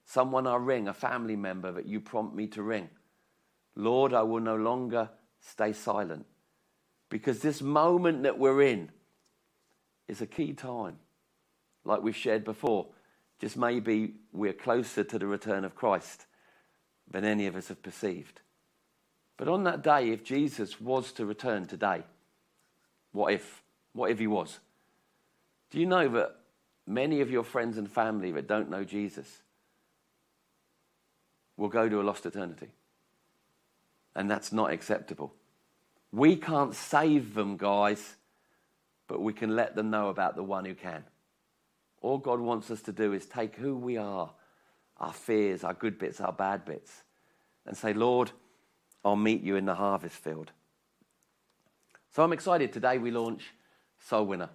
someone 0.04 0.46
I 0.46 0.56
ring, 0.56 0.86
a 0.86 0.94
family 0.94 1.34
member 1.34 1.72
that 1.72 1.86
you 1.86 2.00
prompt 2.00 2.34
me 2.34 2.46
to 2.48 2.62
ring. 2.62 2.88
Lord, 3.74 4.12
I 4.12 4.22
will 4.22 4.40
no 4.40 4.56
longer 4.56 5.08
stay 5.40 5.72
silent 5.72 6.26
because 7.08 7.40
this 7.40 7.62
moment 7.62 8.22
that 8.22 8.38
we're 8.38 8.62
in 8.62 8.90
is 10.08 10.20
a 10.20 10.26
key 10.26 10.52
time. 10.52 10.96
Like 11.84 12.02
we've 12.02 12.16
shared 12.16 12.44
before, 12.44 12.86
just 13.40 13.56
maybe 13.56 14.14
we're 14.32 14.52
closer 14.52 15.04
to 15.04 15.18
the 15.18 15.26
return 15.26 15.64
of 15.64 15.74
Christ 15.74 16.26
than 17.10 17.24
any 17.24 17.46
of 17.46 17.54
us 17.54 17.68
have 17.68 17.82
perceived. 17.82 18.40
But 19.36 19.48
on 19.48 19.64
that 19.64 19.82
day, 19.82 20.10
if 20.10 20.24
Jesus 20.24 20.80
was 20.80 21.12
to 21.12 21.24
return 21.24 21.66
today, 21.66 22.02
what 23.12 23.32
if? 23.32 23.62
What 23.92 24.10
if 24.10 24.18
he 24.18 24.26
was? 24.26 24.58
Do 25.70 25.78
you 25.78 25.86
know 25.86 26.08
that 26.08 26.36
many 26.86 27.20
of 27.20 27.30
your 27.30 27.44
friends 27.44 27.78
and 27.78 27.90
family 27.90 28.32
that 28.32 28.48
don't 28.48 28.70
know 28.70 28.84
Jesus 28.84 29.42
will 31.56 31.68
go 31.68 31.88
to 31.88 32.00
a 32.00 32.02
lost 32.02 32.26
eternity? 32.26 32.68
And 34.14 34.30
that's 34.30 34.52
not 34.52 34.72
acceptable. 34.72 35.32
We 36.10 36.36
can't 36.36 36.74
save 36.74 37.34
them, 37.34 37.56
guys, 37.56 38.16
but 39.08 39.22
we 39.22 39.32
can 39.32 39.56
let 39.56 39.74
them 39.74 39.90
know 39.90 40.08
about 40.08 40.36
the 40.36 40.42
one 40.44 40.64
who 40.64 40.74
can. 40.74 41.02
All 42.00 42.18
God 42.18 42.38
wants 42.38 42.70
us 42.70 42.82
to 42.82 42.92
do 42.92 43.12
is 43.12 43.26
take 43.26 43.56
who 43.56 43.74
we 43.74 43.96
are, 43.96 44.30
our 44.98 45.12
fears, 45.12 45.64
our 45.64 45.74
good 45.74 45.98
bits, 45.98 46.20
our 46.20 46.32
bad 46.32 46.64
bits, 46.64 47.02
and 47.66 47.76
say, 47.76 47.92
Lord, 47.92 48.30
I'll 49.04 49.16
meet 49.16 49.42
you 49.42 49.56
in 49.56 49.64
the 49.64 49.74
harvest 49.74 50.16
field. 50.16 50.52
So 52.14 52.22
I'm 52.22 52.32
excited. 52.32 52.72
Today 52.72 52.98
we 52.98 53.10
launch 53.10 53.42
Soul 53.98 54.26
Winner. 54.26 54.50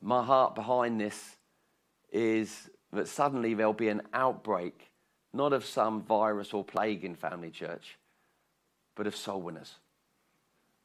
My 0.00 0.22
heart 0.22 0.54
behind 0.54 1.00
this 1.00 1.36
is 2.12 2.70
that 2.92 3.08
suddenly 3.08 3.54
there'll 3.54 3.72
be 3.72 3.88
an 3.88 4.02
outbreak, 4.14 4.90
not 5.32 5.52
of 5.52 5.64
some 5.64 6.02
virus 6.02 6.54
or 6.54 6.64
plague 6.64 7.04
in 7.04 7.14
Family 7.14 7.50
Church, 7.50 7.98
but 8.94 9.06
of 9.06 9.14
soul 9.14 9.42
winners. 9.42 9.74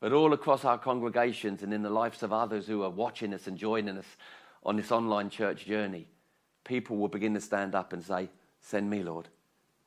But 0.04 0.12
all 0.12 0.34
across 0.34 0.66
our 0.66 0.78
congregations 0.78 1.64
and 1.64 1.74
in 1.74 1.82
the 1.82 1.90
lives 1.90 2.24
of 2.24 2.34
others 2.34 2.68
who 2.68 2.84
are 2.84 2.90
watching 2.90 3.34
us 3.34 3.48
and 3.48 3.58
joining 3.58 3.98
us 3.98 4.18
on 4.66 4.76
this 4.76 4.92
online 4.92 5.30
church 5.30 5.66
journey, 5.66 6.08
people 6.66 6.98
will 6.98 7.08
begin 7.08 7.34
to 7.36 7.40
stand 7.40 7.74
up 7.74 7.94
and 7.94 8.04
say, 8.04 8.28
Send 8.60 8.90
me, 8.90 9.02
Lord. 9.02 9.30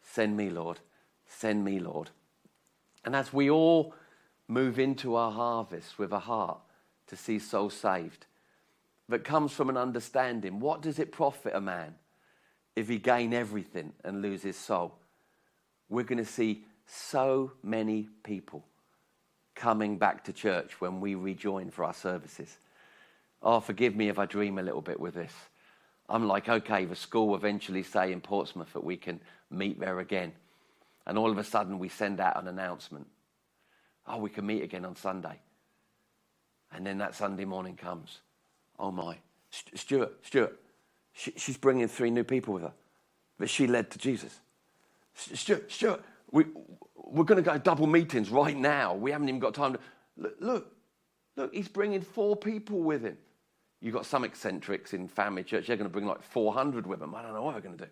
Send 0.00 0.34
me, 0.34 0.48
Lord. 0.48 0.80
Send 1.26 1.66
me, 1.66 1.80
Lord. 1.80 2.08
And 3.04 3.14
as 3.14 3.30
we 3.30 3.50
all 3.50 3.94
move 4.48 4.78
into 4.78 5.16
our 5.16 5.32
harvest 5.32 5.98
with 5.98 6.12
a 6.12 6.20
heart 6.20 6.60
to 7.08 7.14
see 7.14 7.38
souls 7.38 7.74
saved, 7.74 8.24
that 9.10 9.22
comes 9.22 9.52
from 9.52 9.68
an 9.68 9.76
understanding 9.76 10.60
what 10.60 10.80
does 10.80 10.98
it 10.98 11.12
profit 11.12 11.54
a 11.54 11.60
man 11.60 11.94
if 12.74 12.88
he 12.88 12.96
gain 12.96 13.34
everything 13.34 13.92
and 14.02 14.22
lose 14.22 14.42
his 14.42 14.56
soul? 14.56 14.94
We're 15.90 16.04
going 16.04 16.16
to 16.16 16.24
see 16.24 16.64
so 16.86 17.52
many 17.62 18.08
people 18.22 18.64
coming 19.56 19.98
back 19.98 20.24
to 20.24 20.32
church 20.32 20.80
when 20.80 21.00
we 21.00 21.14
rejoin 21.14 21.70
for 21.70 21.84
our 21.84 21.94
services. 21.94 22.56
Oh, 23.42 23.60
forgive 23.60 23.96
me 23.96 24.08
if 24.08 24.18
I 24.18 24.26
dream 24.26 24.58
a 24.58 24.62
little 24.62 24.80
bit 24.80 25.00
with 25.00 25.14
this. 25.14 25.32
I'm 26.08 26.28
like, 26.28 26.48
okay, 26.48 26.84
the 26.84 26.94
school 26.94 27.34
eventually 27.34 27.82
say 27.82 28.12
in 28.12 28.20
Portsmouth 28.20 28.72
that 28.74 28.84
we 28.84 28.96
can 28.96 29.20
meet 29.50 29.80
there 29.80 29.98
again. 29.98 30.32
And 31.06 31.18
all 31.18 31.30
of 31.30 31.38
a 31.38 31.44
sudden, 31.44 31.78
we 31.78 31.88
send 31.88 32.20
out 32.20 32.40
an 32.40 32.46
announcement 32.46 33.06
Oh, 34.08 34.18
we 34.18 34.30
can 34.30 34.46
meet 34.46 34.62
again 34.62 34.84
on 34.84 34.96
Sunday. 34.96 35.40
And 36.72 36.86
then 36.86 36.98
that 36.98 37.14
Sunday 37.14 37.44
morning 37.44 37.76
comes. 37.76 38.20
Oh, 38.78 38.90
my. 38.90 39.16
Stuart, 39.50 40.24
Stuart, 40.24 40.60
she, 41.12 41.32
she's 41.36 41.56
bringing 41.56 41.88
three 41.88 42.10
new 42.10 42.24
people 42.24 42.54
with 42.54 42.62
her 42.62 42.72
that 43.38 43.48
she 43.48 43.66
led 43.66 43.90
to 43.90 43.98
Jesus. 43.98 44.38
Stuart, 45.14 45.70
Stuart, 45.72 46.04
we, 46.30 46.44
we're 47.06 47.24
going 47.24 47.42
to 47.42 47.48
go 47.48 47.56
double 47.56 47.86
meetings 47.86 48.30
right 48.30 48.56
now. 48.56 48.94
We 48.94 49.12
haven't 49.12 49.28
even 49.28 49.40
got 49.40 49.54
time 49.54 49.74
to. 49.74 49.78
Look, 50.16 50.36
look, 50.40 50.76
look, 51.36 51.54
he's 51.54 51.68
bringing 51.68 52.00
four 52.00 52.36
people 52.36 52.80
with 52.80 53.02
him. 53.02 53.16
You've 53.80 53.94
got 53.94 54.06
some 54.06 54.24
eccentrics 54.24 54.94
in 54.94 55.06
family 55.06 55.44
church, 55.44 55.66
they're 55.66 55.76
going 55.76 55.88
to 55.88 55.92
bring 55.92 56.06
like 56.06 56.22
400 56.22 56.86
with 56.86 56.98
them. 56.98 57.14
I 57.14 57.22
don't 57.22 57.34
know 57.34 57.42
what 57.42 57.52
they're 57.52 57.60
going 57.60 57.76
to 57.78 57.84
do. 57.84 57.90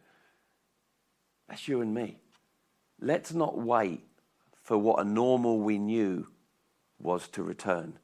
That's 1.48 1.68
you 1.68 1.80
and 1.82 1.94
me. 1.94 2.16
Let's 3.00 3.32
not 3.32 3.58
wait 3.58 4.02
for 4.62 4.78
what 4.78 5.00
a 5.00 5.04
normal 5.04 5.60
we 5.60 5.78
knew 5.78 6.26
was 6.98 7.28
to 7.28 7.42
return, 7.42 7.98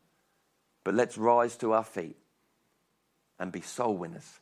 but 0.85 0.95
let's 0.95 1.17
rise 1.17 1.57
to 1.59 1.73
our 1.73 1.85
feet 1.85 2.17
and 3.39 3.51
be 3.51 3.63
soul 3.63 3.97
winners. 3.97 4.41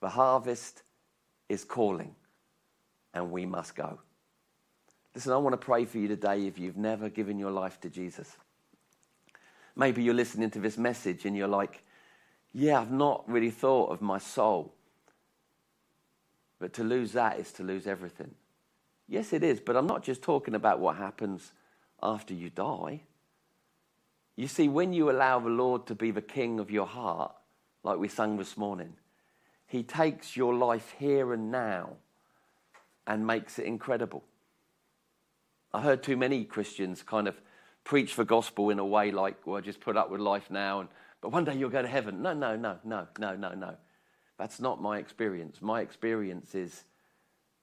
The 0.00 0.10
harvest 0.10 0.82
is 1.48 1.64
calling, 1.64 2.14
and 3.14 3.30
we 3.30 3.46
must 3.46 3.74
go. 3.74 4.00
Listen, 5.14 5.32
I 5.32 5.36
want 5.36 5.52
to 5.52 5.58
pray 5.58 5.84
for 5.84 5.98
you 5.98 6.08
today 6.08 6.46
if 6.46 6.58
you've 6.58 6.76
never 6.76 7.08
given 7.08 7.38
your 7.38 7.50
life 7.50 7.80
to 7.80 7.90
Jesus. 7.90 8.36
Maybe 9.76 10.02
you're 10.02 10.14
listening 10.14 10.50
to 10.50 10.58
this 10.58 10.78
message 10.78 11.24
and 11.24 11.36
you're 11.36 11.48
like, 11.48 11.84
yeah, 12.52 12.80
I've 12.80 12.92
not 12.92 13.28
really 13.28 13.50
thought 13.50 13.90
of 13.90 14.00
my 14.00 14.18
soul. 14.18 14.72
But 16.58 16.72
to 16.74 16.84
lose 16.84 17.12
that 17.12 17.38
is 17.38 17.52
to 17.52 17.62
lose 17.62 17.86
everything. 17.86 18.34
Yes, 19.08 19.32
it 19.32 19.42
is, 19.42 19.60
but 19.60 19.76
I'm 19.76 19.86
not 19.86 20.02
just 20.02 20.22
talking 20.22 20.54
about 20.54 20.80
what 20.80 20.96
happens 20.96 21.52
after 22.02 22.32
you 22.32 22.50
die. 22.50 23.02
You 24.36 24.48
see, 24.48 24.68
when 24.68 24.92
you 24.92 25.10
allow 25.10 25.40
the 25.40 25.50
Lord 25.50 25.86
to 25.86 25.94
be 25.94 26.10
the 26.10 26.22
king 26.22 26.58
of 26.58 26.70
your 26.70 26.86
heart, 26.86 27.34
like 27.82 27.98
we 27.98 28.08
sang 28.08 28.38
this 28.38 28.56
morning, 28.56 28.94
He 29.66 29.82
takes 29.82 30.36
your 30.36 30.54
life 30.54 30.94
here 30.98 31.32
and 31.34 31.50
now 31.50 31.96
and 33.06 33.26
makes 33.26 33.58
it 33.58 33.66
incredible. 33.66 34.22
I 35.74 35.80
heard 35.80 36.02
too 36.02 36.16
many 36.16 36.44
Christians 36.44 37.02
kind 37.02 37.26
of 37.26 37.40
preach 37.84 38.16
the 38.16 38.24
gospel 38.24 38.70
in 38.70 38.78
a 38.78 38.84
way 38.84 39.10
like, 39.10 39.46
well, 39.46 39.60
just 39.60 39.80
put 39.80 39.96
up 39.96 40.10
with 40.10 40.20
life 40.20 40.50
now, 40.50 40.80
and, 40.80 40.88
but 41.20 41.32
one 41.32 41.44
day 41.44 41.54
you'll 41.54 41.70
go 41.70 41.82
to 41.82 41.88
heaven. 41.88 42.22
No, 42.22 42.34
no, 42.34 42.56
no, 42.56 42.78
no, 42.84 43.06
no, 43.18 43.36
no, 43.36 43.54
no. 43.54 43.76
That's 44.38 44.60
not 44.60 44.82
my 44.82 44.98
experience. 44.98 45.62
My 45.62 45.80
experience 45.80 46.54
is 46.54 46.84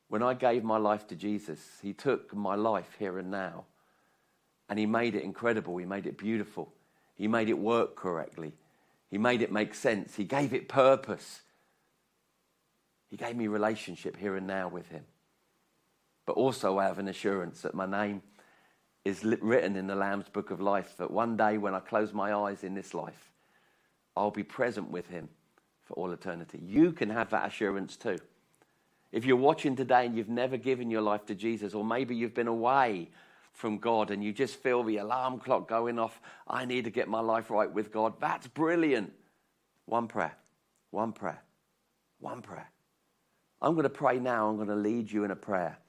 when 0.08 0.24
I 0.24 0.34
gave 0.34 0.64
my 0.64 0.78
life 0.78 1.08
to 1.08 1.16
Jesus, 1.16 1.60
He 1.82 1.94
took 1.94 2.34
my 2.34 2.56
life 2.56 2.96
here 2.98 3.20
and 3.20 3.30
now 3.30 3.66
and 4.70 4.80
He 4.80 4.86
made 4.86 5.16
it 5.16 5.24
incredible. 5.24 5.78
He 5.78 5.86
made 5.86 6.06
it 6.06 6.18
beautiful. 6.18 6.74
He 7.16 7.28
made 7.28 7.50
it 7.50 7.58
work 7.58 7.96
correctly. 7.96 8.54
He 9.12 9.18
made 9.18 9.42
it 9.42 9.52
make 9.52 9.74
sense. 9.76 10.16
He 10.16 10.24
gave 10.24 10.54
it 10.54 10.70
purpose. 10.70 11.42
He 13.10 13.18
gave 13.18 13.36
me 13.36 13.48
relationship 13.48 14.16
here 14.16 14.36
and 14.36 14.48
now 14.48 14.68
with 14.68 14.88
Him 14.90 15.04
but 16.30 16.36
also 16.36 16.78
I 16.78 16.86
have 16.86 17.00
an 17.00 17.08
assurance 17.08 17.62
that 17.62 17.74
my 17.74 17.88
name 17.88 18.22
is 19.04 19.24
written 19.24 19.76
in 19.76 19.88
the 19.88 19.96
Lamb's 19.96 20.30
Book 20.30 20.52
of 20.52 20.62
Life, 20.62 20.94
that 20.98 21.10
one 21.10 21.36
day 21.36 21.58
when 21.58 21.74
I 21.74 21.80
close 21.80 22.14
my 22.14 22.32
eyes 22.36 22.64
in 22.64 22.76
this 22.76 22.94
life, 22.94 23.32
I'll 24.16 24.30
be 24.30 24.44
present 24.44 24.92
with 24.92 25.08
Him 25.08 25.28
for 25.82 25.96
all 25.96 26.12
eternity. 26.12 26.60
You 26.64 26.92
can 26.92 27.10
have 27.10 27.32
that 27.32 27.48
assurance 27.48 27.98
too. 27.98 28.20
If 29.12 29.26
you're 29.26 29.38
watching 29.38 29.76
today 29.76 30.06
and 30.06 30.16
you've 30.16 30.30
never 30.30 30.56
given 30.56 30.92
your 30.92 31.02
life 31.02 31.26
to 31.26 31.34
Jesus, 31.34 31.74
or 31.74 31.84
maybe 31.84 32.16
you've 32.16 32.36
been 32.36 32.46
away 32.46 33.10
from 33.52 33.80
God 33.80 34.12
and 34.12 34.24
you 34.24 34.32
just 34.32 34.58
feel 34.58 34.84
the 34.84 34.98
alarm 34.98 35.40
clock 35.40 35.68
going 35.68 35.98
off, 35.98 36.22
I 36.48 36.64
need 36.64 36.84
to 36.84 36.92
get 36.92 37.08
my 37.08 37.22
life 37.22 37.50
right 37.50 37.74
with 37.74 37.92
God, 37.92 38.14
that's 38.20 38.46
brilliant. 38.46 39.14
One 39.86 40.08
prayer, 40.08 40.38
one 40.92 41.12
prayer, 41.12 41.42
one 42.20 42.44
prayer. 42.44 42.70
I'm 43.64 43.74
going 43.74 43.82
to 43.82 43.90
pray 43.90 44.20
now. 44.20 44.48
I'm 44.48 44.58
going 44.58 44.68
to 44.68 44.76
lead 44.76 45.12
you 45.12 45.24
in 45.24 45.32
a 45.32 45.36
prayer. 45.36 45.80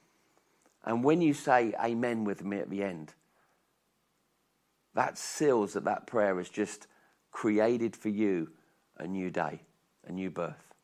And 0.85 1.05
when 1.05 1.20
you 1.20 1.35
say 1.35 1.74
amen 1.83 2.24
with 2.24 2.45
me 2.45 2.59
at 2.59 2.70
the 2.70 2.83
end, 2.83 3.14
that 4.95 5.18
seals 5.18 5.74
that 5.74 5.85
that 5.85 6.07
prayer 6.07 6.39
has 6.39 6.49
just 6.49 6.87
created 7.31 7.95
for 7.95 8.09
you 8.09 8.51
a 8.97 9.07
new 9.07 9.31
day, 9.31 9.61
a 10.07 10.12
new 10.12 10.31
birth. 10.31 10.74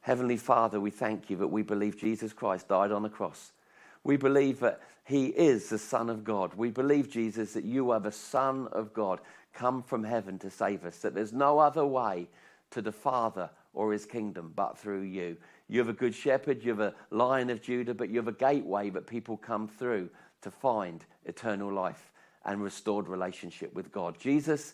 Heavenly 0.00 0.36
Father, 0.36 0.80
we 0.80 0.90
thank 0.90 1.30
you 1.30 1.36
that 1.38 1.48
we 1.48 1.62
believe 1.62 1.98
Jesus 1.98 2.32
Christ 2.32 2.68
died 2.68 2.92
on 2.92 3.02
the 3.02 3.08
cross. 3.08 3.52
We 4.04 4.16
believe 4.16 4.60
that 4.60 4.80
he 5.04 5.26
is 5.26 5.68
the 5.68 5.78
Son 5.78 6.10
of 6.10 6.24
God. 6.24 6.54
We 6.54 6.70
believe, 6.70 7.10
Jesus, 7.10 7.54
that 7.54 7.64
you 7.64 7.90
are 7.90 8.00
the 8.00 8.12
Son 8.12 8.68
of 8.72 8.92
God, 8.92 9.20
come 9.52 9.82
from 9.82 10.04
heaven 10.04 10.38
to 10.40 10.50
save 10.50 10.84
us, 10.84 10.98
that 10.98 11.14
there's 11.14 11.32
no 11.32 11.58
other 11.58 11.84
way 11.84 12.28
to 12.70 12.82
the 12.82 12.92
Father 12.92 13.50
or 13.72 13.92
his 13.92 14.06
kingdom 14.06 14.52
but 14.54 14.78
through 14.78 15.02
you. 15.02 15.36
You're 15.68 15.88
a 15.88 15.92
good 15.92 16.14
shepherd, 16.14 16.64
you 16.64 16.70
have 16.70 16.80
a 16.80 16.94
lion 17.10 17.50
of 17.50 17.60
Judah, 17.60 17.94
but 17.94 18.08
you 18.08 18.16
have 18.16 18.28
a 18.28 18.32
gateway 18.32 18.90
that 18.90 19.06
people 19.06 19.36
come 19.36 19.68
through 19.68 20.08
to 20.42 20.50
find 20.50 21.04
eternal 21.26 21.72
life 21.72 22.12
and 22.44 22.62
restored 22.62 23.08
relationship 23.08 23.74
with 23.74 23.92
God. 23.92 24.18
Jesus, 24.18 24.72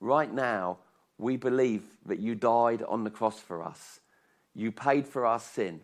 right 0.00 0.32
now, 0.32 0.78
we 1.18 1.36
believe 1.36 1.82
that 2.06 2.20
you 2.20 2.36
died 2.36 2.82
on 2.82 3.02
the 3.02 3.10
cross 3.10 3.40
for 3.40 3.62
us. 3.62 3.98
You 4.54 4.70
paid 4.70 5.06
for 5.06 5.26
our 5.26 5.40
sin. 5.40 5.80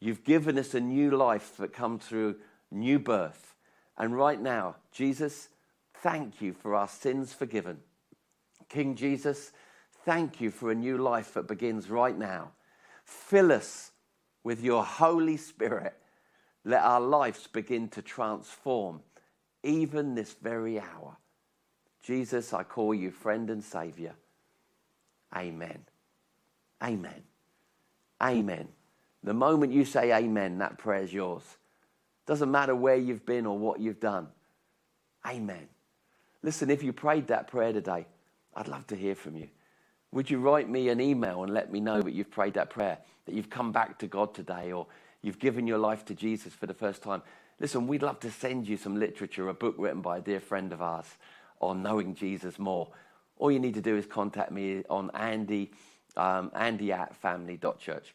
You've 0.00 0.24
given 0.24 0.58
us 0.58 0.74
a 0.74 0.80
new 0.80 1.10
life 1.10 1.56
that 1.58 1.74
comes 1.74 2.04
through 2.04 2.36
new 2.70 2.98
birth. 2.98 3.54
And 3.98 4.16
right 4.16 4.40
now, 4.40 4.76
Jesus, 4.92 5.48
thank 6.02 6.40
you 6.40 6.54
for 6.54 6.74
our 6.74 6.88
sins 6.88 7.32
forgiven. 7.32 7.78
King 8.68 8.94
Jesus, 8.94 9.52
thank 10.04 10.40
you 10.40 10.50
for 10.50 10.70
a 10.70 10.74
new 10.74 10.98
life 10.98 11.34
that 11.34 11.46
begins 11.48 11.90
right 11.90 12.16
now. 12.16 12.52
Fill 13.06 13.52
us 13.52 13.92
with 14.44 14.62
your 14.62 14.84
Holy 14.84 15.36
Spirit. 15.36 15.94
Let 16.64 16.82
our 16.82 17.00
lives 17.00 17.46
begin 17.46 17.88
to 17.90 18.02
transform 18.02 19.00
even 19.62 20.14
this 20.14 20.34
very 20.34 20.78
hour. 20.78 21.16
Jesus, 22.02 22.52
I 22.52 22.64
call 22.64 22.94
you 22.94 23.10
friend 23.10 23.48
and 23.50 23.62
Savior. 23.62 24.14
Amen. 25.34 25.78
Amen. 26.82 27.22
Amen. 28.22 28.68
The 29.22 29.34
moment 29.34 29.72
you 29.72 29.84
say 29.84 30.12
amen, 30.12 30.58
that 30.58 30.78
prayer 30.78 31.02
is 31.02 31.12
yours. 31.12 31.42
Doesn't 32.26 32.50
matter 32.50 32.74
where 32.74 32.96
you've 32.96 33.26
been 33.26 33.46
or 33.46 33.58
what 33.58 33.80
you've 33.80 34.00
done. 34.00 34.28
Amen. 35.26 35.68
Listen, 36.42 36.70
if 36.70 36.82
you 36.82 36.92
prayed 36.92 37.28
that 37.28 37.48
prayer 37.48 37.72
today, 37.72 38.06
I'd 38.54 38.68
love 38.68 38.86
to 38.88 38.96
hear 38.96 39.14
from 39.14 39.36
you. 39.36 39.48
Would 40.12 40.30
you 40.30 40.38
write 40.38 40.68
me 40.68 40.88
an 40.88 41.00
email 41.00 41.42
and 41.42 41.52
let 41.52 41.70
me 41.70 41.80
know 41.80 42.00
that 42.00 42.14
you've 42.14 42.30
prayed 42.30 42.54
that 42.54 42.70
prayer, 42.70 42.98
that 43.26 43.34
you've 43.34 43.50
come 43.50 43.72
back 43.72 43.98
to 43.98 44.06
God 44.06 44.34
today, 44.34 44.72
or 44.72 44.86
you've 45.22 45.38
given 45.38 45.66
your 45.66 45.78
life 45.78 46.04
to 46.06 46.14
Jesus 46.14 46.54
for 46.54 46.66
the 46.66 46.74
first 46.74 47.02
time? 47.02 47.22
Listen, 47.58 47.86
we'd 47.86 48.02
love 48.02 48.20
to 48.20 48.30
send 48.30 48.68
you 48.68 48.76
some 48.76 48.98
literature, 48.98 49.48
a 49.48 49.54
book 49.54 49.74
written 49.78 50.02
by 50.02 50.18
a 50.18 50.20
dear 50.20 50.40
friend 50.40 50.72
of 50.72 50.82
ours 50.82 51.06
on 51.60 51.82
knowing 51.82 52.14
Jesus 52.14 52.58
more. 52.58 52.88
All 53.38 53.50
you 53.50 53.58
need 53.58 53.74
to 53.74 53.80
do 53.80 53.96
is 53.96 54.06
contact 54.06 54.52
me 54.52 54.84
on 54.88 55.10
Andy, 55.14 55.72
um, 56.16 56.50
Andy 56.54 56.92
at 56.92 57.14
family.church, 57.16 58.14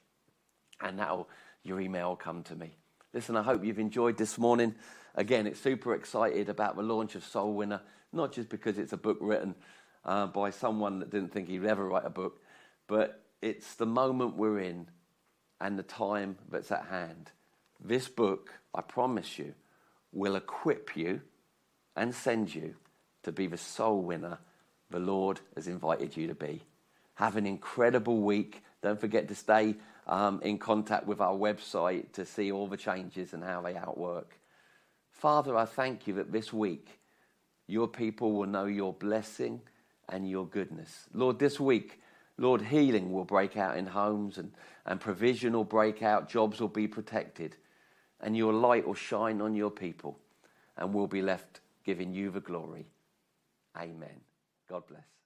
and 0.82 1.00
that'll, 1.00 1.28
your 1.64 1.80
email 1.80 2.10
will 2.10 2.16
come 2.16 2.44
to 2.44 2.56
me. 2.56 2.72
Listen, 3.14 3.36
I 3.36 3.44
hope 3.44 3.64
you've 3.64 3.80
enjoyed 3.80 4.18
this 4.18 4.38
morning. 4.38 4.74
Again, 5.16 5.46
it's 5.46 5.60
super 5.60 5.94
excited 5.94 6.50
about 6.50 6.76
the 6.76 6.84
launch 6.84 7.16
of 7.16 7.24
Soul 7.24 7.54
Winner, 7.54 7.82
not 8.14 8.32
just 8.32 8.50
because 8.50 8.78
it's 8.78 8.94
a 8.94 8.98
book 8.98 9.18
written 9.20 9.56
uh, 10.06 10.28
by 10.28 10.50
someone 10.50 11.00
that 11.00 11.12
didn't 11.12 11.32
think 11.32 11.48
he'd 11.48 11.66
ever 11.66 11.88
write 11.88 12.06
a 12.06 12.10
book, 12.10 12.42
but 12.88 13.24
it's 13.42 13.76
the 13.76 13.86
moment 13.86 14.38
we're 14.38 14.60
in 14.60 14.88
and 15.60 15.78
the 15.78 15.84
time 15.84 16.38
that's 16.50 16.72
at 16.72 16.86
hand. 16.86 17.32
This 17.84 18.08
book, 18.08 18.54
I 18.74 18.82
promise 18.82 19.40
you, 19.40 19.54
will 20.12 20.36
equip 20.36 20.96
you 20.96 21.22
and 21.96 22.14
send 22.14 22.54
you 22.54 22.76
to 23.24 23.32
be 23.32 23.48
the 23.48 23.58
soul 23.58 24.02
winner 24.02 24.40
the 24.90 25.00
Lord 25.00 25.40
has 25.56 25.68
invited 25.68 26.16
you 26.16 26.28
to 26.28 26.36
be. 26.36 26.62
Have 27.16 27.38
an 27.38 27.46
incredible 27.46 28.22
week. 28.22 28.62
Don't 28.82 29.00
forget 29.00 29.28
to 29.30 29.36
stay 29.36 29.76
um, 30.08 30.42
in 30.44 30.58
contact 30.58 31.08
with 31.08 31.22
our 31.22 31.34
website 31.34 32.12
to 32.14 32.26
see 32.26 32.52
all 32.52 32.68
the 32.68 32.78
changes 32.78 33.34
and 33.34 33.44
how 33.44 33.62
they 33.62 33.76
outwork. 33.76 34.38
Father, 35.12 35.56
I 35.56 35.66
thank 35.66 36.08
you 36.08 36.16
that 36.16 36.32
this 36.32 36.52
week 36.52 37.00
your 37.68 37.88
people 37.88 38.34
will 38.34 38.48
know 38.48 38.66
your 38.66 38.94
blessing 38.94 39.62
and 40.12 40.30
your 40.30 40.46
goodness. 40.46 41.08
Lord, 41.14 41.40
this 41.40 41.60
week, 41.60 42.00
Lord, 42.38 42.62
healing 42.62 43.12
will 43.12 43.26
break 43.26 43.58
out 43.58 43.78
in 43.78 43.86
homes 43.86 44.38
and, 44.38 44.52
and 44.86 45.00
provision 45.00 45.54
will 45.54 45.64
break 45.64 46.04
out, 46.04 46.30
jobs 46.30 46.60
will 46.60 46.68
be 46.68 46.88
protected, 46.88 47.56
and 48.20 48.36
your 48.36 48.54
light 48.54 48.86
will 48.86 48.94
shine 48.94 49.42
on 49.42 49.56
your 49.56 49.72
people, 49.72 50.20
and 50.78 50.94
we'll 50.94 51.08
be 51.08 51.22
left 51.22 51.62
giving 51.84 52.14
you 52.14 52.30
the 52.30 52.40
glory. 52.40 52.86
Amen. 53.78 54.22
God 54.70 54.84
bless. 54.88 55.21